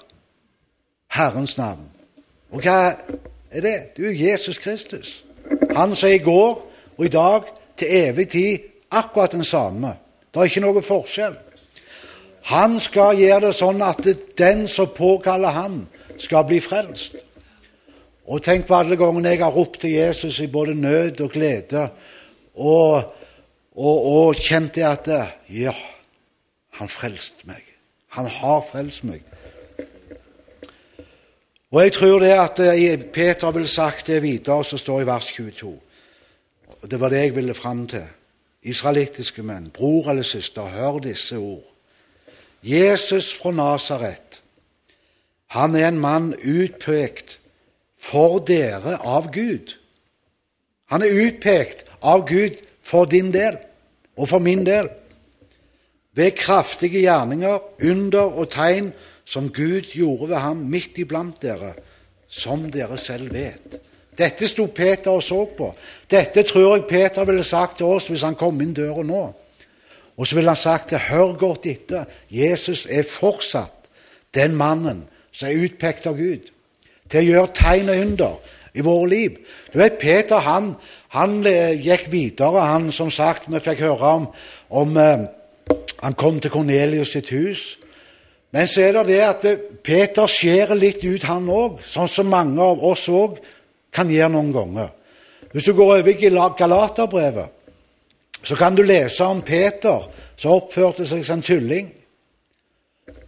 Herrens 1.12 1.58
navn. 1.58 1.92
Og 2.52 2.62
hva 2.62 2.96
er 3.52 3.62
det? 3.62 3.78
Det 3.98 4.06
er 4.06 4.12
jo 4.12 4.32
Jesus 4.32 4.58
Kristus. 4.58 5.25
Han 5.76 5.96
som 5.96 6.10
er 6.10 6.18
i 6.20 6.24
går 6.24 6.54
og 6.98 7.06
i 7.06 7.12
dag 7.12 7.50
til 7.78 7.88
evig 7.92 8.30
tid 8.30 8.60
akkurat 8.92 9.32
den 9.32 9.44
samme. 9.44 9.96
Det 10.32 10.42
er 10.42 10.50
ikke 10.52 10.64
noe 10.64 10.84
forskjell. 10.84 11.36
Han 12.52 12.80
skal 12.80 13.18
gjøre 13.18 13.48
det 13.48 13.56
sånn 13.58 13.82
at 13.82 14.06
den 14.38 14.68
som 14.70 14.92
påkaller 14.94 15.56
han, 15.56 15.86
skal 16.22 16.46
bli 16.48 16.62
frelst. 16.64 17.18
Og 18.32 18.40
tenk 18.46 18.68
på 18.70 18.78
alle 18.78 18.96
gangene 18.98 19.34
jeg 19.34 19.42
har 19.44 19.54
ropt 19.54 19.82
til 19.84 19.98
Jesus 19.98 20.40
i 20.40 20.48
både 20.48 20.76
nød 20.78 21.20
og 21.26 21.34
glede, 21.34 21.90
og, 22.56 23.12
og, 23.76 24.06
og 24.14 24.40
kjent 24.40 24.78
det 24.78 24.86
at 24.88 25.10
Ja, 25.52 25.74
han 26.80 26.90
frelste 26.90 27.48
meg. 27.50 27.62
Han 28.16 28.30
har 28.32 28.64
frelst 28.72 29.04
meg. 29.04 29.22
Og 31.76 31.84
jeg 31.84 31.92
tror 31.94 32.20
det 32.20 32.32
at 32.32 32.60
eh, 32.60 33.00
Peter 33.00 33.52
ville 33.52 33.68
sagt 33.68 34.08
det 34.08 34.22
videre, 34.24 34.64
som 34.64 34.80
står 34.80 35.02
i 35.02 35.06
vers 35.06 35.26
22. 35.28 35.74
Det 36.92 37.00
var 37.00 37.10
det 37.10 37.18
jeg 37.18 37.36
ville 37.36 37.54
fram 37.54 37.82
til. 37.88 38.06
Israelittiske 38.64 39.44
menn, 39.44 39.68
bror 39.76 40.08
eller 40.10 40.24
søster, 40.24 40.62
hør 40.62 41.02
disse 41.04 41.36
ord. 41.36 41.66
Jesus 42.64 43.34
fra 43.36 43.52
Nasaret, 43.52 44.40
han 45.48 45.76
er 45.76 45.88
en 45.88 46.00
mann 46.00 46.30
utpekt 46.34 47.40
for 48.00 48.40
dere 48.40 48.96
av 49.04 49.28
Gud. 49.36 49.76
Han 50.96 51.04
er 51.04 51.28
utpekt 51.28 51.84
av 52.02 52.24
Gud 52.28 52.56
for 52.82 53.04
din 53.06 53.34
del 53.34 53.58
og 54.16 54.30
for 54.32 54.40
min 54.40 54.64
del. 54.66 54.88
Ved 56.16 56.32
kraftige 56.40 57.04
gjerninger, 57.04 57.60
under 57.84 58.32
og 58.32 58.50
tegn 58.56 58.94
som 59.26 59.50
Gud 59.50 59.92
gjorde 59.94 60.30
ved 60.30 60.38
ham 60.38 60.58
midt 60.70 60.98
iblant 61.02 61.42
dere, 61.42 61.74
som 62.28 62.70
dere 62.72 62.98
selv 62.98 63.34
vet. 63.34 63.80
Dette 64.18 64.48
sto 64.48 64.68
Peter 64.72 65.12
og 65.12 65.24
så 65.24 65.42
på. 65.58 65.74
Dette 66.12 66.44
tror 66.48 66.76
jeg 66.76 66.86
Peter 66.90 67.26
ville 67.26 67.44
sagt 67.44 67.78
til 67.78 67.86
oss 67.86 68.08
hvis 68.08 68.24
han 68.24 68.38
kom 68.40 68.62
inn 68.62 68.74
døra 68.74 69.04
nå. 69.04 69.24
Og 70.16 70.28
så 70.28 70.36
ville 70.38 70.50
han 70.50 70.60
sagt 70.60 70.94
det, 70.94 71.00
hør 71.10 71.36
godt 71.36 71.66
etter, 71.68 72.06
Jesus 72.32 72.86
er 72.90 73.04
fortsatt 73.04 73.90
den 74.36 74.56
mannen 74.56 75.04
som 75.32 75.50
er 75.50 75.66
utpekt 75.66 76.08
av 76.08 76.16
Gud 76.20 76.52
til 77.12 77.20
å 77.20 77.26
gjøre 77.26 77.56
tegn 77.58 77.92
og 77.92 78.04
under 78.06 78.54
i 78.76 78.84
våre 78.84 79.10
liv. 79.10 79.36
Du 79.74 79.80
vet, 79.80 80.00
Peter 80.00 80.44
han, 80.44 80.74
han 81.16 81.40
eh, 81.48 81.76
gikk 81.80 82.10
videre. 82.12 82.66
Han, 82.72 82.92
som 82.92 83.12
sagt, 83.12 83.48
Vi 83.52 83.60
fikk 83.64 83.84
høre 83.86 84.14
om, 84.20 84.28
om 84.70 84.98
eh, 84.98 85.28
Han 86.04 86.14
kom 86.14 86.40
til 86.40 86.52
Kornelius 86.52 87.16
sitt 87.16 87.30
hus. 87.30 87.78
Men 88.56 88.70
så 88.72 88.86
er 88.86 88.94
det 88.96 89.08
det 89.10 89.20
at 89.20 89.46
Peter 89.84 90.30
skjærer 90.32 90.78
litt 90.80 91.02
ut, 91.04 91.26
han 91.28 91.50
òg, 91.52 91.82
sånn 91.84 92.08
som 92.08 92.30
mange 92.32 92.64
av 92.64 92.80
oss 92.88 93.10
òg 93.12 93.42
kan 93.92 94.08
gjøre 94.08 94.32
noen 94.32 94.54
ganger. 94.56 94.94
Hvis 95.52 95.68
du 95.68 95.74
går 95.76 95.98
over 95.98 96.08
i 96.14 96.30
Galaterbrevet, 96.56 97.52
så 98.46 98.56
kan 98.56 98.78
du 98.78 98.84
lese 98.86 99.28
om 99.28 99.42
Peter 99.44 100.08
som 100.38 100.56
oppførte 100.56 101.04
seg 101.04 101.26
som 101.28 101.42
en 101.42 101.44
tulling. 101.44 101.92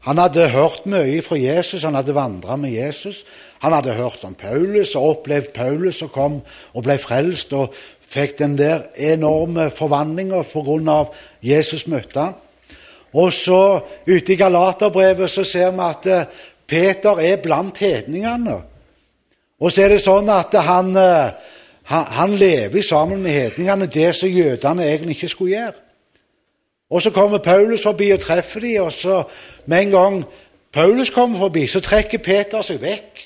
Han 0.07 0.23
hadde 0.23 0.47
hørt 0.53 0.88
mye 0.88 1.19
fra 1.25 1.36
Jesus, 1.36 1.84
han 1.84 1.99
hadde 1.99 2.15
vandra 2.15 2.55
med 2.55 2.71
Jesus. 2.71 3.25
Han 3.59 3.75
hadde 3.75 3.99
hørt 3.99 4.23
om 4.23 4.36
Paulus 4.39 4.95
og 4.95 5.09
opplevd 5.17 5.51
Paulus 5.57 5.99
som 5.99 6.13
kom 6.13 6.39
og 6.71 6.88
ble 6.88 6.95
frelst 7.03 7.51
og 7.57 7.75
fikk 8.07 8.38
den 8.39 8.55
der 8.55 8.88
enorme 8.95 9.67
forvandlinga 9.75 10.45
pga. 10.47 11.01
Jesus 11.43 11.89
møtte 11.91 12.30
han. 12.30 12.43
Og 13.14 13.34
så 13.34 13.80
ute 14.08 14.34
i 14.34 14.39
Galaterbrevet 14.39 15.30
så 15.32 15.43
ser 15.47 15.72
vi 15.72 15.84
at 15.86 16.10
eh, 16.12 16.26
Peter 16.68 17.20
er 17.24 17.39
blant 17.43 17.78
hedningene. 17.80 18.58
Og 19.60 19.72
så 19.72 19.86
er 19.86 19.95
det 19.95 20.03
sånn 20.03 20.30
at 20.30 20.53
han, 20.68 20.91
eh, 20.99 21.53
han, 21.91 22.10
han 22.20 22.36
lever 22.38 22.84
sammen 22.86 23.24
med 23.24 23.32
hedningene 23.32 23.88
det 23.88 24.12
som 24.16 24.30
jødene 24.30 24.86
egentlig 24.86 25.18
ikke 25.18 25.32
skulle 25.34 25.55
gjøre. 25.55 25.84
Og 26.89 27.01
så 27.01 27.12
kommer 27.12 27.43
Paulus 27.43 27.84
forbi 27.84 28.12
og 28.16 28.22
treffer 28.24 28.64
dem, 28.64 28.84
og 28.84 28.93
så 28.95 29.24
med 29.66 29.82
en 29.82 29.91
gang 29.91 30.22
Paulus 30.74 31.10
kommer 31.10 31.39
forbi, 31.39 31.66
så 31.68 31.82
trekker 31.84 32.24
Peter 32.24 32.64
seg 32.64 32.80
vekk. 32.82 33.24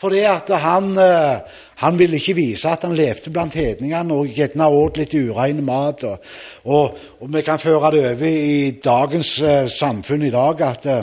Fordi 0.00 0.22
at 0.28 0.50
han, 0.60 0.92
eh, 1.00 1.40
han 1.82 1.98
ville 1.98 2.16
ikke 2.16 2.36
vise 2.38 2.70
at 2.72 2.86
han 2.86 2.96
levde 2.96 3.30
blant 3.30 3.54
hedningene 3.54 4.16
og 4.16 4.32
gjerne 4.32 4.68
åt 4.72 4.96
litt 4.96 5.12
urein 5.12 5.60
mat. 5.64 6.06
Og, 6.08 6.32
og, 6.64 6.96
og, 7.20 7.28
vi 7.34 7.42
kan 7.44 7.60
føre 7.60 7.90
det 7.92 8.04
over 8.14 8.26
i 8.30 8.70
dagens 8.84 9.36
uh, 9.44 9.68
samfunn 9.68 10.24
i 10.24 10.32
dag 10.32 10.62
at 10.64 10.88
uh, 10.88 11.02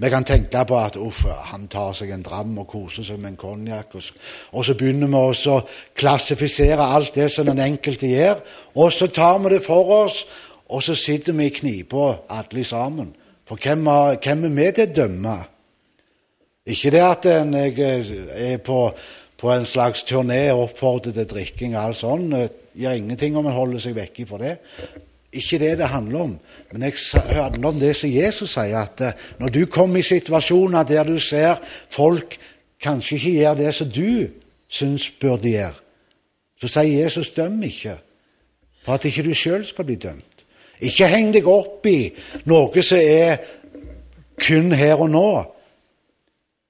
vi 0.00 0.10
kan 0.10 0.24
tenke 0.26 0.64
på 0.66 0.78
at 0.80 0.96
uff, 0.96 1.22
han 1.52 1.68
tar 1.70 1.92
seg 1.94 2.10
en 2.14 2.24
dram 2.24 2.58
og 2.58 2.66
koser 2.70 3.06
seg 3.06 3.20
med 3.20 3.34
en 3.34 3.38
konjakk. 3.38 3.94
Og, 3.94 4.26
og, 4.56 4.64
så 4.66 4.74
begynner 4.74 5.12
vi 5.12 5.20
også 5.20 5.54
å 5.54 5.64
klassifisere 6.02 6.90
alt 6.96 7.14
det 7.20 7.28
som 7.30 7.46
den 7.46 7.62
enkelte 7.62 8.10
gjør. 8.10 8.42
Og 8.74 8.90
så 8.96 9.10
tar 9.12 9.38
vi 9.44 9.54
det 9.54 9.62
for 9.62 9.94
oss, 10.00 10.24
og 10.70 10.82
så 10.82 10.96
sitter 10.98 11.36
vi 11.36 11.46
i 11.46 11.54
knipa 11.54 12.10
alle 12.32 12.64
sammen. 12.64 13.14
For 13.46 13.60
hvem, 13.60 13.86
hvem 14.18 14.44
er 14.48 14.56
vi 14.56 14.68
til 14.74 14.88
å 14.88 14.94
dømme? 14.98 15.38
Ikke 16.70 16.92
det 16.94 17.02
at 17.02 17.26
en 17.30 17.54
er 17.54 18.58
på, 18.64 18.82
på 19.40 19.48
en 19.52 19.64
slags 19.64 20.04
turné 20.04 20.50
og 20.52 20.66
oppfordrer 20.66 21.14
til 21.16 21.28
drikking 21.28 21.76
og 21.76 21.84
alt 21.84 21.96
sånt. 21.96 22.34
Gjør 22.76 22.98
ingenting 22.98 23.38
om 23.40 23.46
en 23.48 23.56
holder 23.56 23.80
seg 23.80 23.96
vekke 23.96 24.26
fra 24.28 24.40
det. 24.42 24.56
Ikke 25.32 25.60
det 25.62 25.76
det 25.78 25.88
handler 25.88 26.26
om. 26.26 26.38
Men 26.72 26.82
jeg 26.82 27.22
handler 27.32 27.68
om 27.68 27.80
det 27.80 27.94
som 27.96 28.10
Jesus 28.10 28.52
sier, 28.52 28.82
at 28.82 29.00
eh, 29.00 29.28
når 29.38 29.48
du 29.54 29.60
kommer 29.66 30.00
i 30.00 30.02
situasjoner 30.02 30.82
der 30.84 31.06
du 31.06 31.18
ser 31.18 31.60
folk 31.88 32.36
kanskje 32.82 33.16
ikke 33.16 33.36
gjør 33.38 33.54
det 33.54 33.74
som 33.74 33.88
du 33.88 34.26
syns 34.68 35.10
burde 35.20 35.48
gjøre, 35.48 35.78
så 36.60 36.68
sier 36.68 37.04
Jesus 37.04 37.30
døm 37.36 37.62
ikke, 37.62 37.94
for 38.84 38.96
at 38.98 39.06
ikke 39.08 39.24
du 39.24 39.32
sjøl 39.34 39.64
skal 39.64 39.86
bli 39.88 39.96
dømt. 40.02 40.44
Ikke 40.80 41.08
heng 41.12 41.32
deg 41.32 41.48
opp 41.48 41.86
i 41.88 42.10
noe 42.48 42.82
som 42.82 42.98
er 43.00 43.40
kun 44.40 44.72
her 44.72 45.00
og 45.00 45.10
nå. 45.12 45.28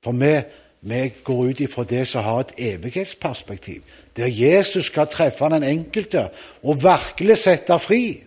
For 0.05 0.17
vi, 0.17 0.35
vi 0.81 1.13
går 1.25 1.45
ut 1.51 1.61
ifra 1.61 1.85
det 1.85 2.07
som 2.09 2.25
har 2.25 2.41
et 2.41 2.55
evighetsperspektiv, 2.73 3.83
der 4.17 4.27
Jesus 4.27 4.87
skal 4.89 5.11
treffe 5.13 5.51
den 5.53 5.65
enkelte 5.65 6.29
og 6.63 6.83
virkelig 6.83 7.39
sette 7.39 7.79
fri. 7.79 8.23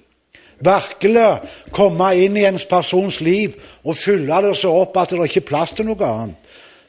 Virkelig 0.64 1.32
komme 1.72 2.12
inn 2.16 2.38
i 2.38 2.46
en 2.48 2.60
persons 2.70 3.22
liv 3.22 3.56
og 3.84 3.98
fylle 3.98 4.38
det 4.46 4.54
så 4.56 4.72
opp 4.84 4.98
at 5.02 5.12
det 5.12 5.26
ikke 5.26 5.42
er 5.44 5.50
plass 5.50 5.74
til 5.74 5.90
noe 5.90 6.08
annet. 6.08 6.38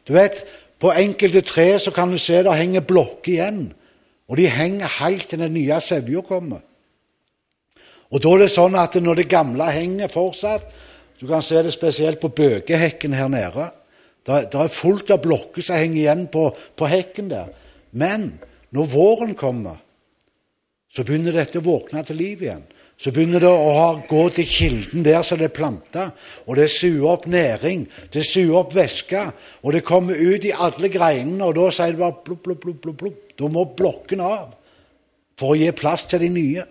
Du 0.04 0.12
vet, 0.12 0.44
På 0.84 0.92
enkelte 0.92 1.40
tre 1.40 1.78
så 1.78 1.90
kan 1.90 2.10
du 2.10 2.18
se 2.18 2.42
det 2.44 2.56
henger 2.58 2.82
blokker 2.84 3.32
igjen. 3.32 3.72
Og 4.28 4.36
de 4.36 4.48
henger 4.52 4.98
helt 5.00 5.28
til 5.28 5.40
den 5.40 5.54
nye 5.54 5.78
sevja 5.80 6.20
kommer. 6.20 6.60
Og 8.12 8.20
da 8.22 8.32
er 8.34 8.44
det 8.44 8.50
sånn 8.52 8.76
at 8.76 8.98
når 9.00 9.22
det 9.22 9.30
gamle 9.32 9.70
henger 9.72 10.12
fortsatt 10.12 10.82
Du 11.20 11.28
kan 11.30 11.42
se 11.42 11.62
det 11.62 11.72
spesielt 11.72 12.18
på 12.20 12.28
bøkehekken 12.28 13.14
her 13.14 13.28
nede. 13.32 13.70
Det 14.24 14.56
er 14.56 14.72
fullt 14.72 15.12
av 15.12 15.22
blokker 15.24 15.64
som 15.64 15.76
henger 15.76 16.00
igjen 16.00 16.26
på, 16.32 16.48
på 16.76 16.88
hekken 16.88 17.28
der. 17.32 17.50
Men 17.92 18.30
når 18.74 18.88
våren 18.94 19.34
kommer, 19.38 19.76
så 20.88 21.04
begynner 21.04 21.36
dette 21.36 21.60
å 21.60 21.66
våkne 21.66 22.04
til 22.06 22.18
liv 22.22 22.42
igjen. 22.44 22.64
Så 22.96 23.10
begynner 23.10 23.42
det 23.42 23.50
å 23.50 23.70
ha, 23.74 23.86
gå 24.06 24.22
til 24.36 24.46
kilden 24.46 25.02
der 25.04 25.24
som 25.26 25.40
det 25.40 25.48
er 25.48 25.56
planta, 25.56 26.06
og 26.46 26.56
det 26.56 26.68
suger 26.70 27.08
opp 27.10 27.26
næring, 27.26 27.88
det 28.14 28.22
suger 28.22 28.60
opp 28.60 28.76
væske, 28.76 29.24
og 29.66 29.74
det 29.74 29.82
kommer 29.86 30.14
ut 30.14 30.46
i 30.46 30.54
alle 30.54 30.88
greinene, 30.94 31.42
og 31.48 31.56
da 31.58 31.66
sier 31.74 31.96
det 31.96 32.00
bare 32.00 32.22
plopp, 32.22 32.44
plopp, 32.46 32.62
plopp, 32.62 32.80
plopp, 32.84 33.00
plopp. 33.02 33.20
Da 33.34 33.50
må 33.50 33.66
blokken 33.74 34.22
av 34.22 34.54
for 35.38 35.52
å 35.52 35.58
gi 35.58 35.72
plass 35.74 36.06
til 36.06 36.22
de 36.22 36.30
nye. 36.30 36.64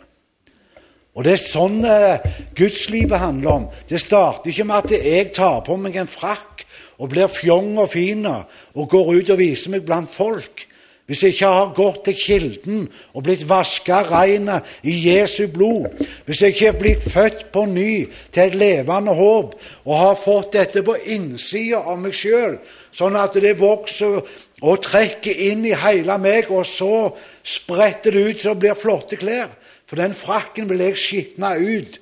Og 1.13 1.27
Det 1.27 1.35
er 1.35 1.41
sånn 1.43 1.83
eh, 1.85 2.23
gudslivet 2.57 3.21
handler 3.21 3.51
om. 3.51 3.65
Det 3.89 3.99
starter 4.01 4.49
ikke 4.49 4.65
med 4.65 4.79
at 4.79 4.95
jeg 4.95 5.33
tar 5.35 5.59
på 5.67 5.75
meg 5.77 5.99
en 5.99 6.09
frakk 6.09 6.62
og 6.99 7.09
blir 7.09 7.31
fjong 7.31 7.77
og 7.81 7.89
fin 7.93 8.25
og 8.27 8.85
går 8.89 9.15
ut 9.17 9.33
og 9.33 9.41
viser 9.41 9.73
meg 9.73 9.85
blant 9.87 10.11
folk. 10.11 10.67
Hvis 11.03 11.23
jeg 11.23 11.33
ikke 11.33 11.47
har 11.51 11.71
gått 11.75 11.97
til 12.05 12.15
kilden 12.15 12.83
og 13.11 13.25
blitt 13.25 13.41
vaska 13.49 13.97
rein 14.07 14.47
i 14.87 14.93
Jesu 15.09 15.49
blod, 15.51 15.89
hvis 16.23 16.41
jeg 16.41 16.53
ikke 16.53 16.69
er 16.69 16.77
blitt 16.79 17.07
født 17.11 17.41
på 17.51 17.65
ny 17.67 18.05
til 18.31 18.43
et 18.45 18.55
levende 18.55 19.11
håp 19.17 19.57
og 19.83 19.97
har 19.99 20.15
fått 20.21 20.53
dette 20.55 20.83
på 20.85 20.95
innsida 21.11 21.81
av 21.83 21.99
meg 21.99 22.15
sjøl, 22.15 22.55
sånn 22.95 23.19
at 23.19 23.35
det 23.43 23.51
vokser 23.59 24.21
og 24.63 24.79
trekker 24.87 25.43
inn 25.49 25.65
i 25.67 25.75
hele 25.75 26.15
meg, 26.23 26.47
og 26.47 26.63
så 26.63 27.11
spretter 27.43 28.15
det 28.15 28.23
ut 28.23 28.39
så 28.45 28.55
det 28.55 28.63
blir 28.63 28.79
flotte 28.79 29.19
klær 29.19 29.51
For 29.83 29.99
den 29.99 30.15
frakken 30.15 30.69
vil 30.69 30.79
jeg 30.79 30.97
skitne 30.97 31.49
ut 31.59 31.99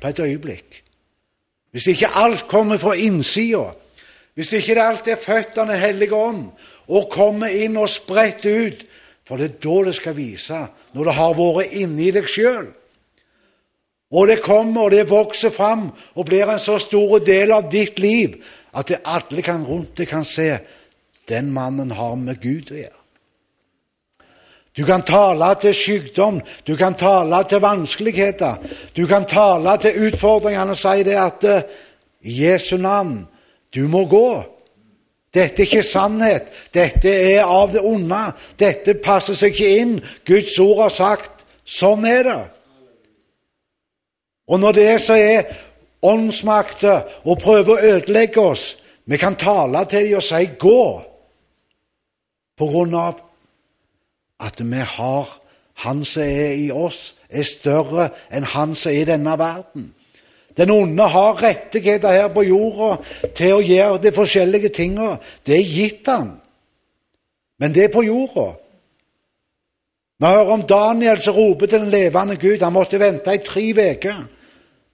på 0.00 0.08
et 0.08 0.20
øyeblikk. 0.22 0.84
Hvis 1.74 1.90
ikke 1.90 2.14
alt 2.22 2.46
kommer 2.48 2.78
fra 2.78 2.94
innsida, 2.94 3.66
hvis 4.34 4.52
ikke 4.56 4.76
det 4.76 4.84
alltid 4.84 5.12
er 5.12 5.22
født 5.22 5.58
av 5.58 5.70
Den 5.70 5.80
hellige 5.80 6.16
ånd 6.16 6.44
og 6.90 7.10
kommer 7.12 7.52
inn 7.54 7.76
og 7.78 7.90
spredt 7.90 8.46
ut. 8.46 8.86
For 9.26 9.38
det 9.38 9.46
er 9.46 9.58
da 9.62 9.74
det 9.86 9.94
skal 9.94 10.16
vise, 10.16 10.60
når 10.92 11.06
det 11.06 11.14
har 11.14 11.34
vært 11.38 11.74
inni 11.78 12.10
deg 12.10 12.26
sjøl. 12.26 12.70
Og 14.10 14.26
det 14.26 14.40
kommer, 14.42 14.88
og 14.88 14.90
det 14.90 15.04
vokser 15.06 15.52
fram 15.54 15.84
og 16.18 16.26
blir 16.26 16.50
en 16.50 16.58
så 16.58 16.80
stor 16.82 17.20
del 17.22 17.52
av 17.54 17.68
ditt 17.70 18.00
liv 18.02 18.40
at 18.74 18.90
det 18.90 19.04
alle 19.06 19.42
kan 19.46 19.62
rundt 19.66 19.94
deg 19.98 20.10
kan 20.10 20.26
se 20.26 20.56
den 21.30 21.52
mannen 21.54 21.92
har 21.94 22.16
med 22.18 22.40
Gud 22.42 22.72
å 22.74 22.80
gjøre. 22.80 22.96
Du 24.74 24.84
kan 24.86 25.02
tale 25.02 25.48
til 25.62 25.74
sykdom, 25.74 26.38
du 26.66 26.76
kan 26.78 26.94
tale 26.94 27.42
til 27.50 27.62
vanskeligheter, 27.62 28.58
du 28.94 29.02
kan 29.10 29.26
tale 29.30 29.76
til 29.82 30.06
utfordringene 30.08 30.74
og 30.74 30.78
si 30.78 31.02
det 31.06 31.16
at 31.18 31.46
i 32.22 32.36
Jesu 32.44 32.76
navn, 32.78 33.24
du 33.74 33.86
må 33.88 34.04
gå. 34.10 34.42
Dette 35.34 35.62
er 35.62 35.68
ikke 35.68 35.86
sannhet. 35.86 36.48
Dette 36.74 37.10
er 37.10 37.44
av 37.46 37.70
det 37.72 37.82
onde. 37.86 38.22
Dette 38.58 38.96
passer 39.02 39.38
seg 39.38 39.54
ikke 39.54 39.76
inn. 39.82 39.92
Guds 40.26 40.58
ord 40.62 40.82
har 40.84 40.94
sagt 40.94 41.44
sånn 41.64 42.06
er 42.08 42.24
det. 42.26 42.40
Og 44.50 44.58
når 44.58 44.74
det 44.74 44.88
så 45.04 45.14
er 45.14 45.52
åndsmakter 46.02 47.22
og 47.22 47.38
prøver 47.38 47.76
å 47.76 47.94
ødelegge 47.94 48.40
oss 48.40 48.76
Vi 49.10 49.16
kan 49.18 49.34
tale 49.34 49.80
til 49.90 50.04
dem 50.06 50.16
og 50.16 50.22
si 50.22 50.46
'gå', 50.46 51.02
på 52.58 52.66
grunn 52.66 52.94
av 52.94 53.20
at 54.40 54.60
vi 54.60 54.76
har 54.76 55.28
Han 55.74 56.04
som 56.04 56.22
er 56.22 56.52
i 56.52 56.70
oss, 56.70 57.14
er 57.30 57.42
større 57.42 58.10
enn 58.30 58.44
Han 58.44 58.74
som 58.74 58.92
er 58.92 59.00
i 59.00 59.04
denne 59.04 59.38
verden. 59.38 59.94
Den 60.56 60.70
onde 60.70 61.02
har 61.02 61.42
rettigheter 61.42 62.12
her 62.12 62.28
på 62.34 62.42
jorda 62.42 62.96
til 63.36 63.54
å 63.54 63.62
gjøre 63.64 64.00
de 64.02 64.12
forskjellige 64.14 64.72
tinga. 64.74 65.14
Det 65.46 65.56
er 65.56 65.68
gitt 65.68 66.10
han. 66.10 66.34
Men 67.60 67.74
det 67.76 67.86
er 67.86 67.94
på 67.94 68.02
jorda. 68.04 68.48
Vi 70.20 70.26
hører 70.26 70.52
om 70.52 70.66
Daniel 70.68 71.20
som 71.20 71.36
roper 71.36 71.66
til 71.66 71.80
den 71.80 71.92
levende 71.94 72.36
Gud. 72.36 72.60
Han 72.60 72.72
måtte 72.76 73.00
vente 73.00 73.34
i 73.34 73.44
tre 73.44 73.70
uker. 73.72 74.20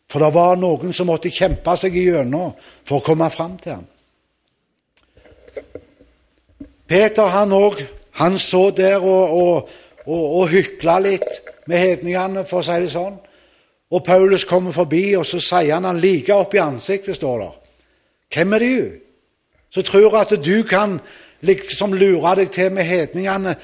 For 0.07 0.23
det 0.23 0.35
var 0.35 0.55
noen 0.61 0.93
som 0.95 1.09
måtte 1.11 1.33
kjempe 1.35 1.75
seg 1.79 1.97
igjennom 1.99 2.53
for 2.87 3.01
å 3.01 3.07
komme 3.07 3.27
fram 3.35 3.57
til 3.59 3.75
ham. 3.75 3.87
Peter 6.87 7.33
han 7.35 7.51
òg, 7.51 7.81
han 8.21 8.39
så 8.39 8.69
der 8.71 9.03
og, 9.03 9.33
og, 9.35 9.73
og, 10.07 10.27
og 10.41 10.53
hykla 10.53 11.01
litt 11.03 11.41
med 11.67 11.83
hedningene, 11.83 12.45
for 12.47 12.63
å 12.63 12.67
si 12.69 12.77
det 12.85 12.93
sånn. 12.93 13.17
Og 13.91 14.05
Paulus 14.05 14.45
kommer 14.45 14.73
forbi, 14.73 15.15
og 15.15 15.27
så 15.27 15.41
sier 15.41 15.75
han 15.75 15.85
han 15.85 16.01
like 16.03 16.35
opp 16.35 16.55
i 16.55 16.63
ansiktet, 16.63 17.17
står 17.17 17.39
der. 17.39 17.55
Hvem 18.35 18.53
er 18.53 18.59
du? 18.59 18.91
Så 19.71 19.83
tror 19.83 20.17
at 20.19 20.35
du 20.45 20.63
kan 20.63 21.01
liksom 21.41 21.93
lure 21.93 22.35
deg 22.37 22.51
til 22.51 22.73
med 22.73 22.85
hedningene, 22.85 23.55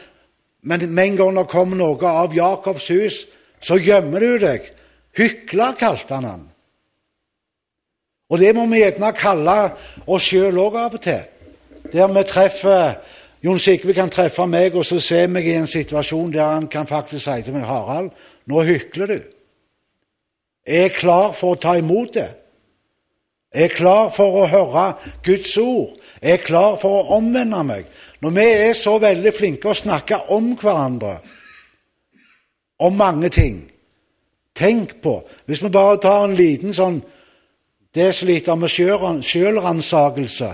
men 0.63 0.95
med 0.95 1.05
en 1.05 1.17
gang 1.17 1.39
det 1.39 1.49
kommer 1.51 1.77
noe 1.77 2.09
av 2.09 2.35
Jakobs 2.35 2.89
hus, 2.89 3.25
så 3.61 3.79
gjemmer 3.83 4.21
du 4.21 4.39
deg. 4.39 4.69
Hykler 5.19 5.75
kalte 5.79 6.15
han 6.15 6.25
han. 6.25 6.49
Og 8.31 8.39
det 8.39 8.55
må 8.57 8.65
vi 8.71 8.81
gjerne 8.81 9.11
kalle 9.13 9.57
oss 10.07 10.31
sjøl 10.31 10.57
òg 10.63 10.79
av 10.81 10.95
og 10.97 11.03
til. 11.05 11.27
Der 11.93 12.09
vi 12.15 12.23
treffer 12.25 12.95
Jon 13.43 13.59
Sigve 13.59 13.93
kan 13.95 14.11
treffe 14.11 14.47
meg, 14.47 14.77
og 14.79 14.87
så 14.87 15.01
ser 15.03 15.27
meg 15.29 15.47
i 15.51 15.57
en 15.59 15.67
situasjon 15.67 16.31
der 16.33 16.55
han 16.55 16.69
kan 16.71 16.87
faktisk 16.87 17.25
si 17.25 17.43
til 17.43 17.53
meg 17.53 17.67
'Harald, 17.67 18.11
nå 18.47 18.63
hykler 18.63 19.07
du'. 19.07 19.42
Jeg 20.67 20.85
er 20.85 20.95
klar 20.95 21.33
for 21.35 21.57
å 21.57 21.61
ta 21.61 21.75
imot 21.79 22.15
det. 22.15 22.29
Jeg 23.53 23.69
er 23.69 23.75
klar 23.75 24.13
for 24.15 24.43
å 24.43 24.47
høre 24.49 24.87
Guds 25.25 25.57
ord. 25.61 25.99
Jeg 26.23 26.39
er 26.39 26.45
klar 26.45 26.79
for 26.81 27.01
å 27.01 27.19
omvende 27.19 27.65
meg. 27.67 27.89
Når 28.23 28.35
vi 28.37 28.47
er 28.69 28.77
så 28.79 28.97
veldig 29.03 29.33
flinke 29.35 29.73
å 29.73 29.77
snakke 29.77 30.21
om 30.33 30.53
hverandre, 30.57 31.19
om 32.83 32.97
mange 32.99 33.31
ting 33.31 33.61
Tenk 34.53 34.99
på, 35.01 35.15
hvis 35.49 35.63
vi 35.65 35.71
bare 35.73 35.97
tar 35.97 36.27
en 36.27 36.35
liten 36.37 36.75
sånn 36.77 36.99
desiliter 37.97 38.57
med 38.61 38.69
sjølransakelse 38.69 40.51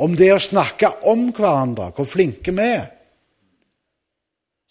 om 0.00 0.16
det 0.16 0.30
å 0.32 0.40
snakke 0.40 0.88
om 1.12 1.26
hverandre, 1.36 1.90
hvor 1.92 2.08
flinke 2.08 2.54
vi 2.56 2.68
er. 2.78 2.86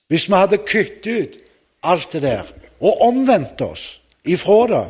Hvis 0.10 0.26
vi 0.28 0.34
hadde 0.34 0.64
kuttet 0.66 1.08
ut 1.08 1.38
alt 1.88 2.18
det 2.18 2.24
der 2.26 2.50
og 2.82 3.06
omvendt 3.06 3.62
oss 3.62 4.01
ifra 4.26 4.66
det 4.70 4.88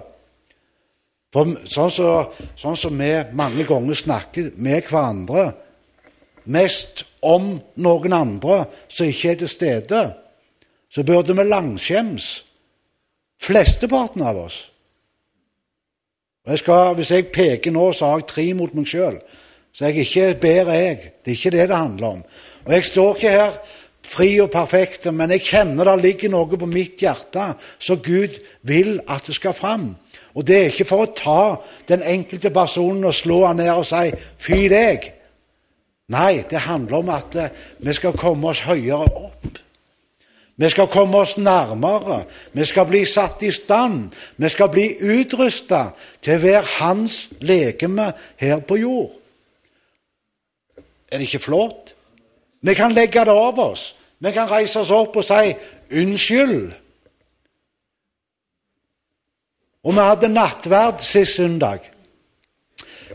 For 1.31 1.47
sånn 1.63 1.91
som 1.95 2.47
sånn 2.59 2.75
så 2.75 2.89
vi 2.91 3.11
mange 3.39 3.63
ganger 3.63 3.95
snakker 3.95 4.49
med 4.59 4.83
hverandre 4.89 5.45
mest 6.51 7.05
om 7.23 7.53
noen 7.79 8.13
andre 8.13 8.65
som 8.87 9.07
ikke 9.07 9.29
er 9.31 9.39
til 9.39 9.51
stede, 9.51 10.01
så 10.91 11.03
burde 11.07 11.35
vi 11.37 11.45
langskjems, 11.47 12.43
flesteparten 13.39 14.25
av 14.27 14.41
oss. 14.41 14.57
Jeg 16.47 16.59
skal, 16.59 16.95
Hvis 16.95 17.11
jeg 17.11 17.31
peker 17.31 17.71
nå, 17.71 17.91
så 17.93 18.05
har 18.05 18.19
jeg 18.19 18.27
tre 18.27 18.53
mot 18.53 18.73
meg 18.73 18.87
sjøl. 18.89 19.19
Så 19.71 19.85
jeg 19.85 20.03
ikke 20.03 20.39
bedre, 20.41 20.71
jeg. 20.73 20.97
Det 21.23 21.31
er 21.31 21.37
ikke 21.37 21.51
det 21.51 21.69
det 21.69 21.77
handler 21.77 22.07
om. 22.07 22.23
Og 22.65 22.71
jeg 22.73 22.85
står 22.85 23.15
ikke 23.15 23.29
her 23.29 23.51
fri 24.11 24.33
og 24.43 24.51
perfekt, 24.51 25.07
men 25.13 25.31
jeg 25.35 25.45
kjenner 25.47 25.87
det 25.87 26.01
ligger 26.03 26.33
noe 26.33 26.59
på 26.59 26.69
mitt 26.69 27.01
hjerte 27.01 27.53
så 27.79 27.97
Gud 28.03 28.37
vil 28.67 28.99
at 29.07 29.27
det 29.27 29.37
skal 29.37 29.55
fram. 29.55 29.93
Og 30.35 30.47
det 30.47 30.57
er 30.57 30.69
ikke 30.69 30.87
for 30.87 31.05
å 31.05 31.13
ta 31.15 31.41
den 31.89 32.03
enkelte 32.03 32.51
personen 32.55 33.07
og 33.07 33.15
slå 33.15 33.45
han 33.45 33.59
ned 33.59 33.71
og 33.73 33.87
si 33.87 34.11
'fy 34.37 34.67
deg'. 34.71 35.11
Nei, 36.11 36.43
det 36.49 36.59
handler 36.67 36.97
om 36.97 37.09
at 37.09 37.35
eh, 37.35 37.51
vi 37.79 37.93
skal 37.93 38.17
komme 38.17 38.49
oss 38.51 38.65
høyere 38.67 39.07
opp. 39.07 39.59
Vi 40.55 40.69
skal 40.69 40.87
komme 40.87 41.17
oss 41.17 41.37
nærmere. 41.37 42.25
Vi 42.53 42.65
skal 42.65 42.85
bli 42.85 43.05
satt 43.05 43.41
i 43.43 43.51
stand. 43.51 44.11
Vi 44.37 44.49
skal 44.49 44.69
bli 44.69 44.97
utrusta 44.99 45.91
til 46.21 46.35
å 46.35 46.43
være 46.43 46.67
hans 46.79 47.29
legeme 47.39 48.11
her 48.37 48.59
på 48.59 48.75
jord. 48.75 49.15
Er 51.11 51.17
det 51.17 51.27
ikke 51.27 51.45
flott? 51.47 51.95
Vi 52.61 52.75
kan 52.77 52.93
legge 52.93 53.25
det 53.25 53.33
over 53.33 53.71
oss. 53.71 53.95
Vi 54.21 54.31
kan 54.31 54.49
reise 54.49 54.79
oss 54.79 54.91
opp 54.93 55.15
og 55.17 55.25
si 55.25 55.55
'unnskyld'. 55.89 56.73
Og 59.83 59.93
vi 59.93 59.99
hadde 59.99 60.29
nattverd 60.29 61.01
sist 61.01 61.35
søndag. 61.35 61.79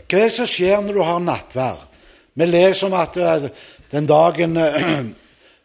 Hva 0.07 0.17
er 0.19 0.27
det 0.27 0.33
som 0.35 0.47
skjer 0.47 0.81
når 0.81 0.93
du 0.93 1.01
har 1.01 1.19
nattverd? 1.19 1.85
Vi 2.35 2.45
leser 2.45 2.87
om 2.87 2.93
at 2.93 3.17
eh, 3.17 3.49
den 3.91 4.05
dagen 4.05 4.57
eh, 4.57 5.05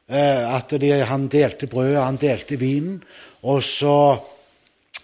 at 0.56 0.70
de, 0.80 0.92
han 1.04 1.26
delte 1.28 1.66
brødet, 1.66 2.04
han 2.04 2.16
delte 2.16 2.56
vinen, 2.56 3.02
og 3.42 3.62
så 3.62 4.18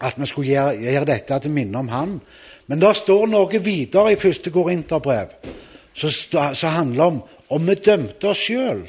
at 0.01 0.15
vi 0.17 0.27
skulle 0.27 0.49
gjøre, 0.49 0.77
gjøre 0.79 1.05
dette 1.05 1.39
til 1.39 1.51
minne 1.51 1.79
om 1.79 1.89
han. 1.89 2.21
Men 2.67 2.81
det 2.81 2.97
står 2.97 3.27
noe 3.27 3.61
videre 3.65 4.13
i 4.13 4.21
første 4.21 4.53
Korinterbrev 4.55 5.35
som 5.99 6.71
handler 6.71 7.05
om 7.05 7.23
om 7.51 7.67
vi 7.67 7.75
dømte 7.75 8.29
oss 8.29 8.45
sjøl. 8.45 8.85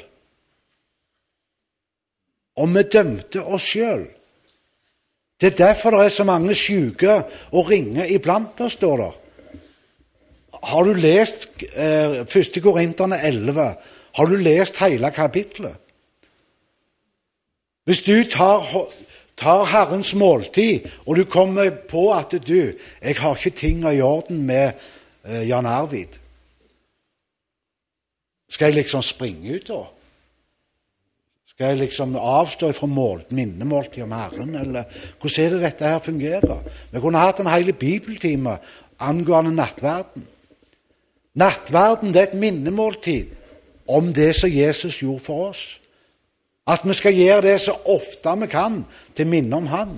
Om 2.60 2.74
vi 2.76 2.82
dømte 2.92 3.42
oss 3.44 3.68
sjøl. 3.72 4.04
Det 5.40 5.52
er 5.52 5.56
derfor 5.56 5.94
det 5.94 6.04
er 6.04 6.12
så 6.12 6.24
mange 6.28 6.54
syke 6.54 7.22
og 7.56 7.70
ringe 7.70 8.04
iblant 8.12 8.60
oss, 8.60 8.76
står 8.76 8.96
der. 9.00 9.14
Har 10.62 10.84
du 10.84 10.92
lest 10.92 11.48
eh, 11.72 12.20
1. 12.20 12.58
Korinterne 12.62 13.16
11? 13.24 13.68
Har 14.16 14.26
du 14.26 14.36
lest 14.36 14.76
hele 14.84 15.10
kapittelet? 15.10 15.76
Hvis 17.84 18.02
du 18.02 18.24
tar, 18.30 18.66
tar, 19.36 19.64
Herrens 19.64 20.14
måltid, 20.14 20.84
og 21.06 21.16
du 21.16 21.24
kommer 21.24 21.70
på 21.70 22.12
at 22.12 22.36
du 22.46 22.72
jeg 23.02 23.16
har 23.16 23.36
ikke 23.36 23.56
ting 23.56 23.84
i 23.88 24.00
orden 24.00 24.42
med 24.46 24.72
eh, 25.24 25.48
Jan 25.48 25.66
Arvid 25.66 26.20
Skal 28.50 28.64
jeg 28.64 28.74
liksom 28.74 29.02
springe 29.02 29.54
ut, 29.54 29.68
da? 29.68 29.80
Skal 31.60 31.74
jeg 31.74 31.78
liksom 31.82 32.14
avstå 32.16 32.70
fra 32.72 32.86
mål, 32.88 33.18
minnemåltid 33.36 34.06
om 34.06 34.12
Herren, 34.16 34.54
eller 34.56 34.86
hvordan 35.20 35.42
er 35.44 35.50
det 35.52 35.58
dette 35.60 35.90
her 35.90 35.98
fungerer? 36.00 36.62
Vi 36.88 37.02
kunne 37.04 37.20
hatt 37.20 37.42
en 37.42 37.50
hel 37.52 37.74
bibeltime 37.76 38.54
angående 38.96 39.52
nattverden. 39.52 40.24
Nattverden 41.36 42.14
det 42.14 42.22
er 42.22 42.30
et 42.30 42.38
minnemåltid 42.40 43.36
om 43.92 44.08
det 44.08 44.30
som 44.38 44.48
Jesus 44.48 45.02
gjorde 45.02 45.26
for 45.26 45.50
oss. 45.50 45.66
At 46.64 46.80
vi 46.88 46.96
skal 46.96 47.20
gjøre 47.20 47.44
det 47.50 47.58
så 47.60 47.76
ofte 47.92 48.38
vi 48.40 48.48
kan 48.56 48.80
til 49.12 49.28
minne 49.28 49.60
om 49.60 49.68
Han. 49.68 49.94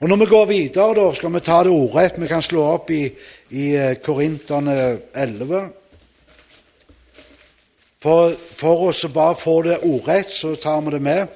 Og 0.00 0.08
Når 0.08 0.16
vi 0.16 0.32
går 0.36 0.46
videre, 0.52 0.94
da, 1.00 1.10
skal 1.14 1.32
vi 1.32 1.40
ta 1.40 1.64
det 1.64 1.72
ordrett. 1.72 2.20
Vi 2.20 2.28
kan 2.28 2.44
slå 2.44 2.68
opp 2.76 2.90
i, 2.90 3.06
i 3.56 3.72
eh, 3.72 3.96
Korinterne 4.04 4.98
11. 5.14 5.79
For, 8.00 8.32
for 8.32 8.86
oss 8.88 9.04
å 9.04 9.10
bare 9.12 9.36
få 9.36 9.58
det 9.66 9.82
ordrett, 9.84 10.30
så 10.32 10.54
tar 10.56 10.80
vi 10.86 10.90
det 10.94 11.02
med. 11.04 11.28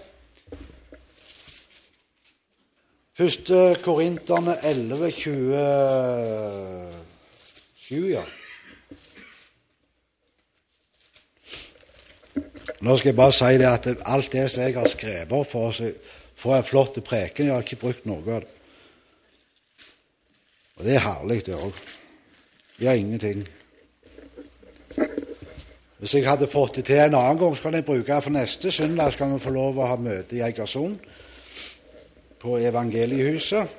Første 3.14 3.76
Korinterne 3.84 4.56
11, 4.64 5.10
27, 5.12 8.10
ja. 8.10 8.24
Nå 12.80 12.96
skal 12.98 13.08
jeg 13.12 13.16
bare 13.16 13.32
si 13.32 13.58
det 13.60 13.68
at 13.68 13.86
alt 14.10 14.32
det 14.32 14.50
som 14.50 14.62
jeg 14.64 14.74
har 14.74 14.88
skrevet 14.90 15.46
for 15.46 15.66
oss, 15.68 15.82
får 16.40 16.56
en 16.56 16.64
flott 16.66 17.04
preken, 17.04 17.46
jeg 17.46 17.54
har 17.54 17.62
ikke 17.62 17.84
brukt 17.84 18.04
noe 18.08 18.22
av 18.24 18.40
det. 18.42 18.50
Og 20.74 20.84
det 20.88 20.94
er 20.96 21.06
herlig, 21.06 21.46
det 21.46 21.54
òg. 21.54 21.74
har 22.82 22.94
ingenting. 22.98 23.40
Hvis 26.04 26.14
jeg 26.14 26.26
hadde 26.28 26.44
fått 26.52 26.74
det 26.76 26.82
til 26.84 26.98
en 27.00 27.14
annen 27.16 27.38
gang, 27.40 27.54
så 27.56 27.62
kan 27.64 27.74
jeg 27.78 27.84
bruke 27.84 28.12
det 28.12 28.22
for 28.22 28.30
neste 28.30 28.70
søndag. 28.72 29.12
skal 29.12 29.30
vi 29.32 29.38
få 29.40 29.50
lov 29.50 29.78
å 29.78 29.86
ha 29.88 29.94
møte 29.96 30.36
i 30.36 30.42
Egersund, 30.44 30.98
på 32.38 32.58
Evangeliehuset. 32.60 33.72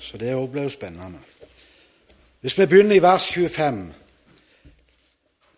Så 0.00 0.18
det 0.18 0.32
òg 0.34 0.48
blir 0.50 0.66
jo 0.66 0.72
spennende. 0.74 1.20
Hvis 2.40 2.58
vi 2.58 2.66
begynner 2.66 2.96
i 2.96 3.02
vers 3.02 3.28
25 3.30 3.78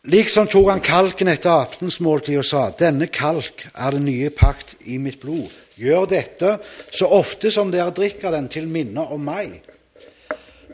Liksom 0.05 0.47
tok 0.53 0.69
han 0.69 0.85
kalken 0.85 1.29
etter 1.29 1.51
aftensmåltid 1.51 2.39
og 2.39 2.45
sa:" 2.45 2.71
Denne 2.79 3.07
kalk 3.07 3.69
er 3.75 3.91
den 3.91 4.05
nye 4.05 4.31
pakt 4.31 4.77
i 4.85 4.99
mitt 4.99 5.21
blod. 5.21 5.49
Gjør 5.77 6.05
dette 6.05 6.59
så 6.91 7.07
ofte 7.07 7.51
som 7.51 7.73
dere 7.73 7.91
drikker 7.91 8.31
den, 8.31 8.49
til 8.49 8.69
minne 8.69 9.01
om 9.01 9.21
meg. 9.21 9.63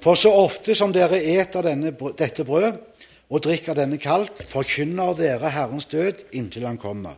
For 0.03 0.15
så 0.15 0.33
ofte 0.33 0.75
som 0.75 0.93
dere 0.93 1.23
eter 1.23 1.63
denne, 1.63 1.95
dette 2.19 2.45
brød 2.45 2.88
og 3.29 3.43
drikker 3.45 3.77
denne 3.77 3.99
kalk, 4.01 4.41
forkynner 4.49 5.17
dere 5.19 5.51
Herrens 5.53 5.87
død 5.87 6.25
inntil 6.33 6.67
Han 6.67 6.79
kommer. 6.81 7.17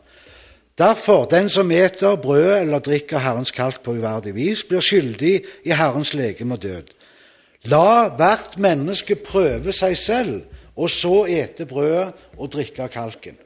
Derfor, 0.78 1.27
den 1.28 1.49
som 1.49 1.70
eter 1.70 2.16
brødet 2.16 2.62
eller 2.62 2.81
drikker 2.81 3.19
Herrens 3.19 3.51
kalk 3.51 3.82
på 3.85 3.99
uverdig 3.99 4.35
vis, 4.35 4.65
blir 4.65 4.81
skyldig 4.81 5.35
i 5.65 5.77
Herrens 5.77 6.15
legeme 6.15 6.57
og 6.57 6.62
død. 6.62 6.95
La 7.69 8.09
hvert 8.16 8.57
menneske 8.59 9.19
prøve 9.20 9.74
seg 9.77 9.97
selv 10.01 10.41
og 10.81 10.89
så 10.91 11.27
ete 11.28 11.66
brødet 11.69 12.15
og 12.39 12.53
drikke 12.53 12.89
kalken. 12.89 13.37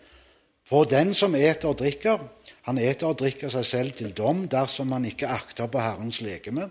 For 0.69 0.87
den 0.89 1.13
som 1.15 1.35
eter 1.35 1.73
og 1.73 1.81
drikker, 1.83 2.23
han 2.65 2.79
eter 2.79 3.11
og 3.11 3.19
drikker 3.21 3.51
seg 3.53 3.67
selv 3.67 3.97
til 3.99 4.15
dom 4.17 4.47
dersom 4.49 4.93
han 4.95 5.05
ikke 5.05 5.29
akter 5.29 5.67
på 5.69 5.83
Herrens 5.83 6.23
legeme. 6.25 6.71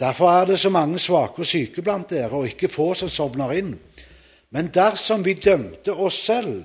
Derfor 0.00 0.32
er 0.32 0.50
det 0.50 0.58
så 0.58 0.70
mange 0.72 0.98
svake 0.98 1.44
og 1.44 1.46
syke 1.46 1.82
blant 1.82 2.10
dere, 2.10 2.32
og 2.32 2.48
ikke 2.48 2.68
få 2.68 2.92
som 2.96 3.08
sovner 3.08 3.52
inn. 3.56 3.74
Men 4.50 4.70
dersom 4.74 5.24
vi 5.24 5.34
dømte 5.38 5.94
oss 5.94 6.18
selv, 6.26 6.64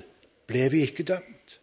ble 0.49 0.69
vi 0.73 0.85
ikke 0.85 1.05
dømt. 1.05 1.57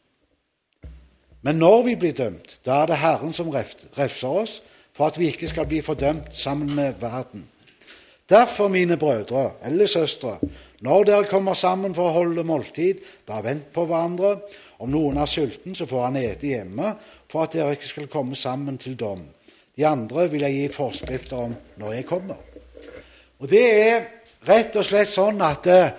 Men 1.42 1.58
når 1.58 1.82
vi 1.82 1.96
blir 1.98 2.14
dømt, 2.14 2.60
da 2.66 2.82
er 2.82 2.92
det 2.92 3.00
Herren 3.02 3.34
som 3.34 3.50
refser 3.50 4.28
oss, 4.28 4.60
for 4.94 5.08
at 5.08 5.18
vi 5.18 5.32
ikke 5.32 5.48
skal 5.50 5.66
bli 5.66 5.80
fordømt 5.82 6.30
sammen 6.36 6.70
med 6.76 7.00
verden. 7.00 7.48
Derfor, 8.30 8.68
mine 8.68 8.96
brødre 8.96 9.50
eller 9.64 9.86
søstre, 9.86 10.38
når 10.80 11.04
dere 11.04 11.30
kommer 11.30 11.54
sammen 11.54 11.94
for 11.94 12.08
å 12.08 12.14
holde 12.20 12.44
måltid, 12.46 13.02
da 13.28 13.42
vent 13.42 13.72
på 13.74 13.84
hverandre. 13.86 14.36
Om 14.82 14.90
noen 14.90 15.18
er 15.22 15.30
sulten, 15.30 15.74
så 15.78 15.86
får 15.86 16.06
han 16.08 16.16
ete 16.18 16.48
hjemme, 16.48 16.94
for 17.30 17.44
at 17.44 17.54
dere 17.54 17.76
ikke 17.76 17.90
skal 17.90 18.08
komme 18.10 18.38
sammen 18.38 18.78
til 18.82 18.96
dom. 18.98 19.20
De 19.76 19.86
andre 19.86 20.28
vil 20.30 20.42
jeg 20.46 20.56
gi 20.56 20.72
forskrifter 20.74 21.44
om 21.48 21.54
når 21.80 21.94
jeg 21.98 22.06
kommer. 22.06 22.40
Og 23.38 23.50
Det 23.50 23.62
er 23.62 24.02
rett 24.48 24.76
og 24.76 24.86
slett 24.86 25.10
sånn 25.10 25.40
at 25.44 25.66
eh, 25.70 25.92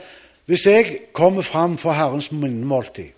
hvis 0.49 0.65
jeg 0.67 0.95
kommer 1.15 1.45
fram 1.45 1.77
for 1.79 1.95
Herrens 1.95 2.31
minnemåltid, 2.35 3.11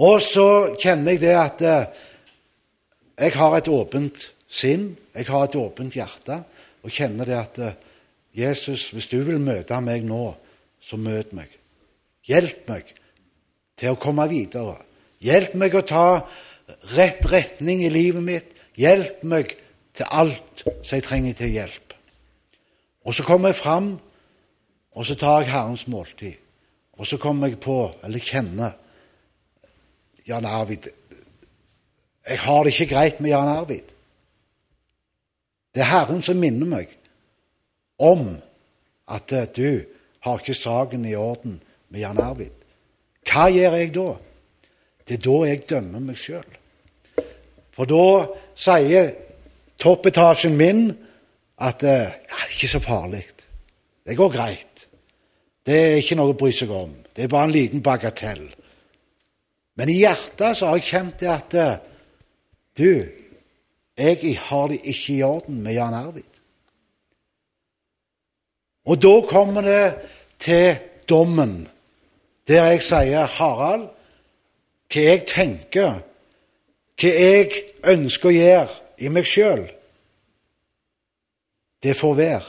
og 0.00 0.20
så 0.24 0.76
kjenner 0.80 1.16
jeg 1.16 1.22
det 1.26 1.34
at 1.36 1.64
eh, 1.66 1.88
jeg 3.20 3.36
har 3.36 3.56
et 3.58 3.68
åpent 3.68 4.30
sinn, 4.48 4.94
jeg 5.14 5.28
har 5.28 5.46
et 5.46 5.58
åpent 5.60 5.96
hjerte, 5.96 6.38
og 6.80 6.94
kjenner 6.94 7.28
det 7.28 7.36
at 7.36 7.58
eh, 7.60 7.78
Jesus, 8.40 8.90
hvis 8.94 9.10
du 9.10 9.18
vil 9.26 9.42
møte 9.42 9.76
meg 9.82 10.06
nå, 10.06 10.22
så 10.80 10.96
møt 10.96 11.34
meg. 11.36 11.50
Hjelp 12.30 12.70
meg 12.70 12.94
til 13.80 13.92
å 13.92 14.00
komme 14.00 14.24
videre. 14.30 14.78
Hjelp 15.20 15.56
meg 15.60 15.74
å 15.76 15.84
ta 15.84 16.04
rett 16.94 17.26
retning 17.28 17.82
i 17.84 17.92
livet 17.92 18.24
mitt. 18.24 18.54
Hjelp 18.78 19.24
meg 19.28 19.56
til 19.96 20.08
alt 20.14 20.64
som 20.64 20.94
jeg 20.94 21.04
trenger 21.04 21.36
til 21.36 21.56
hjelp. 21.58 21.89
Og 23.04 23.14
så 23.14 23.24
kommer 23.24 23.48
jeg 23.48 23.56
fram, 23.56 23.98
og 24.92 25.06
så 25.06 25.14
tar 25.14 25.40
jeg 25.40 25.52
Herrens 25.52 25.86
måltid. 25.88 26.32
Og 26.92 27.06
så 27.06 27.16
kommer 27.16 27.48
jeg 27.48 27.60
på, 27.60 27.90
eller 28.04 28.18
kjenner 28.18 28.76
Jan 30.28 30.44
Arvid 30.44 30.90
Jeg 32.28 32.38
har 32.38 32.64
det 32.64 32.80
ikke 32.80 32.94
greit 32.94 33.20
med 33.20 33.30
Jan 33.30 33.48
Arvid. 33.48 33.94
Det 35.74 35.80
er 35.80 35.88
Herren 35.90 36.22
som 36.22 36.36
minner 36.36 36.66
meg 36.66 36.92
om 37.98 38.36
at 39.08 39.32
eh, 39.32 39.48
du 39.56 39.80
har 40.20 40.38
ikke 40.38 40.54
saken 40.54 41.04
i 41.08 41.14
orden 41.14 41.60
med 41.88 42.00
Jan 42.00 42.20
Arvid. 42.20 42.52
Hva 43.26 43.48
gjør 43.50 43.76
jeg 43.78 43.94
da? 43.94 44.08
Det 45.08 45.16
er 45.16 45.24
da 45.24 45.36
jeg 45.48 45.68
dømmer 45.70 46.04
meg 46.04 46.18
sjøl. 46.20 46.46
For 47.74 47.88
da 47.88 48.26
sier 48.58 49.12
toppetasjen 49.80 50.56
min 50.58 50.90
at 51.60 51.80
det 51.84 51.98
ja, 52.00 52.40
ikke 52.48 52.68
så 52.68 52.80
farlig. 52.80 53.24
Det 54.06 54.16
går 54.16 54.32
greit. 54.32 54.86
Det 55.66 55.76
er 55.76 56.00
ikke 56.00 56.16
noe 56.18 56.32
å 56.32 56.38
bry 56.38 56.52
seg 56.56 56.72
om. 56.72 56.92
Det 57.14 57.24
er 57.24 57.32
bare 57.32 57.48
en 57.50 57.54
liten 57.54 57.82
bagatell. 57.84 58.46
Men 59.76 59.92
i 59.92 60.00
hjertet 60.00 60.56
så 60.56 60.70
har 60.70 60.80
jeg 60.80 60.88
kjent 60.88 61.20
det 61.20 61.30
at 61.30 61.56
eh, 61.56 61.80
du, 62.80 62.92
jeg 64.00 64.36
har 64.48 64.68
det 64.72 64.80
ikke 64.80 65.14
i 65.14 65.22
orden 65.26 65.60
med 65.64 65.76
Jan 65.76 65.96
Arvid. 65.96 66.40
Og 68.88 69.02
da 69.02 69.14
kommer 69.28 69.62
det 69.62 69.84
til 70.40 70.78
dommen, 71.08 71.68
der 72.48 72.70
jeg 72.72 72.82
sier, 72.82 73.28
Harald, 73.38 73.90
hva 74.90 75.02
jeg 75.04 75.26
tenker, 75.28 76.00
hva 77.00 77.12
jeg 77.12 77.60
ønsker 77.92 78.30
å 78.30 78.34
gjøre 78.34 79.04
i 79.04 79.12
meg 79.12 79.28
sjøl, 79.28 79.68
det 81.82 81.96
får 81.96 82.14
være. 82.14 82.42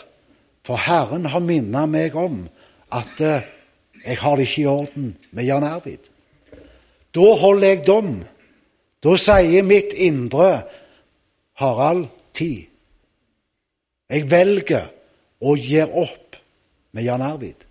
For 0.66 0.78
Herren 0.78 1.26
har 1.26 1.42
minnet 1.42 1.90
meg 1.90 2.16
om 2.16 2.44
at 2.94 3.22
eh, 3.24 3.48
jeg 4.06 4.18
har 4.22 4.38
det 4.38 4.48
ikke 4.50 4.62
i 4.62 4.70
orden 4.70 5.12
med 5.32 5.46
Jan 5.46 5.66
Arvid. 5.66 6.10
Da 7.14 7.34
holder 7.42 7.68
jeg 7.68 7.86
dom. 7.88 8.14
Da 9.02 9.16
sier 9.18 9.66
mitt 9.66 9.94
indre 9.98 10.64
Harald 11.62 12.08
ti. 12.34 12.68
Jeg 14.12 14.28
velger 14.30 14.90
å 15.42 15.56
gi 15.58 15.82
opp 15.82 16.38
med 16.94 17.06
Jan 17.08 17.24
Arvid. 17.26 17.66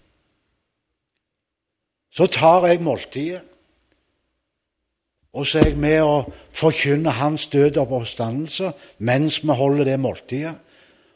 Så 2.11 2.27
tar 2.27 2.67
jeg 2.67 2.83
måltidet, 2.83 3.45
og 5.31 5.47
så 5.47 5.61
er 5.61 5.69
jeg 5.69 5.79
med 5.79 6.01
å 6.03 6.15
forkynne 6.51 7.13
hans 7.21 7.45
død 7.53 7.77
og 7.79 7.93
oppstandelse 8.01 8.73
mens 9.07 9.37
vi 9.45 9.55
holder 9.55 9.87
det 9.87 10.01
måltidet. 10.03 10.57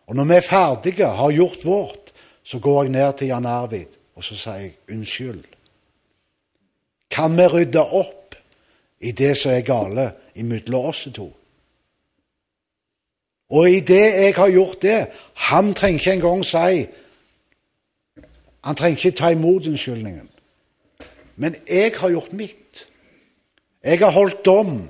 Og 0.07 0.17
når 0.17 0.25
vi 0.25 0.35
er 0.35 0.49
ferdige, 0.49 1.07
har 1.07 1.33
gjort 1.33 1.65
vårt, 1.65 2.13
så 2.43 2.59
går 2.59 2.83
jeg 2.83 2.93
ned 2.93 3.13
til 3.19 3.27
Jan 3.27 3.47
Arvid 3.47 4.01
og 4.15 4.25
så 4.25 4.37
sier 4.39 4.61
jeg 4.63 4.75
unnskyld. 4.95 5.43
Kan 7.11 7.37
vi 7.39 7.47
rydde 7.51 7.83
opp 7.83 8.37
i 9.05 9.13
det 9.13 9.35
som 9.39 9.53
er 9.55 9.67
gale 9.67 10.11
imellom 10.41 10.91
oss 10.91 11.07
to? 11.15 11.27
Og 13.55 13.71
i 13.71 13.81
det 13.85 14.03
jeg 14.03 14.35
har 14.35 14.49
gjort 14.51 14.83
det 14.83 15.01
Han 15.51 15.75
trenger 15.77 15.99
ikke 16.01 16.13
engang 16.13 16.45
si 16.49 16.87
Han 18.65 18.75
trenger 18.75 18.97
ikke 18.97 19.19
ta 19.19 19.29
imot 19.31 19.67
unnskyldningen. 19.69 20.31
Men 21.37 21.57
jeg 21.69 21.93
har 21.97 22.11
gjort 22.11 22.33
mitt. 22.33 22.87
Jeg 23.85 23.99
har 23.99 24.11
holdt 24.11 24.45
dom 24.45 24.89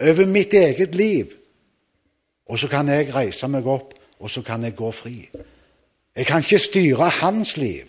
over 0.00 0.26
mitt 0.26 0.54
eget 0.54 0.94
liv. 0.94 1.34
Og 2.48 2.58
så 2.58 2.68
kan 2.68 2.88
jeg 2.88 3.14
reise 3.14 3.48
meg 3.48 3.66
opp, 3.66 3.92
og 4.20 4.30
så 4.30 4.42
kan 4.42 4.64
jeg 4.64 4.76
gå 4.76 4.90
fri. 4.90 5.28
Jeg 6.16 6.26
kan 6.26 6.40
ikke 6.40 6.58
styre 6.58 7.08
hans 7.20 7.56
liv. 7.56 7.84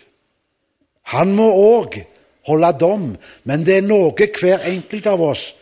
Han 1.14 1.36
må 1.36 1.48
òg 1.52 2.02
holde 2.48 2.72
dom, 2.80 3.16
men 3.44 3.66
det 3.66 3.78
er 3.78 3.88
noe 3.88 4.12
hver 4.12 4.66
enkelt 4.68 5.08
av 5.08 5.22
oss 5.24 5.54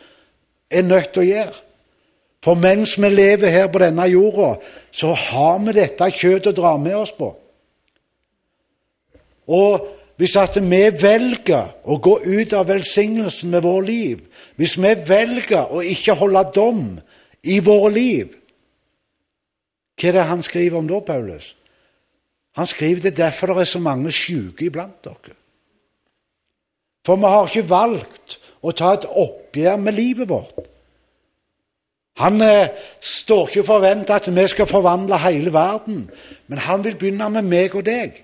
er 0.72 0.86
nødt 0.86 1.14
til 1.14 1.22
å 1.22 1.30
gjøre. 1.30 1.62
For 2.46 2.58
mens 2.62 2.94
vi 3.02 3.10
lever 3.10 3.50
her 3.50 3.68
på 3.74 3.82
denne 3.82 4.06
jorda, 4.10 4.56
så 4.92 5.14
har 5.18 5.60
vi 5.66 5.74
dette 5.74 6.12
kjøttet 6.14 6.52
å 6.54 6.58
dra 6.60 6.76
med 6.78 6.98
oss 6.98 7.14
på. 7.18 7.32
Og 9.50 9.88
hvis 10.18 10.36
at 10.40 10.58
vi 10.62 10.84
velger 11.02 11.74
å 11.84 11.98
gå 11.98 12.20
ut 12.24 12.54
av 12.54 12.70
velsignelsen 12.70 13.50
med 13.52 13.66
vårt 13.66 13.90
liv, 13.90 14.22
hvis 14.56 14.78
vi 14.78 14.94
velger 15.08 15.74
å 15.74 15.82
ikke 15.82 16.18
holde 16.22 16.44
dom 16.56 16.84
i 17.44 17.60
våre 17.66 17.92
liv 17.94 18.38
Hva 19.96 20.10
er 20.10 20.18
det 20.18 20.28
han 20.30 20.44
skriver 20.44 20.78
om 20.80 20.88
da, 20.90 21.00
Paulus? 21.00 21.56
Han 22.56 22.68
skriver 22.68 23.02
det 23.02 23.18
derfor 23.18 23.48
det 23.48 23.66
er 23.66 23.72
så 23.74 23.80
mange 23.80 24.12
syke 24.12 24.66
iblant 24.66 25.04
dere. 25.04 25.36
For 27.06 27.20
vi 27.20 27.32
har 27.32 27.50
ikke 27.50 27.70
valgt 27.70 28.40
å 28.66 28.72
ta 28.74 28.96
et 28.96 29.06
oppgjør 29.06 29.78
med 29.78 29.94
livet 29.94 30.30
vårt. 30.30 30.72
Han 32.24 32.40
eh, 32.42 32.72
står 33.04 33.50
ikke 33.50 33.64
og 33.66 33.68
forventer 33.68 34.16
at 34.16 34.30
vi 34.36 34.48
skal 34.48 34.70
forvandle 34.70 35.20
hele 35.20 35.52
verden, 35.54 36.06
men 36.48 36.64
han 36.64 36.84
vil 36.84 36.96
begynne 36.96 37.28
med 37.30 37.50
meg 37.52 37.76
og 37.76 37.84
deg. 37.86 38.22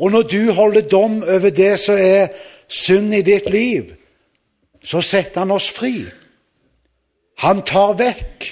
Og 0.00 0.10
når 0.10 0.22
du 0.22 0.52
holder 0.52 0.88
dom 0.88 1.20
over 1.22 1.52
det 1.52 1.74
som 1.80 2.00
er 2.00 2.32
synd 2.68 3.14
i 3.14 3.22
ditt 3.22 3.50
liv, 3.52 3.92
så 4.82 5.00
setter 5.04 5.44
han 5.44 5.52
oss 5.54 5.68
fri. 5.70 6.06
Han 7.44 7.62
tar 7.68 7.94
vekk, 8.00 8.48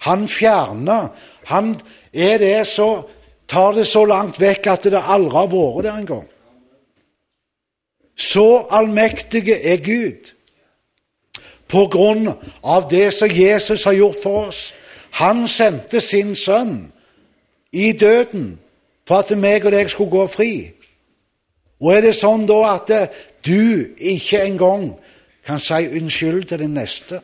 han 0.00 0.28
fjerner. 0.28 1.08
Han 1.44 1.80
er 2.12 2.38
det 2.38 2.66
så, 2.66 3.02
tar 3.48 3.72
det 3.72 3.86
så 3.86 4.04
langt 4.04 4.40
vekk 4.40 4.66
at 4.66 4.90
det 4.92 5.02
aldri 5.02 5.36
har 5.36 5.50
vært 5.52 5.84
der 5.86 6.00
engang. 6.00 6.26
Så 8.18 8.66
allmektige 8.70 9.62
er 9.62 9.76
Gud. 9.76 10.34
På 11.68 11.86
grunn 11.86 12.30
av 12.64 12.88
det 12.90 13.12
som 13.14 13.30
Jesus 13.30 13.84
har 13.84 13.92
gjort 13.92 14.22
for 14.22 14.46
oss. 14.48 14.74
Han 15.20 15.46
sendte 15.48 16.00
sin 16.00 16.34
sønn 16.36 16.92
i 17.72 17.92
døden 17.92 18.58
for 19.08 19.22
at 19.22 19.32
meg 19.38 19.64
og 19.64 19.72
deg 19.72 19.90
skulle 19.90 20.10
gå 20.10 20.26
fri. 20.26 20.52
Og 21.80 21.94
er 21.94 22.08
det 22.08 22.16
sånn 22.16 22.46
da 22.48 22.58
at 22.74 22.90
du 23.46 23.94
ikke 23.96 24.42
engang 24.42 24.90
kan 25.46 25.60
si 25.62 25.86
unnskyld 25.96 26.48
til 26.50 26.64
din 26.64 26.74
neste? 26.76 27.20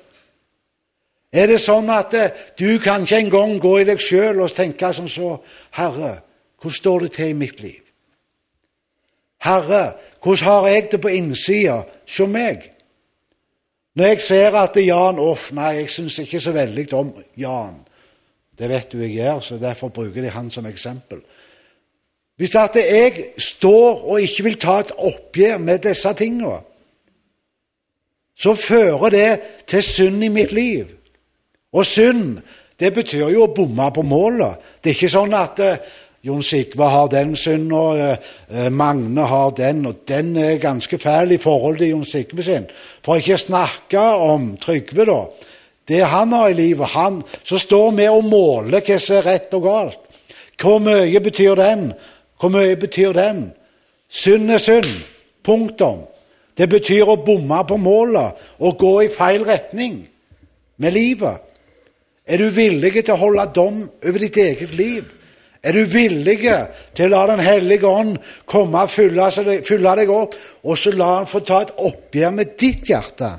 Er 1.35 1.51
det 1.51 1.59
sånn 1.59 1.89
at 1.90 2.15
du 2.59 2.78
kan 2.82 3.02
ikke 3.02 3.24
engang 3.24 3.56
gå 3.59 3.78
i 3.81 3.86
deg 3.89 4.02
sjøl 4.02 4.44
og 4.44 4.55
tenke 4.55 4.93
som 4.94 5.09
så 5.11 5.35
Herre, 5.74 6.20
hvordan 6.62 6.77
står 6.78 7.06
det 7.06 7.11
til 7.16 7.32
i 7.32 7.39
mitt 7.39 7.59
liv? 7.61 7.82
Herre, 9.44 9.97
hvordan 10.23 10.47
har 10.47 10.69
jeg 10.70 10.86
det 10.93 11.01
på 11.02 11.11
innsida? 11.12 11.82
Se 12.06 12.27
meg. 12.31 12.70
Når 13.94 14.12
jeg 14.12 14.23
ser 14.23 14.56
at 14.59 14.78
Jan 14.81 15.19
Off 15.23 15.51
Nei, 15.55 15.74
jeg 15.81 15.90
syns 15.90 16.19
ikke 16.23 16.40
så 16.40 16.55
veldig 16.55 16.86
om 16.98 17.12
Jan. 17.39 17.82
Det 18.59 18.70
vet 18.70 18.93
du 18.93 19.02
jeg 19.02 19.16
gjør, 19.19 19.40
så 19.43 19.59
derfor 19.59 19.90
bruker 19.94 20.23
jeg 20.23 20.32
han 20.32 20.51
som 20.51 20.66
eksempel. 20.66 21.20
Hvis 22.39 22.55
at 22.59 22.77
jeg 22.78 23.35
står 23.39 24.05
og 24.11 24.23
ikke 24.23 24.47
vil 24.48 24.59
ta 24.59 24.81
et 24.82 24.94
oppgjør 24.98 25.59
med 25.59 25.82
disse 25.85 26.15
tingene, 26.19 26.59
så 28.35 28.55
fører 28.59 29.11
det 29.15 29.31
til 29.66 29.82
synd 29.82 30.24
i 30.24 30.28
mitt 30.28 30.52
liv. 30.52 30.90
Og 31.74 31.86
synd, 31.86 32.38
det 32.80 32.94
betyr 32.94 33.28
jo 33.34 33.44
å 33.44 33.52
bomme 33.55 33.90
på 33.94 34.02
målet. 34.06 34.62
Det 34.82 34.92
er 34.92 34.98
ikke 34.98 35.14
sånn 35.14 35.34
at 35.38 35.62
eh, 35.62 35.94
Jon 36.24 36.42
Sigve 36.42 36.86
har 36.88 37.10
den 37.12 37.34
synda, 37.36 37.82
eh, 38.01 38.30
eh, 38.51 38.70
Magne 38.72 39.26
har 39.28 39.51
den, 39.59 39.82
og 39.90 40.06
den 40.09 40.36
er 40.40 40.62
ganske 40.62 40.98
fæl 40.98 41.34
i 41.34 41.40
forhold 41.40 41.78
til 41.82 41.92
Jon 41.92 42.06
Sigve 42.09 42.46
sin. 42.46 42.64
For 43.05 43.20
ikke 43.20 43.36
å 43.36 43.42
snakke 43.42 44.05
om 44.30 44.55
Trygve, 44.62 45.05
da. 45.10 45.20
Det 45.84 46.01
han 46.09 46.32
har 46.32 46.48
i 46.48 46.56
livet 46.56 46.94
han, 46.94 47.22
Så 47.42 47.59
står 47.59 47.90
vi 47.90 48.09
og 48.09 48.24
måler 48.24 48.80
hva 48.80 48.98
som 48.98 49.16
er 49.16 49.26
rett 49.26 49.52
og 49.52 49.66
galt. 49.66 49.98
Hvor 50.56 50.78
mye 50.80 51.20
betyr 51.20 51.55
den? 51.60 51.92
Hvor 52.40 52.48
mye 52.48 52.76
betyr 52.76 53.12
den? 53.12 53.51
Synd 54.09 54.51
er 54.51 54.59
synd. 54.59 54.88
Punktum. 55.44 56.06
Det 56.56 56.70
betyr 56.70 57.05
å 57.05 57.20
bomme 57.20 57.60
på 57.68 57.76
målet 57.76 58.32
og 58.59 58.78
gå 58.78 58.94
i 59.05 59.12
feil 59.12 59.44
retning 59.44 60.06
med 60.78 60.92
livet. 60.92 61.43
Er 62.24 62.40
du 62.40 62.48
villig 62.48 62.94
til 62.96 63.12
å 63.12 63.20
holde 63.20 63.44
dom 63.55 63.82
over 63.84 64.22
ditt 64.24 64.38
eget 64.40 64.72
liv? 64.78 65.05
Er 65.64 65.76
du 65.76 65.84
villig 65.88 66.40
til 66.96 67.06
å 67.06 67.12
la 67.12 67.22
Den 67.32 67.44
hellige 67.44 67.88
ånd 67.88 68.18
komme 68.48 68.84
og 68.84 68.92
fylle, 68.92 69.30
deg 69.96 70.12
opp, 70.12 70.36
og 70.64 70.78
så 70.78 70.92
la 70.92 71.10
han 71.18 71.28
få 71.28 71.40
ta 71.40 71.62
et 71.64 71.74
oppgjør 71.84 72.36
med 72.36 72.55
ditt 72.60 72.88
hjerte? 72.88 73.30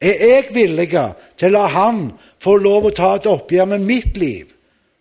Er 0.00 0.20
jeg 0.22 0.52
villig 0.54 0.90
til 0.92 1.48
å 1.48 1.54
la 1.56 1.66
han 1.74 2.04
få 2.40 2.56
lov 2.60 2.88
å 2.88 2.94
ta 2.94 3.14
et 3.16 3.26
oppgjør 3.28 3.72
med 3.74 3.84
mitt 3.88 4.16
liv 4.16 4.54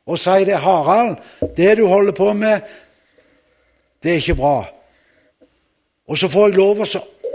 og 0.08 0.16
si 0.16 0.46
det, 0.48 0.56
Harald, 0.64 1.18
det 1.58 1.74
du 1.76 1.84
holder 1.88 2.16
på 2.16 2.30
med, 2.34 2.64
det 4.00 4.14
er 4.14 4.22
ikke 4.22 4.38
bra. 4.40 4.62
Og 6.08 6.16
så 6.16 6.30
får 6.32 6.48
jeg 6.48 6.56
lov 6.56 6.80
å 6.80 6.88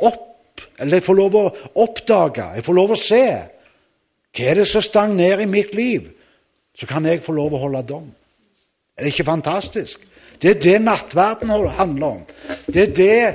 opp, 0.09 0.63
eller 0.81 0.97
jeg 0.97 1.05
får 1.05 1.19
lov 1.19 1.37
å 1.37 1.43
oppdage, 1.85 2.47
jeg 2.57 2.65
får 2.65 2.79
lov 2.79 2.95
å 2.95 2.97
se 2.97 3.27
hva 4.33 4.49
er 4.49 4.61
det 4.61 4.67
som 4.69 4.83
stagnerer 4.83 5.45
i 5.45 5.51
mitt 5.51 5.75
liv. 5.75 6.09
Så 6.79 6.87
kan 6.89 7.05
jeg 7.05 7.21
få 7.23 7.35
lov 7.37 7.53
å 7.53 7.61
holde 7.67 7.83
dom. 7.89 8.07
Er 8.97 9.05
det 9.05 9.13
ikke 9.13 9.29
fantastisk? 9.29 10.07
Det 10.43 10.51
er 10.51 10.61
det 10.61 10.79
nattverden 10.83 11.51
handler 11.51 12.07
om. 12.07 12.23
Det 12.67 12.83
er 12.83 12.95
det 12.97 13.35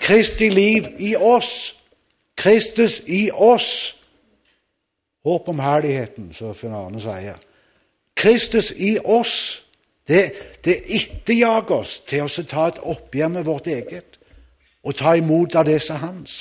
Kristi 0.00 0.48
liv 0.48 0.86
i 0.98 1.16
oss 1.16 1.76
Kristus 2.36 3.02
i 3.06 3.30
oss. 3.34 3.96
Håp 5.24 5.48
om 5.48 5.58
herligheten, 5.58 6.32
som 6.32 6.54
Finn 6.54 6.74
Arne 6.74 7.00
sier. 7.02 7.38
Kristus 8.16 8.70
i 8.76 8.96
oss. 9.02 9.62
Det, 10.06 10.20
det 10.64 10.76
etterjager 10.94 11.80
oss 11.80 11.96
til 12.06 12.28
å 12.28 12.44
ta 12.46 12.68
et 12.70 12.78
oppgjør 12.78 13.32
med 13.34 13.48
vårt 13.48 13.66
eget 13.66 14.20
og 14.86 14.94
ta 14.94 15.16
imot 15.18 15.56
av 15.58 15.64
det 15.66 15.80
som 15.82 15.96
er 15.96 16.04
hans. 16.04 16.34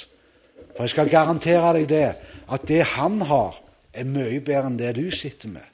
For 0.75 0.85
jeg 0.85 0.93
skal 0.93 1.09
garantere 1.09 1.71
deg 1.79 1.87
det, 1.89 2.09
at 2.53 2.67
det 2.69 2.83
han 2.91 3.17
har, 3.25 3.55
er 3.95 4.07
mye 4.09 4.41
bedre 4.43 4.69
enn 4.69 4.79
det 4.79 4.95
du 4.97 5.07
sitter 5.11 5.51
med. 5.53 5.65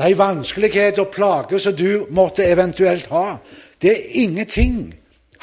De 0.00 0.16
vanskeligheter 0.16 1.04
og 1.04 1.12
plager 1.12 1.60
som 1.60 1.76
du 1.76 2.06
måtte 2.16 2.46
eventuelt 2.48 3.10
ha, 3.12 3.36
det 3.82 3.90
er 3.92 4.20
ingenting. 4.22 4.94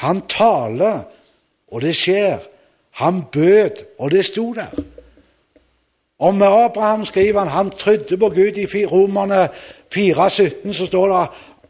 Han 0.02 0.22
taler, 0.30 1.04
og 1.70 1.82
det 1.82 1.94
skjer. 1.96 2.38
Han 2.98 3.22
bød, 3.32 3.84
og 3.98 4.10
det 4.10 4.24
sto 4.26 4.52
der. 4.54 4.72
Og 6.18 6.34
med 6.34 6.46
Abraham 6.46 7.04
skriver 7.06 7.40
han 7.40 7.48
han 7.48 7.70
trodde 7.70 8.16
på 8.16 8.28
Gud 8.28 8.58
i 8.58 8.86
Romerne 8.86 9.48
4,17, 9.94 10.72
så 10.72 10.86
står 10.86 11.08
det 11.08 11.28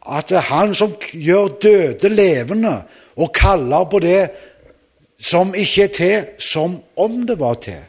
at 0.09 0.41
han 0.41 0.75
som 0.75 0.95
gjør 1.13 1.47
døde 1.61 2.09
levende, 2.09 2.81
og 3.15 3.33
kaller 3.33 3.83
på 3.83 3.99
det 3.99 4.29
som 5.21 5.53
ikke 5.53 5.83
er 5.83 5.93
til, 5.93 6.25
som 6.39 6.79
om 6.97 7.27
det 7.27 7.39
var 7.39 7.53
til. 7.53 7.81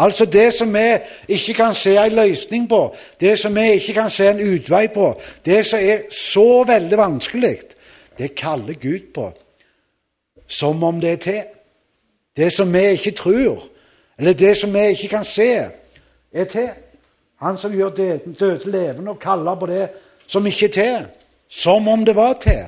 Altså 0.00 0.24
det 0.24 0.54
som 0.54 0.72
vi 0.74 0.86
ikke 1.28 1.54
kan 1.54 1.74
se 1.76 1.96
en 1.98 2.14
løsning 2.16 2.68
på, 2.68 2.94
det 3.20 3.38
som 3.38 3.54
vi 3.56 3.66
ikke 3.76 3.92
kan 3.92 4.10
se 4.10 4.30
en 4.30 4.40
utvei 4.54 4.88
på, 4.88 5.12
det 5.44 5.60
som 5.66 5.78
er 5.82 6.06
så 6.14 6.64
veldig 6.64 6.98
vanskelig, 6.98 7.58
det 8.18 8.34
kaller 8.34 8.74
Gud 8.80 9.12
på 9.14 9.32
som 10.50 10.82
om 10.84 11.00
det 11.00 11.12
er 11.12 11.16
til. 11.16 11.42
Det 12.36 12.52
som 12.52 12.72
vi 12.72 12.78
ikke 12.78 13.10
tror, 13.10 13.62
eller 14.18 14.32
det 14.32 14.56
som 14.56 14.74
vi 14.74 14.86
ikke 14.88 15.08
kan 15.08 15.24
se, 15.24 15.68
er 16.32 16.44
til. 16.44 16.70
Han 17.42 17.58
som 17.58 17.72
gjør 17.72 17.90
døde 18.40 18.70
levende 18.70 19.10
og 19.10 19.20
kaller 19.20 19.54
på 19.54 19.66
det 19.66 19.88
som 20.26 20.46
ikke 20.46 20.66
er 20.66 20.72
til, 20.72 21.06
som 21.48 21.88
om 21.88 22.04
det 22.04 22.16
var 22.16 22.32
til. 22.42 22.64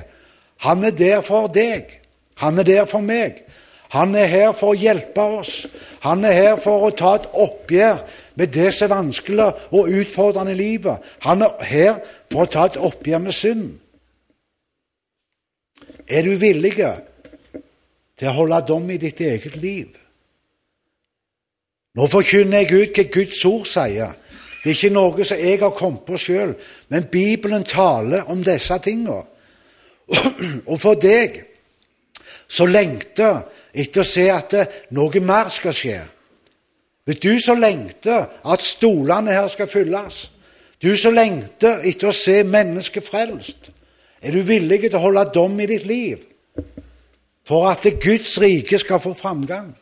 Han 0.57 0.83
er 0.83 0.91
der 0.91 1.21
for 1.21 1.47
deg. 1.47 1.99
Han 2.37 2.59
er 2.59 2.63
der 2.63 2.85
for 2.85 2.99
meg. 2.99 3.42
Han 3.93 4.15
er 4.17 4.25
her 4.25 4.51
for 4.57 4.73
å 4.73 4.79
hjelpe 4.79 5.21
oss. 5.37 5.67
Han 6.01 6.25
er 6.25 6.33
her 6.33 6.55
for 6.61 6.87
å 6.87 6.93
ta 6.97 7.13
et 7.19 7.27
oppgjør 7.37 8.01
med 8.41 8.53
det 8.55 8.71
som 8.73 8.87
er 8.87 8.95
vanskelig 8.95 9.49
og 9.69 9.91
utfordrende 10.01 10.55
i 10.55 10.57
livet. 10.57 11.13
Han 11.27 11.45
er 11.45 11.67
her 11.69 11.99
for 12.31 12.45
å 12.45 12.49
ta 12.49 12.65
et 12.71 12.79
oppgjør 12.81 13.21
med 13.21 13.37
synd. 13.37 13.67
Er 16.09 16.25
du 16.25 16.33
villig 16.41 16.73
til 16.73 18.27
å 18.29 18.35
holde 18.39 18.63
dom 18.67 18.89
i 18.89 18.99
ditt 19.01 19.21
eget 19.21 19.61
liv? 19.61 19.93
Nå 21.93 22.09
forkynner 22.09 22.63
jeg 22.63 22.73
ut 22.73 22.97
hva 22.97 23.09
Guds 23.13 23.45
ord 23.45 23.69
sier. 23.69 24.19
Det 24.63 24.71
er 24.71 24.77
ikke 24.77 24.95
noe 24.95 25.25
som 25.27 25.37
jeg 25.37 25.59
har 25.61 25.73
kommet 25.77 26.05
på 26.07 26.17
sjøl, 26.17 26.53
men 26.89 27.09
Bibelen 27.11 27.65
taler 27.67 28.29
om 28.31 28.41
disse 28.41 28.77
tingene. 28.81 29.21
Og 30.71 30.77
for 30.79 30.97
deg 30.97 31.43
som 32.49 32.71
lengter 32.71 33.43
etter 33.73 34.03
å 34.03 34.07
se 34.07 34.27
at 34.31 34.53
noe 34.93 35.21
mer 35.25 35.49
skal 35.53 35.73
skje 35.75 36.01
Hvis 37.03 37.19
du 37.19 37.33
som 37.43 37.59
lengter 37.59 38.29
at 38.47 38.61
stolene 38.63 39.33
her 39.35 39.47
skal 39.51 39.67
fylles, 39.67 40.29
du 40.79 40.93
som 40.95 41.15
lengter 41.15 41.81
etter 41.83 42.07
å 42.07 42.15
se 42.15 42.37
mennesket 42.47 43.03
frelst, 43.03 43.71
er 44.23 44.31
du 44.31 44.39
villig 44.47 44.85
til 44.85 44.95
å 44.95 45.03
holde 45.03 45.25
dom 45.35 45.59
i 45.59 45.67
ditt 45.67 45.83
liv 45.83 46.21
for 47.43 47.67
at 47.67 47.83
Guds 47.99 48.37
rike 48.39 48.79
skal 48.79 49.03
få 49.03 49.11
framgang? 49.19 49.73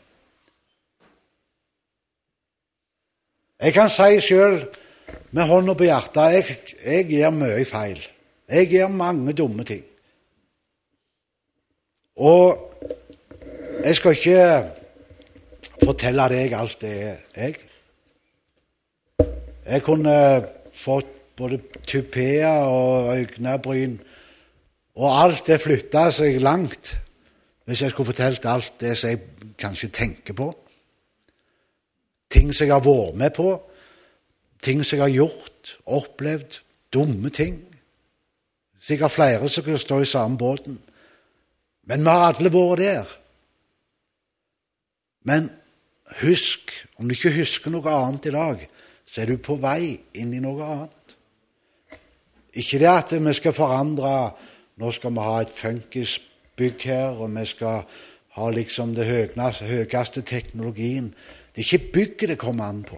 Jeg 3.61 3.73
kan 3.77 3.93
si 3.93 4.17
sjøl 4.25 4.57
med 5.37 5.45
hånda 5.45 5.75
på 5.77 5.85
hjertet 5.85 6.33
jeg, 6.33 6.57
jeg 6.81 7.09
gjør 7.19 7.35
mye 7.37 7.65
feil. 7.69 8.01
Jeg 8.49 8.71
gjør 8.73 8.89
mange 8.97 9.35
dumme 9.37 9.63
ting. 9.63 9.83
Og 12.17 12.57
jeg 13.83 13.95
skal 13.95 14.15
ikke 14.15 14.45
fortelle 15.81 16.27
deg 16.29 16.53
alt 16.53 16.81
det 16.81 16.91
er, 17.03 17.19
jeg. 17.35 17.55
Jeg 19.65 19.83
kunne 19.85 20.15
fått 20.73 21.09
både 21.37 21.59
tupeer 21.87 22.65
og 22.67 23.13
øyebryn, 23.15 23.99
og 24.95 25.21
alt 25.23 25.47
det 25.47 25.61
flytta 25.61 26.09
seg 26.13 26.41
langt 26.43 26.95
hvis 27.65 27.81
jeg 27.85 27.93
skulle 27.93 28.09
fortalt 28.11 28.45
alt 28.49 28.73
det 28.81 28.95
som 28.97 29.13
jeg 29.13 29.53
kanskje 29.61 29.91
tenker 29.95 30.35
på. 30.35 30.49
Ting 32.31 32.51
som 32.53 32.67
jeg 32.67 32.73
har 32.73 32.83
vært 32.83 33.15
med 33.15 33.31
på, 33.37 33.53
ting 34.61 34.83
som 34.83 34.97
jeg 34.97 35.05
har 35.05 35.13
gjort, 35.13 35.77
opplevd, 35.85 36.59
dumme 36.93 37.29
ting. 37.29 37.61
Sikkert 38.81 39.15
flere 39.15 39.49
som 39.49 39.63
kunne 39.63 39.79
stå 39.79 40.01
i 40.01 40.09
samme 40.09 40.37
båten. 40.37 40.79
Men 41.87 42.03
vi 42.03 42.09
har 42.09 42.33
alle 42.33 42.51
vært 42.53 42.81
der. 42.81 43.17
Men 45.23 45.49
husk, 46.21 46.71
om 46.97 47.07
du 47.07 47.15
ikke 47.15 47.35
husker 47.35 47.73
noe 47.73 47.93
annet 47.93 48.29
i 48.29 48.33
dag, 48.35 48.63
så 49.05 49.21
er 49.21 49.31
du 49.31 49.37
på 49.43 49.57
vei 49.61 49.97
inn 50.17 50.33
i 50.33 50.41
noe 50.43 50.65
annet. 50.65 51.15
Ikke 52.57 52.79
det 52.81 52.89
at 52.89 53.13
vi 53.15 53.33
skal 53.37 53.55
forandre 53.55 54.15
Nå 54.81 54.89
skal 54.95 55.11
vi 55.13 55.21
ha 55.21 55.33
et 55.43 55.51
funkisbygg 55.53 56.83
her, 56.89 57.19
og 57.21 57.29
vi 57.35 57.43
skal 57.45 57.83
ha 58.33 58.45
liksom 58.49 58.95
det 58.95 59.05
høyeste 59.05 60.23
teknologien. 60.25 61.11
Det 61.53 61.61
er 61.61 61.67
ikke 61.67 61.91
bygget 61.93 62.29
det 62.29 62.37
kommer 62.41 62.71
an 62.71 62.79
på. 62.87 62.97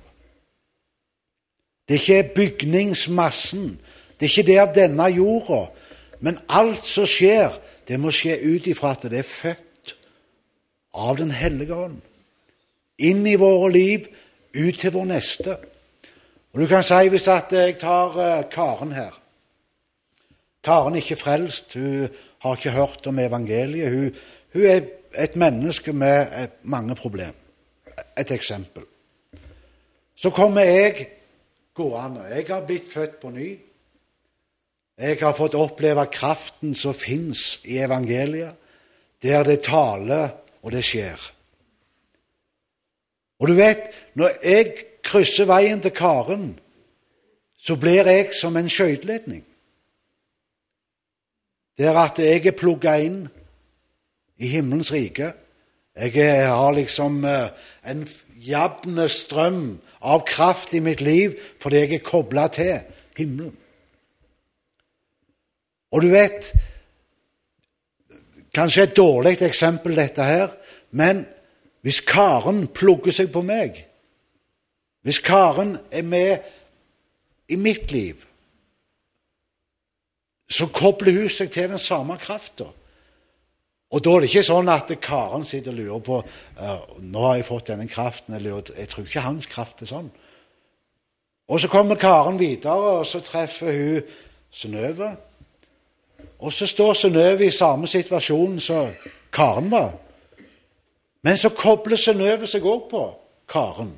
Det 1.89 1.97
er 1.97 1.99
ikke 1.99 2.35
bygningsmassen. 2.35 3.79
Det 4.15 4.25
er 4.25 4.31
ikke 4.31 4.47
det 4.47 4.59
av 4.61 4.71
denne 4.75 5.09
jorda. 5.11 5.65
Men 6.21 6.39
alt 6.47 6.85
som 6.85 7.09
skjer, 7.09 7.51
det 7.87 7.99
må 7.99 8.13
skje 8.13 8.37
ut 8.45 8.69
ifra 8.71 8.93
at 8.95 9.09
det 9.11 9.19
er 9.19 9.27
født 9.27 9.95
av 10.93 11.17
Den 11.17 11.31
hellige 11.31 11.75
ånd. 11.75 11.99
Inn 13.03 13.25
i 13.27 13.35
våre 13.39 13.71
liv, 13.71 14.07
ut 14.53 14.79
til 14.79 14.93
vår 14.93 15.05
neste. 15.09 15.57
Og 16.53 16.61
Du 16.61 16.67
kan 16.67 16.85
si 16.85 17.09
hvis 17.09 17.27
at 17.27 17.51
jeg 17.51 17.77
tar 17.81 18.15
uh, 18.15 18.49
Karen 18.51 18.91
her 18.93 19.19
Karen 20.63 20.95
er 20.95 21.01
ikke 21.01 21.19
frelst, 21.19 21.73
hun 21.73 22.07
har 22.39 22.55
ikke 22.55 22.71
hørt 22.71 23.07
om 23.07 23.19
evangeliet. 23.19 23.91
Hun, 23.91 24.15
hun 24.53 24.65
er 24.65 24.81
et 25.19 25.35
menneske 25.35 25.93
med 25.93 26.21
eh, 26.21 26.47
mange 26.63 26.95
problemer. 26.95 27.35
Et 28.19 28.31
eksempel. 28.31 28.83
Så 30.15 30.29
kommer 30.29 30.61
jeg 30.61 31.07
gående. 31.73 32.21
Jeg 32.21 32.45
har 32.47 32.65
blitt 32.65 32.93
født 32.93 33.19
på 33.19 33.29
ny. 33.29 33.59
Jeg 34.97 35.17
har 35.19 35.35
fått 35.35 35.55
oppleve 35.55 36.05
kraften 36.05 36.75
som 36.75 36.93
fins 36.93 37.59
i 37.63 37.77
evangeliet, 37.77 38.53
der 39.23 39.43
det 39.43 39.63
taler, 39.65 40.29
og 40.61 40.71
det 40.71 40.83
skjer. 40.85 41.31
Og 43.43 43.49
du 43.51 43.57
vet, 43.59 43.89
når 44.15 44.37
jeg 44.39 44.69
krysser 45.03 45.49
veien 45.49 45.81
til 45.83 45.91
Karen, 45.91 46.53
så 47.59 47.75
blir 47.75 48.07
jeg 48.07 48.29
som 48.35 48.55
en 48.55 48.69
skøyteledning. 48.71 49.43
Der 51.77 51.97
at 51.99 52.21
jeg 52.23 52.45
er 52.47 52.55
plugga 52.55 52.95
inn 53.03 53.25
i 54.39 54.47
himmelens 54.47 54.93
rike. 54.95 55.33
Jeg 55.99 56.47
har 56.47 56.71
liksom 56.71 57.25
eh, 57.27 57.51
en 57.91 58.07
jevn 58.47 59.03
strøm 59.11 59.61
av 59.99 60.23
kraft 60.27 60.71
i 60.73 60.79
mitt 60.83 61.03
liv 61.03 61.35
fordi 61.59 61.83
jeg 61.83 61.97
er 61.99 62.05
kobla 62.07 62.47
til 62.47 62.79
himmelen. 63.17 63.57
Og 65.91 66.01
du 66.01 66.13
vet 66.15 66.53
Kanskje 68.53 68.83
et 68.85 68.97
dårlig 68.97 69.39
eksempel, 69.41 69.95
dette 69.97 70.21
her, 70.21 70.51
men 70.93 71.23
hvis 71.83 71.99
Karen 72.07 72.67
plugger 72.71 73.11
seg 73.11 73.31
på 73.33 73.41
meg 73.43 73.81
Hvis 75.03 75.19
Karen 75.19 75.75
er 75.91 76.05
med 76.07 76.37
i 77.51 77.57
mitt 77.59 77.91
liv, 77.91 78.21
så 80.47 80.69
kobler 80.71 81.17
hun 81.17 81.29
seg 81.29 81.49
til 81.51 81.67
den 81.73 81.81
samme 81.81 82.15
krafta. 82.17 82.69
Og 83.91 84.01
da 84.01 84.13
er 84.13 84.23
det 84.23 84.29
ikke 84.31 84.45
sånn 84.47 84.71
at 84.71 84.93
Karen 85.03 85.43
sitter 85.45 85.73
og 85.73 85.77
lurer 85.77 86.05
på 86.07 86.21
nå 87.03 87.25
har 87.27 87.35
jeg 87.35 87.47
fått 87.49 87.67
denne 87.73 87.89
kraften. 87.91 88.37
Eller, 88.37 88.63
jeg 88.77 88.89
tror 88.89 89.05
ikke 89.05 89.25
hans 89.27 89.49
kraft 89.51 89.83
er 89.83 89.91
sånn. 89.91 90.07
Og 91.51 91.59
så 91.59 91.67
kommer 91.69 91.99
Karen 91.99 92.39
videre, 92.39 93.01
og 93.01 93.05
så 93.05 93.19
treffer 93.21 93.75
hun 93.75 94.15
Synnøve. 94.53 95.11
Og 96.39 96.53
så 96.53 96.67
står 96.69 96.93
Synnøve 96.93 97.45
i 97.45 97.53
samme 97.53 97.91
situasjon 97.91 98.59
som 98.63 98.89
Karen 99.33 99.69
var. 99.71 99.93
Men 101.23 101.37
så 101.37 101.49
kobler 101.55 101.99
Synnøve 101.99 102.47
seg 102.49 102.65
òg 102.67 102.89
på 102.91 103.03
Karen. 103.49 103.93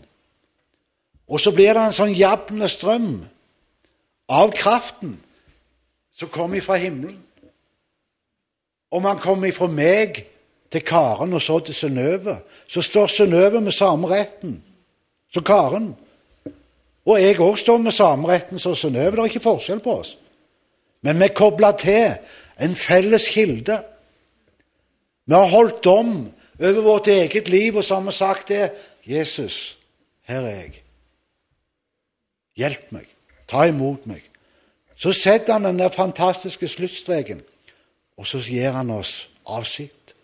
Og 1.27 1.41
så 1.41 1.51
blir 1.55 1.73
det 1.73 1.81
en 1.87 1.97
sånn 1.97 2.13
jevn 2.13 2.61
strøm 2.69 3.09
av 4.29 4.53
kraften 4.53 5.17
som 6.13 6.29
kommer 6.29 6.61
fra 6.61 6.77
himmelen. 6.77 7.17
Om 8.93 9.09
han 9.09 9.19
kommer 9.19 9.49
ifra 9.49 9.67
meg 9.67 10.21
til 10.71 10.85
Karen 10.85 11.33
og 11.33 11.41
så 11.41 11.59
til 11.65 11.75
Synnøve, 11.75 12.37
så 12.67 12.81
står 12.81 13.09
Synnøve 13.11 13.61
med 13.61 13.73
samme 13.73 14.07
retten 14.11 14.59
som 15.33 15.43
Karen. 15.43 15.95
Og 17.05 17.21
jeg 17.21 17.41
òg 17.41 17.57
står 17.57 17.81
med 17.81 17.93
samme 17.93 18.29
retten 18.29 18.61
som 18.61 18.75
Synnøve. 18.77 19.11
Det 19.17 19.25
er 19.25 19.33
ikke 19.33 19.49
forskjell 19.49 19.81
på 19.81 19.97
oss. 19.99 20.15
Men 21.05 21.19
vi 21.21 21.33
kobler 21.33 21.75
til 21.77 22.15
en 22.61 22.75
felles 22.75 23.27
kilde. 23.33 23.81
Vi 25.25 25.33
har 25.33 25.51
holdt 25.51 25.83
dom 25.83 26.15
over 26.59 26.81
vårt 26.81 27.07
eget 27.07 27.49
liv, 27.49 27.75
og 27.75 27.83
så 27.83 27.95
har 27.95 28.05
vi 28.05 28.11
sagt 28.11 28.47
det. 28.47 28.71
Jesus, 29.05 29.77
her 30.23 30.41
er 30.41 30.55
jeg. 30.61 30.81
Hjelp 32.55 32.91
meg. 32.95 33.05
Ta 33.47 33.67
imot 33.67 34.07
meg. 34.07 34.23
Så 34.95 35.11
setter 35.11 35.53
han 35.53 35.65
den 35.67 35.79
der 35.79 35.89
fantastiske 35.89 36.67
sluttstreken, 36.67 37.41
og 38.17 38.27
så 38.27 38.39
gir 38.39 38.71
han 38.71 38.89
oss 38.89 39.29
avsikt. 39.45 40.15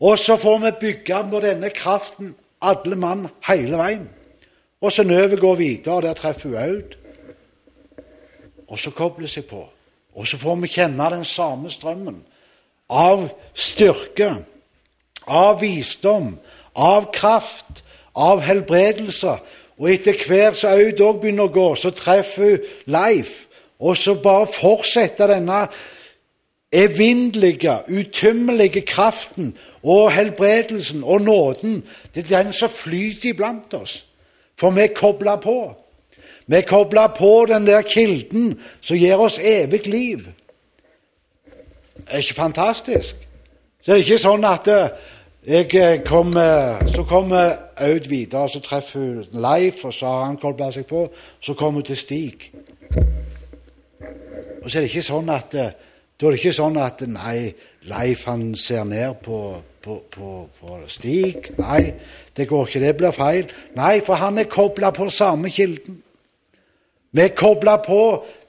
Og 0.00 0.18
så 0.18 0.36
får 0.36 0.58
vi 0.58 0.70
bygge 0.80 1.24
på 1.30 1.40
denne 1.40 1.70
kraften, 1.70 2.34
alle 2.62 2.96
mann, 2.96 3.28
hele 3.48 3.78
veien. 3.78 4.08
Og 4.82 4.92
Synnøve 4.92 5.36
går 5.36 5.54
videre, 5.54 5.94
og 5.94 6.02
der 6.02 6.12
treffer 6.12 6.48
hun 6.48 6.58
Aud. 6.58 6.96
Og 8.68 8.78
så 8.78 8.90
kobler 8.90 9.30
seg 9.30 9.46
på. 9.46 9.62
Og 10.14 10.26
så 10.26 10.38
får 10.38 10.56
vi 10.60 10.68
kjenne 10.68 11.10
den 11.10 11.24
samme 11.24 11.70
strømmen 11.70 12.18
av 12.90 13.28
styrke, 13.54 14.34
av 15.26 15.60
visdom, 15.60 16.38
av 16.74 17.10
kraft, 17.12 17.84
av 18.14 18.40
helbredelse. 18.40 19.36
Og 19.78 19.90
etter 19.92 20.18
hvert 20.28 20.58
som 20.58 20.76
Aud 20.76 21.00
òg 21.00 21.22
begynner 21.22 21.48
å 21.48 21.54
gå, 21.54 21.66
så 21.74 21.90
treffer 21.96 22.44
hun 22.44 22.92
Leif. 22.92 23.46
Og 23.82 23.96
så 23.98 24.14
bare 24.14 24.46
fortsetter 24.46 25.32
denne 25.32 25.64
evinnelige, 26.72 27.74
utømmelige 27.88 28.84
kraften 28.86 29.56
og 29.82 30.12
helbredelsen 30.12 31.02
og 31.04 31.20
nåden. 31.20 31.82
Det 32.14 32.30
er 32.30 32.42
den 32.42 32.52
som 32.52 32.70
flyter 32.70 33.32
iblant 33.32 33.74
oss. 33.74 34.04
For 34.58 34.70
vi 34.70 34.84
er 34.86 34.94
kobla 34.94 35.36
på. 35.36 35.74
Vi 36.46 36.56
er 36.56 36.68
kobla 36.68 37.06
på 37.06 37.46
den 37.48 37.66
der 37.66 37.82
kilden 37.82 38.60
som 38.80 38.96
gir 38.96 39.18
oss 39.18 39.38
evig 39.38 39.86
liv. 39.86 40.26
Det 41.96 42.08
er 42.08 42.18
ikke 42.18 42.34
fantastisk? 42.34 43.16
Så 43.82 43.90
det 43.90 43.94
er 43.96 44.04
ikke 44.04 44.22
sånn 44.22 44.44
at 44.46 44.68
eh, 44.70 44.90
jeg 45.42 46.04
kommer, 46.06 46.84
så 46.86 47.02
kommer 47.02 47.48
Aud 47.82 48.04
videre, 48.06 48.46
så 48.46 48.60
treffer 48.62 49.00
hun 49.00 49.40
Leif, 49.42 49.80
og 49.84 49.94
så 49.96 50.06
har 50.06 50.28
han 50.28 50.38
kobla 50.38 50.68
seg 50.70 50.86
på. 50.86 51.08
Så 51.42 51.56
kommer 51.58 51.82
hun 51.82 51.88
til 51.88 51.98
Stig. 51.98 52.52
Og 54.62 54.70
så 54.70 54.78
er 54.78 54.84
det 54.84 54.92
ikke 54.92 55.02
sånn 55.02 55.34
at 55.34 55.58
eh, 55.58 55.74
da 56.14 56.28
er 56.28 56.36
det 56.36 56.38
ikke 56.38 56.54
sånn 56.54 56.78
at 56.78 57.02
nei, 57.10 57.50
Leif 57.90 58.22
han 58.30 58.52
ser 58.54 58.86
ned 58.86 59.18
på, 59.26 59.40
på, 59.82 59.98
på, 60.14 60.30
på 60.60 60.78
Stig. 60.86 61.50
Nei, 61.58 61.82
det 62.38 62.46
går 62.46 62.70
ikke. 62.70 62.86
Det 62.86 62.94
blir 63.02 63.18
feil. 63.18 63.50
Nei, 63.74 63.96
for 64.06 64.22
han 64.22 64.38
er 64.38 64.46
kobla 64.46 64.94
på 64.94 65.10
samme 65.10 65.50
kilden. 65.50 65.98
Vi 67.10 67.26
er 67.26 67.34
kobla 67.34 67.80
på 67.82 68.02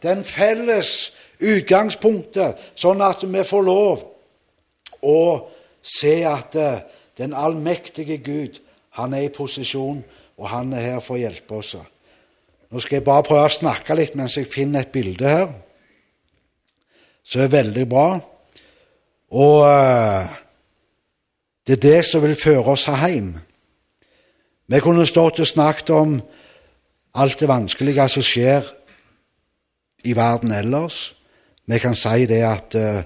den 0.06 0.22
felles 0.22 1.16
utgangspunktet, 1.42 2.70
sånn 2.78 3.02
at 3.02 3.26
vi 3.26 3.42
får 3.50 3.66
lov 3.66 4.10
å 5.04 5.50
se 5.84 6.22
at 6.28 6.56
eh, 6.56 6.84
den 7.20 7.36
allmektige 7.38 8.18
Gud, 8.24 8.60
han 8.98 9.14
er 9.14 9.28
i 9.28 9.34
posisjon, 9.34 10.04
og 10.38 10.50
han 10.50 10.74
er 10.74 10.94
her 10.94 11.04
for 11.04 11.18
å 11.18 11.22
hjelpe 11.22 11.60
oss. 11.60 11.76
Nå 12.74 12.82
skal 12.82 13.00
jeg 13.00 13.06
bare 13.06 13.26
prøve 13.28 13.46
å 13.46 13.54
snakke 13.54 13.96
litt 13.98 14.16
mens 14.18 14.40
jeg 14.40 14.50
finner 14.50 14.82
et 14.82 14.94
bilde 14.94 15.30
her 15.30 15.52
som 17.24 17.44
er 17.44 17.52
veldig 17.54 17.86
bra. 17.90 18.08
Og 19.34 19.60
eh, 19.68 20.32
det 21.68 21.78
er 21.78 21.84
det 21.86 22.06
som 22.06 22.24
vil 22.24 22.36
føre 22.38 22.76
oss 22.76 22.88
hjem. 22.90 23.34
Vi 24.68 24.80
kunne 24.84 25.06
stått 25.08 25.42
og 25.44 25.48
snakket 25.48 25.92
om 25.96 26.18
alt 27.14 27.40
det 27.40 27.50
vanskelige 27.50 28.08
som 28.10 28.26
skjer 28.26 28.68
i 30.04 30.16
verden 30.18 30.52
ellers. 30.52 31.14
Vi 31.66 31.80
kan 31.80 31.96
si 31.96 32.26
det 32.28 32.42
at 32.44 32.76
uh, 32.76 33.04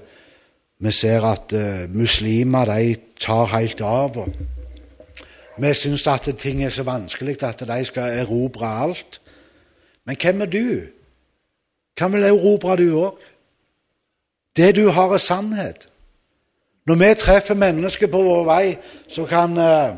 vi 0.78 0.92
ser 0.92 1.24
at 1.26 1.52
uh, 1.52 1.94
muslimer 1.94 2.64
de 2.64 2.96
tar 3.20 3.50
helt 3.56 3.80
av. 3.80 4.16
og 4.16 4.28
Vi 5.58 5.74
syns 5.74 6.06
at 6.06 6.28
ting 6.38 6.64
er 6.64 6.70
så 6.70 6.82
vanskelig 6.82 7.42
at 7.42 7.64
de 7.66 7.84
skal 7.84 8.18
erobre 8.20 8.66
alt. 8.66 9.20
Men 10.04 10.16
hvem 10.16 10.40
er 10.40 10.46
du? 10.46 10.80
Hvem 11.98 12.12
vil 12.12 12.24
erobre 12.24 12.76
du 12.76 12.88
òg? 13.00 13.18
Det 14.56 14.76
du 14.76 14.88
har, 14.90 15.14
er 15.14 15.18
sannhet. 15.18 15.88
Når 16.86 16.94
vi 16.94 17.14
treffer 17.14 17.54
mennesker 17.54 18.06
på 18.06 18.22
vår 18.22 18.44
vei, 18.44 18.76
så 19.08 19.26
kan 19.26 19.58
uh, 19.58 19.96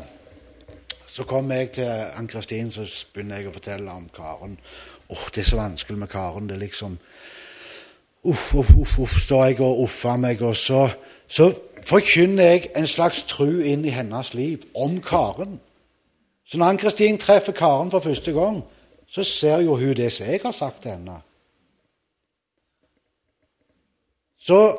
så 1.11 1.23
kommer 1.23 1.55
jeg 1.55 1.71
til 1.71 1.89
Ann-Kristin 2.15 2.69
så 2.71 2.85
begynner 3.13 3.41
jeg 3.41 3.49
å 3.49 3.51
fortelle 3.51 3.91
om 3.91 4.05
Karen. 4.15 4.53
Åh, 5.09 5.17
oh, 5.17 5.25
det 5.35 5.41
er 5.41 5.49
så 5.49 5.57
vanskelig 5.59 5.99
med 5.99 6.07
Karen. 6.07 6.47
Det 6.47 6.55
er 6.55 6.61
liksom 6.61 6.95
Uff, 8.23 8.53
uff, 8.53 8.75
uff, 8.75 8.99
uff 8.99 9.19
står 9.19 9.45
jeg 9.45 9.61
og 9.61 9.79
uffer 9.79 10.17
meg. 10.17 10.41
Og 10.41 10.55
så, 10.55 10.89
så 11.27 11.49
forkynner 11.85 12.43
jeg 12.43 12.69
en 12.77 12.87
slags 12.87 13.23
tru 13.23 13.61
inn 13.65 13.85
i 13.85 13.93
hennes 13.93 14.33
liv 14.33 14.65
om 14.75 15.01
Karen. 15.01 15.59
Så 16.45 16.57
når 16.57 16.65
Ann-Kristin 16.65 17.17
treffer 17.17 17.51
Karen 17.51 17.91
for 17.91 17.99
første 17.99 18.31
gang, 18.31 18.63
så 19.07 19.23
ser 19.23 19.61
jo 19.65 19.75
hun 19.75 19.95
det 19.95 20.11
som 20.13 20.27
jeg 20.27 20.39
har 20.43 20.51
sagt 20.51 20.81
til 20.81 20.91
henne. 20.91 21.21
Så, 24.39 24.77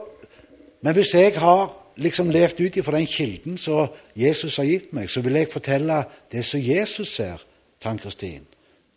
men 0.83 0.95
hvis 0.95 1.15
jeg 1.15 1.39
har 1.41 1.71
liksom 1.97 2.31
levd 2.31 2.61
ut 2.61 2.77
ifra 2.77 2.97
den 2.97 3.07
kilden 3.07 3.59
som 3.59 3.89
Jesus 4.17 4.57
har 4.57 4.65
gitt 4.65 4.93
meg, 4.93 5.11
så 5.11 5.21
vil 5.21 5.37
jeg 5.39 5.51
fortelle 5.53 6.05
det 6.33 6.45
som 6.45 6.61
Jesus 6.63 7.15
ser 7.15 7.45
til 7.81 7.89
Ann-Kristin. 7.89 8.47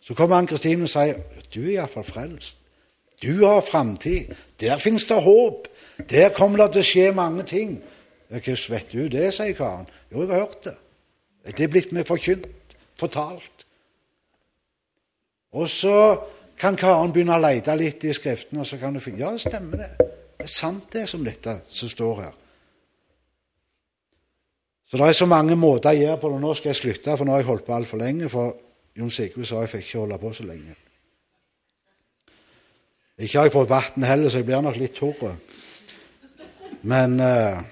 Så 0.00 0.14
kommer 0.14 0.36
Ann-Kristin 0.36 0.82
og 0.82 0.90
sier 0.90 1.18
du 1.54 1.60
er 1.62 1.72
iallfall 1.76 2.04
frelst. 2.04 2.58
Du 3.22 3.44
har 3.44 3.60
framtid. 3.60 4.34
Der 4.60 4.78
fins 4.78 5.04
det 5.04 5.22
håp. 5.22 5.68
Der 6.10 6.28
kommer 6.36 6.64
det 6.64 6.72
til 6.72 6.84
å 6.84 6.88
skje 6.90 7.12
mange 7.16 7.42
ting. 7.48 7.78
Hvordan 8.28 8.56
vet 8.70 8.92
du 8.92 9.06
det, 9.08 9.30
sier 9.34 9.54
Karen. 9.56 9.86
Jo, 10.12 10.24
jeg 10.24 10.32
har 10.34 10.44
hørt 10.44 10.64
det. 10.64 10.74
Det 11.46 11.64
er 11.64 11.70
blitt 11.70 11.92
meg 11.94 12.06
forkynt, 12.08 12.74
fortalt. 12.98 13.66
Og 15.56 15.68
så 15.70 15.98
kan 16.58 16.76
Karen 16.76 17.12
begynne 17.14 17.36
å 17.36 17.42
lete 17.42 17.76
litt 17.78 18.04
i 18.04 18.14
Skriftene, 18.16 18.64
og 18.64 18.66
så 18.66 18.80
kan 18.80 18.96
du 18.96 19.00
finne 19.00 19.22
Ja, 19.22 19.30
stemmer 19.38 19.84
det. 19.84 19.92
Det 20.36 20.44
er 20.44 20.52
sant, 20.52 20.90
det 20.92 21.06
som 21.08 21.24
dette 21.24 21.60
som 21.68 21.88
står 21.88 22.20
her. 22.20 22.34
Så 24.86 24.96
det 24.96 25.06
er 25.08 25.18
så 25.18 25.26
mange 25.26 25.56
måter 25.56 25.94
jeg 25.94 26.06
gjør 26.06 26.18
på 26.22 26.32
det. 26.32 26.40
Nå 26.40 26.54
skal 26.54 26.70
jeg 26.70 26.82
slutte, 26.82 27.16
for 27.16 27.24
nå 27.24 27.34
har 27.34 27.42
jeg 27.42 27.48
holdt 27.48 27.64
på 27.66 27.74
altfor 27.74 28.02
lenge. 28.02 28.28
For 28.30 28.54
Jon 28.98 29.10
Sigurd 29.10 29.48
sa 29.48 29.62
jeg 29.64 29.72
fikk 29.72 29.88
ikke 29.88 30.02
holde 30.04 30.18
på 30.22 30.32
så 30.32 30.46
lenge. 30.46 30.76
Ikke 33.16 33.38
har 33.38 33.46
jeg 33.48 33.52
fått 33.54 33.70
vann 33.70 34.04
heller, 34.04 34.28
så 34.28 34.42
jeg 34.42 34.46
blir 34.48 34.60
nok 34.60 34.76
litt 34.76 34.98
tørr. 34.98 35.38
Men 36.84 37.16
eh, 37.20 37.62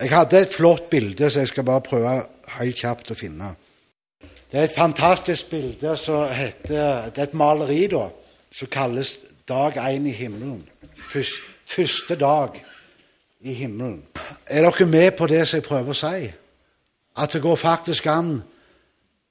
jeg 0.00 0.12
hadde 0.12 0.38
et 0.44 0.54
flott 0.54 0.86
bilde, 0.90 1.30
så 1.30 1.42
jeg 1.42 1.50
skal 1.50 1.66
bare 1.66 1.82
prøve 1.82 2.12
helt 2.60 2.78
kjapt 2.78 3.10
å 3.10 3.18
finne. 3.18 3.50
Det 4.50 4.58
er 4.58 4.68
et 4.68 4.74
fantastisk 4.74 5.50
bilde 5.50 5.96
som 5.98 6.30
heter 6.34 7.10
Det 7.10 7.22
er 7.22 7.28
et 7.28 7.34
maleri 7.38 7.86
da, 7.90 8.08
som 8.50 8.70
kalles 8.70 9.18
'Dag 9.46 9.76
én 9.76 10.06
i 10.06 10.12
himmelen'. 10.14 10.62
Første 11.66 12.14
dag 12.14 12.62
i 13.40 13.52
himmelen. 13.52 14.02
Er 14.46 14.70
dere 14.70 14.86
med 14.86 15.16
på 15.16 15.26
det 15.26 15.48
som 15.48 15.56
jeg 15.56 15.64
prøver 15.64 15.90
å 15.90 15.94
si? 15.94 16.32
At 17.16 17.32
det 17.32 17.42
går 17.42 17.56
faktisk 17.56 18.06
an 18.06 18.42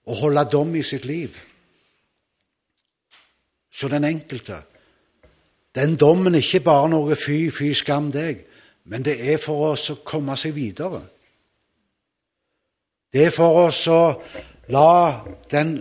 å 0.05 0.13
holde 0.13 0.43
dom 0.51 0.75
i 0.75 0.83
sitt 0.83 1.05
liv. 1.05 1.37
Så 3.71 3.87
den 3.87 4.03
enkelte. 4.03 4.63
Den 5.75 5.95
dommen 5.97 6.35
er 6.35 6.41
ikke 6.41 6.65
bare 6.65 6.89
noe 6.89 7.15
fy, 7.19 7.49
fy, 7.53 7.71
skam 7.77 8.09
deg, 8.13 8.41
men 8.89 9.05
det 9.05 9.19
er 9.31 9.37
for 9.41 9.71
oss 9.71 9.89
å 9.93 9.99
komme 10.05 10.37
seg 10.39 10.55
videre. 10.57 11.01
Det 13.13 13.27
er 13.27 13.33
for 13.33 13.65
oss 13.65 13.83
å 13.89 14.01
la 14.73 15.21
den 15.49 15.77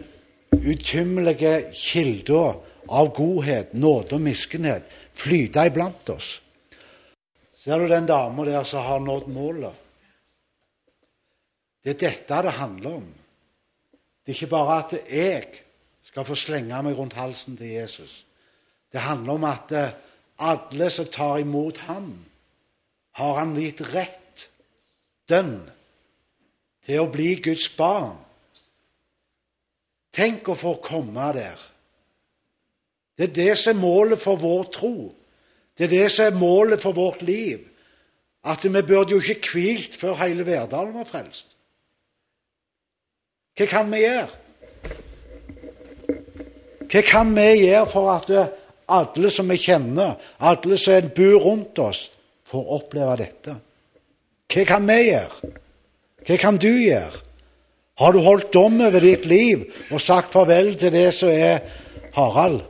utymmelige 0.53 1.71
kilda 1.77 2.45
av 2.89 3.11
godhet, 3.17 3.75
nåde 3.77 4.17
og 4.17 4.25
miskunnhet 4.25 4.93
flyte 5.17 5.67
iblant 5.69 6.13
oss. 6.13 6.39
Ser 7.59 7.81
du 7.81 7.89
den 7.91 8.09
dama 8.09 8.47
der 8.49 8.65
som 8.65 8.85
har 8.85 9.01
nådd 9.05 9.29
målet? 9.33 9.85
Det 11.85 11.97
er 11.97 12.01
dette 12.09 12.43
det 12.45 12.57
handler 12.59 13.01
om. 13.01 13.05
Det 14.25 14.33
er 14.33 14.37
ikke 14.37 14.53
bare 14.53 14.79
at 14.83 14.97
jeg 15.09 15.45
skal 16.05 16.25
få 16.29 16.37
slenge 16.37 16.81
meg 16.85 16.97
rundt 16.97 17.17
halsen 17.17 17.57
til 17.57 17.77
Jesus. 17.77 18.25
Det 18.93 19.01
handler 19.05 19.33
om 19.33 19.45
at 19.45 19.75
alle 20.39 20.91
som 20.91 21.07
tar 21.13 21.39
imot 21.43 21.79
ham, 21.89 22.13
har 23.19 23.35
han 23.41 23.57
gitt 23.59 23.83
rett, 23.93 24.47
dønn, 25.29 25.59
til 26.87 27.03
å 27.03 27.11
bli 27.13 27.35
Guds 27.45 27.67
barn. 27.77 28.17
Tenk 30.15 30.49
å 30.49 30.57
få 30.57 30.79
komme 30.83 31.27
der. 31.37 31.59
Det 33.19 33.29
er 33.29 33.35
det 33.37 33.53
som 33.59 33.77
er 33.77 33.83
målet 33.83 34.23
for 34.23 34.41
vår 34.41 34.71
tro. 34.73 34.95
Det 35.77 35.89
er 35.89 35.93
det 35.93 36.07
som 36.15 36.31
er 36.31 36.39
målet 36.39 36.83
for 36.83 36.97
vårt 36.97 37.23
liv. 37.23 37.65
at 38.49 38.65
vi 38.65 38.83
burde 38.83 39.11
jo 39.11 39.21
ikke 39.21 39.51
hvilt 39.53 39.97
før 39.99 40.15
hele 40.23 40.47
Verdalen 40.47 40.95
var 40.95 41.05
frelst. 41.05 41.57
Hva 43.59 43.67
kan 43.67 43.91
vi 43.91 44.05
gjøre? 44.05 44.29
Hva 46.89 47.03
kan 47.05 47.35
vi 47.37 47.49
gjøre 47.67 47.91
for 47.91 48.13
at 48.15 48.31
alle 48.89 49.31
som 49.31 49.49
vi 49.51 49.59
kjenner, 49.61 50.17
alle 50.39 50.79
som 50.81 51.09
bor 51.17 51.39
rundt 51.45 51.79
oss, 51.85 52.09
får 52.49 52.71
oppleve 52.79 53.17
dette? 53.21 53.57
Hva 54.49 54.65
kan 54.69 54.87
vi 54.89 54.99
gjøre? 55.11 55.51
Hva 56.25 56.39
kan 56.41 56.61
du 56.61 56.71
gjøre? 56.71 57.25
Har 57.99 58.15
du 58.15 58.21
holdt 58.23 58.53
dom 58.55 58.79
over 58.87 59.03
ditt 59.03 59.27
liv 59.27 59.65
og 59.91 60.01
sagt 60.01 60.31
farvel 60.33 60.77
til 60.79 60.95
det 60.95 61.09
som 61.17 61.33
er 61.33 61.65
Harald, 62.15 62.61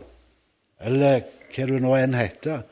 eller 0.81 1.21
hva 1.53 1.67
du 1.69 1.77
nå 1.83 1.93
enn 1.99 2.17
heter? 2.17 2.63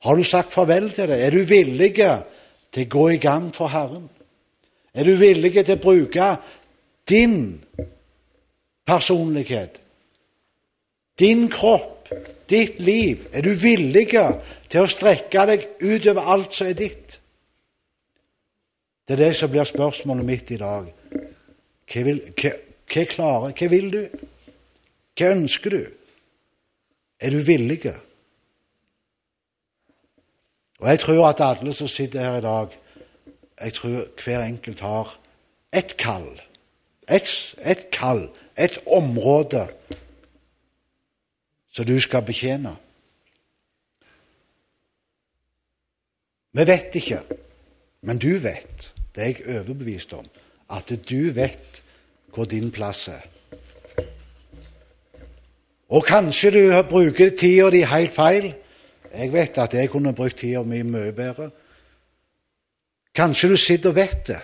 Har 0.00 0.16
du 0.16 0.24
sagt 0.24 0.54
farvel 0.54 0.88
til 0.96 1.10
det? 1.12 1.20
Er 1.26 1.34
du 1.34 1.44
villig 1.44 1.92
til 1.98 2.86
å 2.86 2.90
gå 2.96 3.04
i 3.12 3.20
gang 3.20 3.50
for 3.52 3.68
Herren? 3.68 4.08
Er 4.96 5.06
du 5.06 5.12
villig 5.20 5.52
til 5.60 5.76
å 5.76 5.82
bruke 5.82 6.30
din 7.10 7.60
personlighet, 8.86 9.80
din 11.20 11.48
kropp, 11.52 11.99
ditt 12.50 12.80
liv? 12.80 13.26
Er 13.32 13.42
du 13.46 13.52
villig 13.54 14.08
til 14.10 14.82
å 14.82 14.90
strekke 14.90 15.46
deg 15.50 15.66
utover 15.82 16.28
alt 16.34 16.54
som 16.54 16.70
er 16.70 16.78
ditt? 16.78 17.20
Det 19.06 19.16
er 19.16 19.24
det 19.24 19.36
som 19.36 19.50
blir 19.50 19.66
spørsmålet 19.66 20.26
mitt 20.26 20.50
i 20.54 20.58
dag. 20.60 20.90
Hva, 21.90 22.02
vil, 22.06 22.20
hva, 22.38 22.52
hva 22.90 23.06
klarer 23.10 23.56
Hva 23.58 23.70
vil 23.72 23.88
du? 23.90 24.02
Hva 25.18 25.32
ønsker 25.34 25.74
du? 25.74 25.80
Er 27.20 27.34
du 27.34 27.40
villig? 27.44 27.80
Og 30.80 30.88
jeg 30.88 31.00
tror 31.02 31.26
at 31.28 31.42
alle 31.44 31.74
som 31.76 31.88
sitter 31.88 32.22
her 32.22 32.38
i 32.38 32.44
dag, 32.44 32.76
jeg 33.60 33.72
tror 33.72 34.06
hver 34.24 34.44
enkelt 34.44 34.80
har 34.80 35.18
et 35.72 35.96
kall. 36.00 36.30
Et, 37.10 37.26
et 37.66 37.90
kall, 37.92 38.28
et 38.56 38.78
område 38.86 39.66
som 41.80 41.86
du 41.86 42.00
skal 42.00 42.20
betjene. 42.22 42.74
Vi 46.52 46.64
vet 46.66 46.96
ikke, 47.00 47.20
men 48.04 48.18
du 48.20 48.34
vet, 48.42 48.90
det 49.14 49.22
er 49.22 49.28
jeg 49.30 49.60
overbevist 49.62 50.12
om, 50.12 50.26
at 50.76 50.90
du 51.08 51.30
vet 51.32 51.80
hvor 52.34 52.44
din 52.44 52.68
plass 52.70 53.08
er. 53.08 53.22
Og 55.88 56.04
kanskje 56.04 56.50
du 56.52 56.60
bruker 56.90 57.32
tida 57.38 57.70
di 57.72 57.80
helt 57.82 58.12
feil. 58.12 58.50
Jeg 59.14 59.32
vet 59.32 59.58
at 59.58 59.74
jeg 59.74 59.90
kunne 59.90 60.12
brukt 60.14 60.36
tida 60.38 60.62
mi 60.62 60.82
mye 60.82 61.14
bedre. 61.16 61.48
Kanskje 63.14 63.48
du 63.48 63.56
sitter 63.56 63.90
og 63.90 63.96
vet 63.96 64.26
det. 64.26 64.42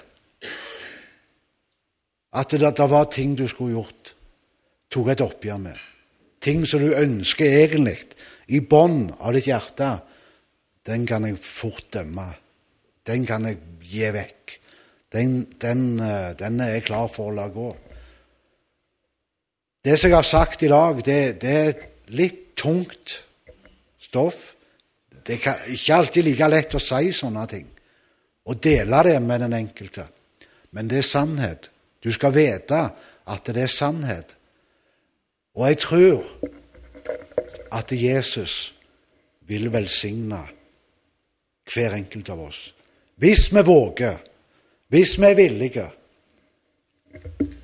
At 2.33 2.51
det, 2.51 2.73
det 2.77 2.89
var 2.91 3.05
ting 3.13 3.37
du 3.39 3.47
skulle 3.47 3.77
gjort, 3.77 4.15
tok 4.91 5.13
et 5.13 5.21
oppgjør 5.21 5.61
med. 5.69 5.85
Ting 6.47 6.63
som 6.69 6.85
du 6.85 6.93
ønsker 6.95 7.59
egentlig, 7.65 7.99
i 8.55 8.61
bånn 8.63 9.09
av 9.19 9.35
ditt 9.35 9.49
hjerte. 9.51 9.91
Den 10.87 11.07
kan 11.09 11.27
jeg 11.27 11.41
fort 11.43 11.89
dømme. 11.97 12.29
Den 13.07 13.27
kan 13.27 13.49
jeg 13.49 13.59
gi 13.83 14.11
vekk. 14.15 14.55
Den, 15.11 15.41
den, 15.63 15.85
eh, 16.03 16.33
den 16.39 16.61
er 16.63 16.77
jeg 16.77 16.87
klar 16.87 17.11
for 17.11 17.33
å 17.33 17.35
la 17.35 17.49
gå. 17.51 17.69
Det 19.87 19.95
som 19.99 20.11
jeg 20.11 20.19
har 20.19 20.27
sagt 20.27 20.63
i 20.67 20.71
dag, 20.71 21.03
det, 21.07 21.21
det 21.43 21.57
er 21.63 21.87
litt 22.19 22.43
tungt 22.59 23.21
stoff. 24.03 24.53
Det 25.11 25.41
er 25.41 25.67
ikke 25.75 25.99
alltid 25.99 26.27
like 26.27 26.49
lett 26.51 26.79
å 26.79 26.83
si 26.83 27.11
sånne 27.15 27.47
ting 27.51 27.67
og 28.47 28.61
dele 28.63 29.03
det 29.03 29.19
med 29.23 29.43
den 29.43 29.55
enkelte. 29.59 30.07
Men 30.71 30.89
det 30.89 31.01
er 31.01 31.07
sannhet. 31.07 31.71
Du 32.03 32.13
skal 32.15 32.35
vite 32.35 32.83
at 33.27 33.49
det 33.51 33.65
er 33.65 33.73
sannhet. 33.73 34.36
Og 35.57 35.69
jeg 35.69 35.79
tror 35.79 36.25
at 37.73 37.93
Jesus 37.93 38.75
vil 39.49 39.73
velsigne 39.73 40.41
hver 41.75 41.95
enkelt 41.97 42.29
av 42.31 42.41
oss. 42.47 42.75
Hvis 43.17 43.49
vi 43.55 43.63
våger, 43.65 44.17
hvis 44.89 45.17
vi 45.19 45.25
er 45.25 45.35
villige. 45.35 45.87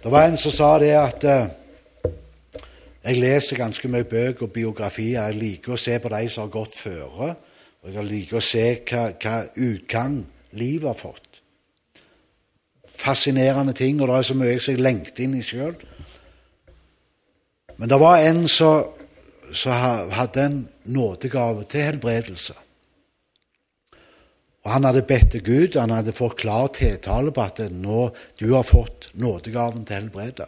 Det 0.02 0.10
var 0.10 0.26
en 0.26 0.38
som 0.40 0.50
sa 0.50 0.78
det 0.80 0.94
at 0.96 1.24
eh, 1.28 1.50
jeg 3.04 3.18
leser 3.18 3.60
ganske 3.60 3.88
mye 3.88 4.08
bøker 4.08 4.46
og 4.46 4.52
biografier. 4.52 5.26
Jeg 5.26 5.38
liker 5.38 5.74
å 5.74 5.80
se 5.80 5.98
på 5.98 6.10
de 6.10 6.28
som 6.30 6.46
har 6.46 6.54
gått 6.54 6.78
føre. 6.78 7.34
Og 7.82 7.94
jeg 7.94 8.08
liker 8.08 8.38
å 8.38 8.46
se 8.46 8.66
hva, 8.88 9.08
hva 9.20 9.36
utgang 9.58 10.22
livet 10.58 10.88
har 10.88 10.98
fått. 10.98 11.40
Fascinerende 12.88 13.74
ting, 13.74 14.00
og 14.00 14.08
det 14.08 14.16
er 14.16 14.28
så 14.28 14.36
mye 14.38 14.56
jeg 14.56 14.80
lengter 14.80 15.26
inn 15.26 15.34
i 15.38 15.44
sjøl. 15.44 15.74
Men 17.76 17.88
det 17.88 17.98
var 18.00 18.18
en 18.22 18.44
som, 18.48 18.90
hadde 20.12 20.44
en 20.44 20.58
nådegave 20.84 21.64
til 21.68 21.86
helbredelse. 21.90 22.54
Og 24.62 24.70
Han 24.70 24.84
hadde 24.86 25.02
bedt 25.02 25.30
til 25.34 25.42
Gud, 25.42 25.76
han 25.76 25.90
hadde 25.90 26.14
fått 26.14 26.38
klar 26.38 26.68
tiltale 26.70 27.32
på 27.34 27.42
at 27.42 27.64
nå, 27.74 28.10
du 28.38 28.52
har 28.54 28.62
fått 28.62 29.10
nådegaven 29.18 29.84
til 29.84 29.98
helbrede. 29.98 30.46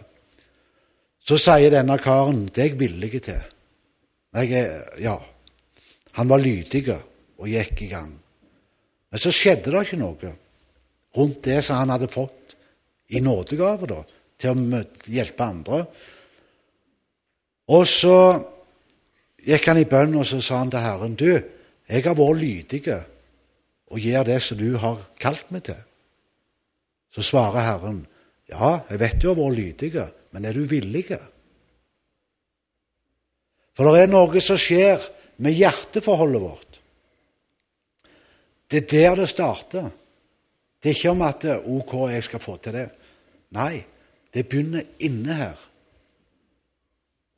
Så 1.25 1.39
sier 1.41 1.73
denne 1.73 1.97
karen 1.99 2.45
det 2.47 2.63
er 2.63 2.69
jeg 2.69 2.79
villig 2.79 3.23
til. 3.25 3.41
Jeg, 4.35 4.67
ja, 5.03 5.19
Han 6.13 6.29
var 6.29 6.39
lydig 6.39 6.85
og 6.95 7.49
gikk 7.49 7.83
i 7.83 7.91
gang. 7.91 8.13
Men 9.11 9.23
så 9.23 9.33
skjedde 9.35 9.73
det 9.73 9.83
ikke 9.83 9.99
noe 9.99 10.35
rundt 11.15 11.43
det 11.47 11.61
som 11.65 11.81
han 11.81 11.91
hadde 11.95 12.11
fått 12.11 12.55
i 13.15 13.21
nådegave 13.23 13.89
da, 13.91 14.01
til 14.39 14.55
å 14.55 14.83
hjelpe 15.11 15.47
andre. 15.47 15.85
Og 17.73 17.87
så 17.89 18.17
gikk 19.45 19.69
han 19.71 19.81
i 19.81 19.89
bønn 19.89 20.17
og 20.21 20.27
så 20.29 20.41
sa 20.45 20.61
han 20.61 20.73
til 20.73 20.85
Herren 20.85 21.17
du, 21.17 21.31
jeg 21.89 22.05
har 22.05 22.17
vært 22.17 22.41
lydig 22.41 22.83
og 23.93 24.01
gjør 24.01 24.27
det 24.29 24.41
som 24.43 24.59
du 24.59 24.77
har 24.81 25.01
kalt 25.21 25.51
meg 25.53 25.67
til. 25.69 25.81
Så 27.13 27.25
svarer 27.25 27.65
Herren 27.65 28.05
ja, 28.51 28.81
jeg 28.91 29.01
vet 29.01 29.21
du 29.21 29.31
har 29.31 29.39
vært 29.39 29.57
lydig, 29.57 29.91
men 30.35 30.45
er 30.45 30.57
du 30.57 30.65
villig? 30.69 31.07
For 33.75 33.89
det 33.89 34.05
er 34.05 34.13
noe 34.13 34.43
som 34.45 34.59
skjer 34.61 35.01
med 35.45 35.57
hjerteforholdet 35.57 36.43
vårt. 36.43 36.81
Det 38.69 38.83
er 38.83 38.91
der 38.91 39.23
det 39.23 39.31
starter. 39.31 39.89
Det 40.83 40.91
er 40.91 40.97
ikke 40.99 41.15
om 41.15 41.25
at 41.25 41.47
OK, 41.65 41.95
jeg 42.13 42.27
skal 42.27 42.43
få 42.43 42.57
til 42.61 42.77
det. 42.77 42.89
Nei, 43.57 43.79
det 44.35 44.49
begynner 44.51 44.85
inne 45.07 45.39
her. 45.39 45.61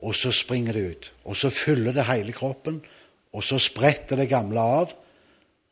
Og 0.01 0.15
så 0.15 0.31
springer 0.31 0.73
det 0.73 0.89
ut. 0.89 1.13
Og 1.25 1.35
så 1.35 1.49
fyller 1.49 1.91
det 1.91 2.05
hele 2.05 2.31
kroppen. 2.31 2.81
Og 3.33 3.43
så 3.43 3.59
spretter 3.59 4.15
det 4.15 4.29
gamle 4.29 4.59
av. 4.59 4.93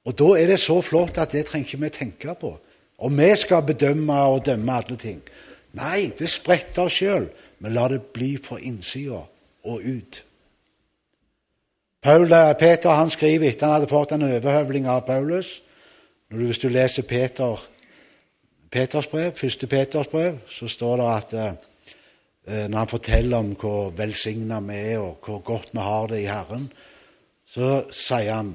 Og 0.06 0.18
da 0.18 0.30
er 0.38 0.47
det 0.53 0.60
så 0.61 0.80
flott 0.81 1.18
at 1.18 1.34
det 1.34 1.45
trenger 1.45 1.68
ikke 1.68 1.84
vi 1.84 1.89
tenke 1.89 2.35
på. 2.39 2.53
Og 2.97 3.11
vi 3.18 3.35
skal 3.35 3.65
bedømme 3.65 4.14
og 4.14 4.45
dømme 4.45 4.77
alle 4.77 4.97
ting. 4.97 5.22
Nei, 5.76 6.14
det 6.19 6.30
spretter 6.31 6.88
sjøl, 6.88 7.27
men 7.60 7.73
la 7.76 7.89
det 7.91 8.02
bli 8.15 8.35
fra 8.39 8.57
innsida 8.61 9.19
og 9.65 9.81
ut. 9.84 10.22
Paul, 12.02 12.31
eh, 12.31 12.53
Peter 12.60 12.89
han 12.89 13.10
skriver 13.10 13.49
etter 13.49 13.65
han 13.65 13.73
hadde 13.73 13.89
fått 13.89 14.11
en 14.11 14.23
overhøvling 14.23 14.85
av 14.88 15.07
Paulus 15.07 15.61
Hvis 16.30 16.60
du 16.60 16.69
leser 16.69 17.03
Peter, 17.03 17.61
Peters 18.72 19.07
brev, 19.07 19.31
første 19.31 19.68
Peters 19.68 20.07
brev, 20.07 20.38
så 20.47 20.68
står 20.68 20.97
det 20.97 21.06
at 21.06 21.34
eh 21.34 21.74
når 22.45 22.77
han 22.77 22.89
forteller 22.89 23.38
om 23.41 23.55
hvor 23.57 23.89
velsigna 23.97 24.59
vi 24.61 24.76
er, 24.93 24.99
og 25.01 25.17
hvor 25.26 25.39
godt 25.45 25.72
vi 25.73 25.81
har 25.81 26.07
det 26.11 26.19
i 26.22 26.30
Herren, 26.30 26.67
så 27.45 27.80
sier 27.93 28.38
han 28.38 28.53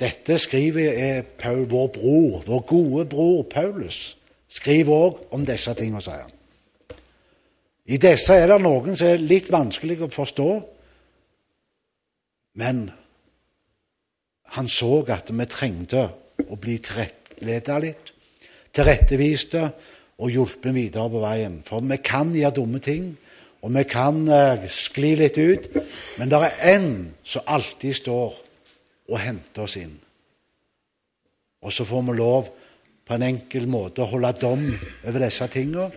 dette 0.00 0.38
skriver 0.42 0.96
er 0.98 1.22
Paul, 1.38 1.66
vår 1.70 1.90
bror, 1.94 2.42
vår 2.46 2.62
gode 2.66 3.04
bror 3.12 3.44
Paulus. 3.50 4.16
Skriv 4.50 4.90
òg 4.90 5.20
om 5.34 5.44
disse 5.46 5.74
tingene, 5.78 6.02
sier 6.02 6.24
han. 6.24 6.32
I 7.84 7.98
disse 8.00 8.34
er 8.34 8.48
det 8.48 8.58
noen 8.64 8.96
som 8.96 9.10
er 9.12 9.22
litt 9.22 9.50
vanskelig 9.52 10.00
å 10.06 10.10
forstå, 10.12 10.48
men 12.62 12.86
han 14.54 14.70
så 14.70 15.02
at 15.10 15.30
vi 15.30 15.46
trengte 15.50 16.04
å 16.48 16.58
bli 16.60 16.78
tilretteledet 16.82 17.80
litt, 17.82 18.12
tilretteviste 18.74 19.66
og 20.18 20.30
hjulpet 20.30 20.74
videre 20.74 21.10
på 21.10 21.22
veien. 21.22 21.60
For 21.66 21.84
vi 21.84 21.98
kan 22.04 22.32
gjøre 22.34 22.56
dumme 22.58 22.80
ting, 22.82 23.12
og 23.64 23.72
vi 23.74 23.84
kan 23.88 24.20
eh, 24.28 24.66
skli 24.68 25.14
litt 25.18 25.38
ut, 25.40 25.70
men 26.20 26.30
det 26.30 26.40
er 26.40 26.58
en 26.74 26.90
som 27.24 27.46
alltid 27.48 27.96
står 27.96 28.36
og 29.08 29.20
henter 29.20 29.64
oss 29.64 29.78
inn. 29.80 29.94
Og 31.64 31.72
så 31.72 31.86
får 31.88 32.04
vi 32.04 32.16
lov 32.18 32.50
på 33.04 33.16
en 33.16 33.24
enkel 33.24 33.66
måte 33.68 34.04
å 34.04 34.10
holde 34.10 34.32
dom 34.40 34.66
over 34.68 35.24
disse 35.24 35.48
tingene. 35.52 35.88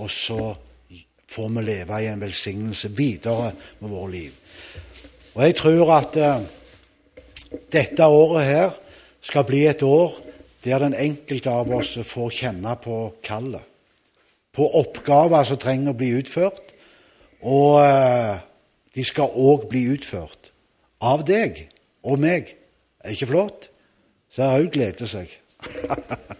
Og 0.00 0.10
så 0.12 0.52
får 1.32 1.48
vi 1.56 1.64
leve 1.64 2.00
i 2.02 2.10
en 2.10 2.20
velsignelse 2.20 2.92
videre 2.96 3.52
med 3.80 3.88
vårt 3.92 4.12
liv. 4.12 4.36
Og 5.32 5.42
jeg 5.46 5.56
tror 5.56 5.94
at 5.96 6.18
eh, 6.20 6.44
dette 7.72 8.04
året 8.04 8.48
her 8.48 8.76
skal 9.24 9.48
bli 9.48 9.64
et 9.70 9.82
år 9.86 10.18
der 10.64 10.78
den 10.78 10.94
enkelte 10.94 11.50
av 11.50 11.70
oss 11.74 11.96
får 12.06 12.30
kjenne 12.30 12.76
på 12.82 12.98
kallet. 13.24 13.64
På 14.52 14.68
oppgaver 14.78 15.44
som 15.48 15.58
trenger 15.58 15.94
å 15.94 15.98
bli 15.98 16.12
utført. 16.20 16.74
Og 17.42 17.80
eh, 17.82 18.36
de 18.94 19.04
skal 19.04 19.32
òg 19.32 19.66
bli 19.70 19.86
utført 19.94 20.52
av 21.02 21.24
deg 21.26 21.64
og 22.06 22.20
meg. 22.22 22.54
Er 23.02 23.16
ikke 23.16 23.32
flott? 23.32 23.70
Så 24.32 24.46
hun 24.54 24.70
gleder 24.72 25.08
seg. 25.08 25.32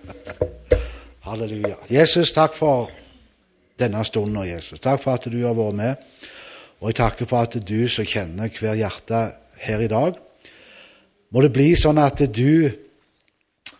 Halleluja. 1.26 1.76
Jesus, 1.90 2.32
takk 2.34 2.54
for 2.54 2.90
denne 3.80 4.04
stunden, 4.04 4.44
Jesus. 4.46 4.80
Takk 4.80 5.02
for 5.02 5.16
at 5.16 5.26
du 5.32 5.40
har 5.42 5.56
vært 5.58 5.78
med. 5.78 6.12
Og 6.82 6.90
jeg 6.90 6.98
takker 6.98 7.28
for 7.30 7.46
at 7.46 7.56
du 7.56 7.88
som 7.90 8.06
kjenner 8.06 8.50
hver 8.52 8.78
hjerte 8.78 9.24
her 9.62 9.82
i 9.82 9.90
dag, 9.90 10.16
må 11.32 11.42
det 11.44 11.52
bli 11.54 11.70
sånn 11.78 12.00
at 12.02 12.20
du 12.34 12.68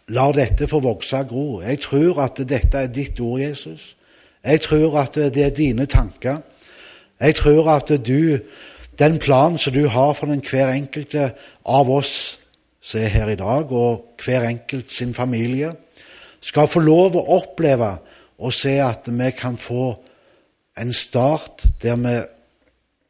lar 0.08 0.32
dette 0.36 0.68
få 0.68 0.80
vokse 0.80 1.16
og 1.16 1.28
gro. 1.28 1.46
Jeg 1.62 1.80
tror 1.80 2.22
at 2.24 2.42
dette 2.48 2.78
er 2.78 2.92
ditt 2.92 3.20
ord, 3.20 3.40
Jesus. 3.40 3.96
Jeg 4.44 4.60
tror 4.60 4.98
at 4.98 5.14
det 5.14 5.44
er 5.44 5.54
dine 5.54 5.86
tanker. 5.86 6.42
Jeg 7.20 7.34
tror 7.34 7.70
at 7.70 7.88
du, 8.06 8.38
den 8.98 9.18
planen 9.18 9.58
som 9.58 9.72
du 9.72 9.86
har 9.88 10.12
for 10.12 10.26
den 10.26 10.42
hver 10.50 10.72
enkelte 10.74 11.32
av 11.64 11.90
oss 11.90 12.38
som 12.82 13.00
er 13.00 13.12
her 13.14 13.28
i 13.30 13.38
dag, 13.38 13.70
og 13.72 14.16
hver 14.24 14.48
enkelt 14.48 14.92
sin 14.92 15.14
familie, 15.14 15.70
skal 16.42 16.66
få 16.66 16.80
lov 16.82 17.14
å 17.16 17.28
oppleve 17.38 17.92
og 18.42 18.52
se 18.52 18.80
at 18.82 19.06
vi 19.06 19.30
kan 19.38 19.56
få 19.56 19.92
en 20.82 20.90
start 20.92 21.62
der 21.82 22.00
vi 22.00 22.16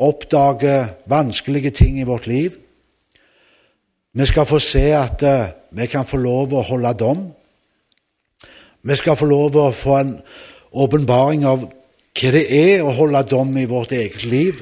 oppdager 0.02 0.92
vanskelige 1.08 1.70
ting 1.70 2.00
i 2.00 2.04
vårt 2.04 2.26
liv. 2.26 2.58
Vi 4.12 4.26
skal 4.26 4.46
få 4.46 4.58
se 4.58 4.90
at 4.92 5.22
uh, 5.22 5.52
vi 5.70 5.86
kan 5.88 6.06
få 6.06 6.18
lov 6.20 6.52
å 6.52 6.64
holde 6.68 6.92
dom. 7.00 7.22
Vi 8.82 8.96
skal 8.96 9.16
få 9.16 9.28
lov 9.30 9.56
å 9.56 9.70
få 9.72 9.96
en 10.00 10.16
åpenbaring 10.72 11.46
av 11.48 11.64
hva 11.64 12.32
det 12.34 12.44
er 12.52 12.84
å 12.84 12.92
holde 12.92 13.22
dom 13.30 13.56
i 13.56 13.68
vårt 13.68 13.94
eget 13.96 14.24
liv. 14.28 14.60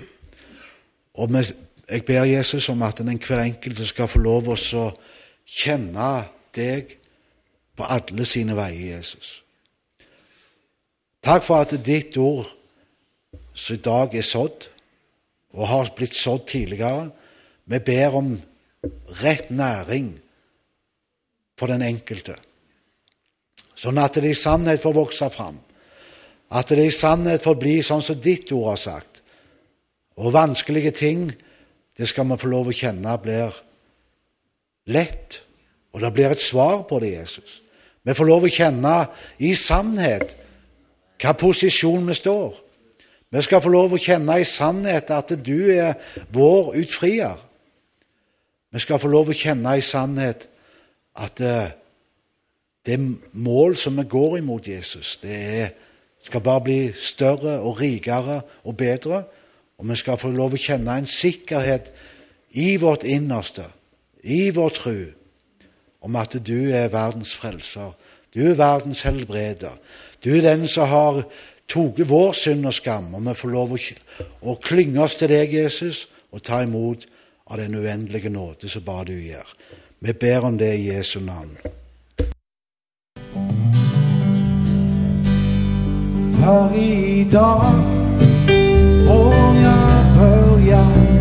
Og 1.19 1.35
jeg 1.35 2.05
ber 2.07 2.29
Jesus 2.31 2.69
om 2.71 2.83
at 2.87 3.03
den 3.03 3.19
hver 3.19 3.43
enkelte 3.43 3.87
skal 3.87 4.09
få 4.09 4.23
lov 4.23 4.53
å 4.53 4.59
kjenne 5.45 6.11
deg 6.55 6.95
på 7.75 7.89
alle 7.91 8.27
sine 8.29 8.55
veier, 8.55 8.97
Jesus. 8.97 9.41
Takk 11.25 11.43
for 11.45 11.61
at 11.61 11.75
ditt 11.85 12.17
ord 12.17 12.47
som 13.55 13.75
i 13.75 13.83
dag 13.83 14.15
er 14.15 14.25
sådd, 14.25 14.69
og 15.59 15.67
har 15.67 15.91
blitt 15.97 16.15
sådd 16.15 16.47
tidligere, 16.49 17.11
vi 17.67 17.79
ber 17.83 18.15
om 18.15 18.31
rett 19.23 19.51
næring 19.51 20.13
for 21.59 21.69
den 21.69 21.83
enkelte, 21.85 22.37
sånn 23.77 24.01
at 24.01 24.17
det 24.21 24.33
i 24.33 24.39
sannhet 24.39 24.83
får 24.83 24.97
vokse 24.97 25.29
fram. 25.33 25.59
At 26.51 26.73
det 26.75 26.87
i 26.89 26.95
sannhet 26.95 27.45
får 27.45 27.59
bli 27.61 27.77
sånn 27.85 28.03
som 28.03 28.19
ditt 28.19 28.51
ord 28.53 28.73
har 28.73 28.81
sagt. 28.81 29.21
Og 30.19 30.35
vanskelige 30.35 30.91
ting, 30.97 31.29
det 31.97 32.09
skal 32.11 32.27
vi 32.27 32.39
få 32.41 32.51
lov 32.51 32.71
å 32.71 32.75
kjenne 32.75 33.15
blir 33.23 33.55
lett. 34.91 35.41
Og 35.95 36.03
det 36.03 36.13
blir 36.15 36.33
et 36.33 36.43
svar 36.43 36.83
på 36.89 36.99
det, 37.03 37.13
Jesus. 37.21 37.61
Vi 38.03 38.17
får 38.17 38.29
lov 38.29 38.47
å 38.47 38.53
kjenne 38.53 38.95
i 39.39 39.53
sannhet 39.59 40.35
hva 41.21 41.35
posisjon 41.39 42.09
vi 42.09 42.17
står. 42.17 42.57
Vi 43.31 43.43
skal 43.47 43.63
få 43.63 43.71
lov 43.71 43.95
å 43.95 44.03
kjenne 44.03 44.41
i 44.41 44.49
sannhet 44.49 45.13
at 45.15 45.35
du 45.45 45.71
er 45.71 45.95
vår 46.35 46.75
utfrier. 46.81 47.37
Vi 48.71 48.79
skal 48.79 49.01
få 49.03 49.11
lov 49.11 49.33
å 49.33 49.37
kjenne 49.37 49.75
i 49.79 49.83
sannhet 49.83 50.47
at 51.19 51.41
eh, 51.43 51.73
det 52.87 52.99
mål 53.33 53.77
som 53.77 53.99
vi 53.99 54.07
går 54.09 54.39
imot 54.39 54.69
Jesus, 54.69 55.17
det 55.23 55.37
er, 55.63 55.73
skal 56.23 56.45
bare 56.45 56.65
bli 56.65 56.79
større 56.95 57.59
og 57.61 57.81
rikere 57.81 58.41
og 58.65 58.77
bedre. 58.77 59.25
Og 59.81 59.89
vi 59.89 59.97
skal 59.97 60.21
få 60.21 60.31
lov 60.31 60.55
å 60.55 60.61
kjenne 60.61 60.99
en 61.01 61.09
sikkerhet 61.09 61.91
i 62.61 62.75
vårt 62.81 63.07
innerste, 63.09 63.65
i 64.23 64.51
vår 64.53 64.75
tro, 64.77 64.97
om 66.05 66.17
at 66.21 66.37
du 66.45 66.71
er 66.77 66.93
verdens 66.93 67.33
frelser. 67.37 67.95
Du 68.35 68.43
er 68.45 68.59
verdens 68.59 69.03
helbreder. 69.09 69.73
Du 70.25 70.31
er 70.37 70.45
den 70.45 70.67
som 70.69 70.89
har 70.89 71.23
tatt 71.71 72.03
vår 72.07 72.35
synd 72.37 72.69
og 72.69 72.77
skam, 72.77 73.15
og 73.17 73.25
vi 73.25 73.35
får 73.35 73.55
lov 73.55 73.73
å, 73.75 73.81
å 74.53 74.59
klynge 74.63 75.01
oss 75.03 75.17
til 75.17 75.33
deg, 75.33 75.55
Jesus, 75.55 76.07
og 76.31 76.45
ta 76.45 76.61
imot 76.63 77.07
av 77.51 77.59
den 77.59 77.75
uendelige 77.75 78.31
nåde 78.31 78.69
som 78.69 78.83
bare 78.83 79.05
du 79.05 79.23
gjør. 79.23 79.49
Vi 79.99 80.13
ber 80.13 80.45
om 80.45 80.59
det 80.59 80.75
i 80.75 80.87
Jesu 80.93 81.21
navn. 81.21 81.57
For 86.41 86.75
i 86.75 87.25
dag 87.33 87.73
får 89.07 89.35
jeg 89.63 90.15
börja 90.17 91.20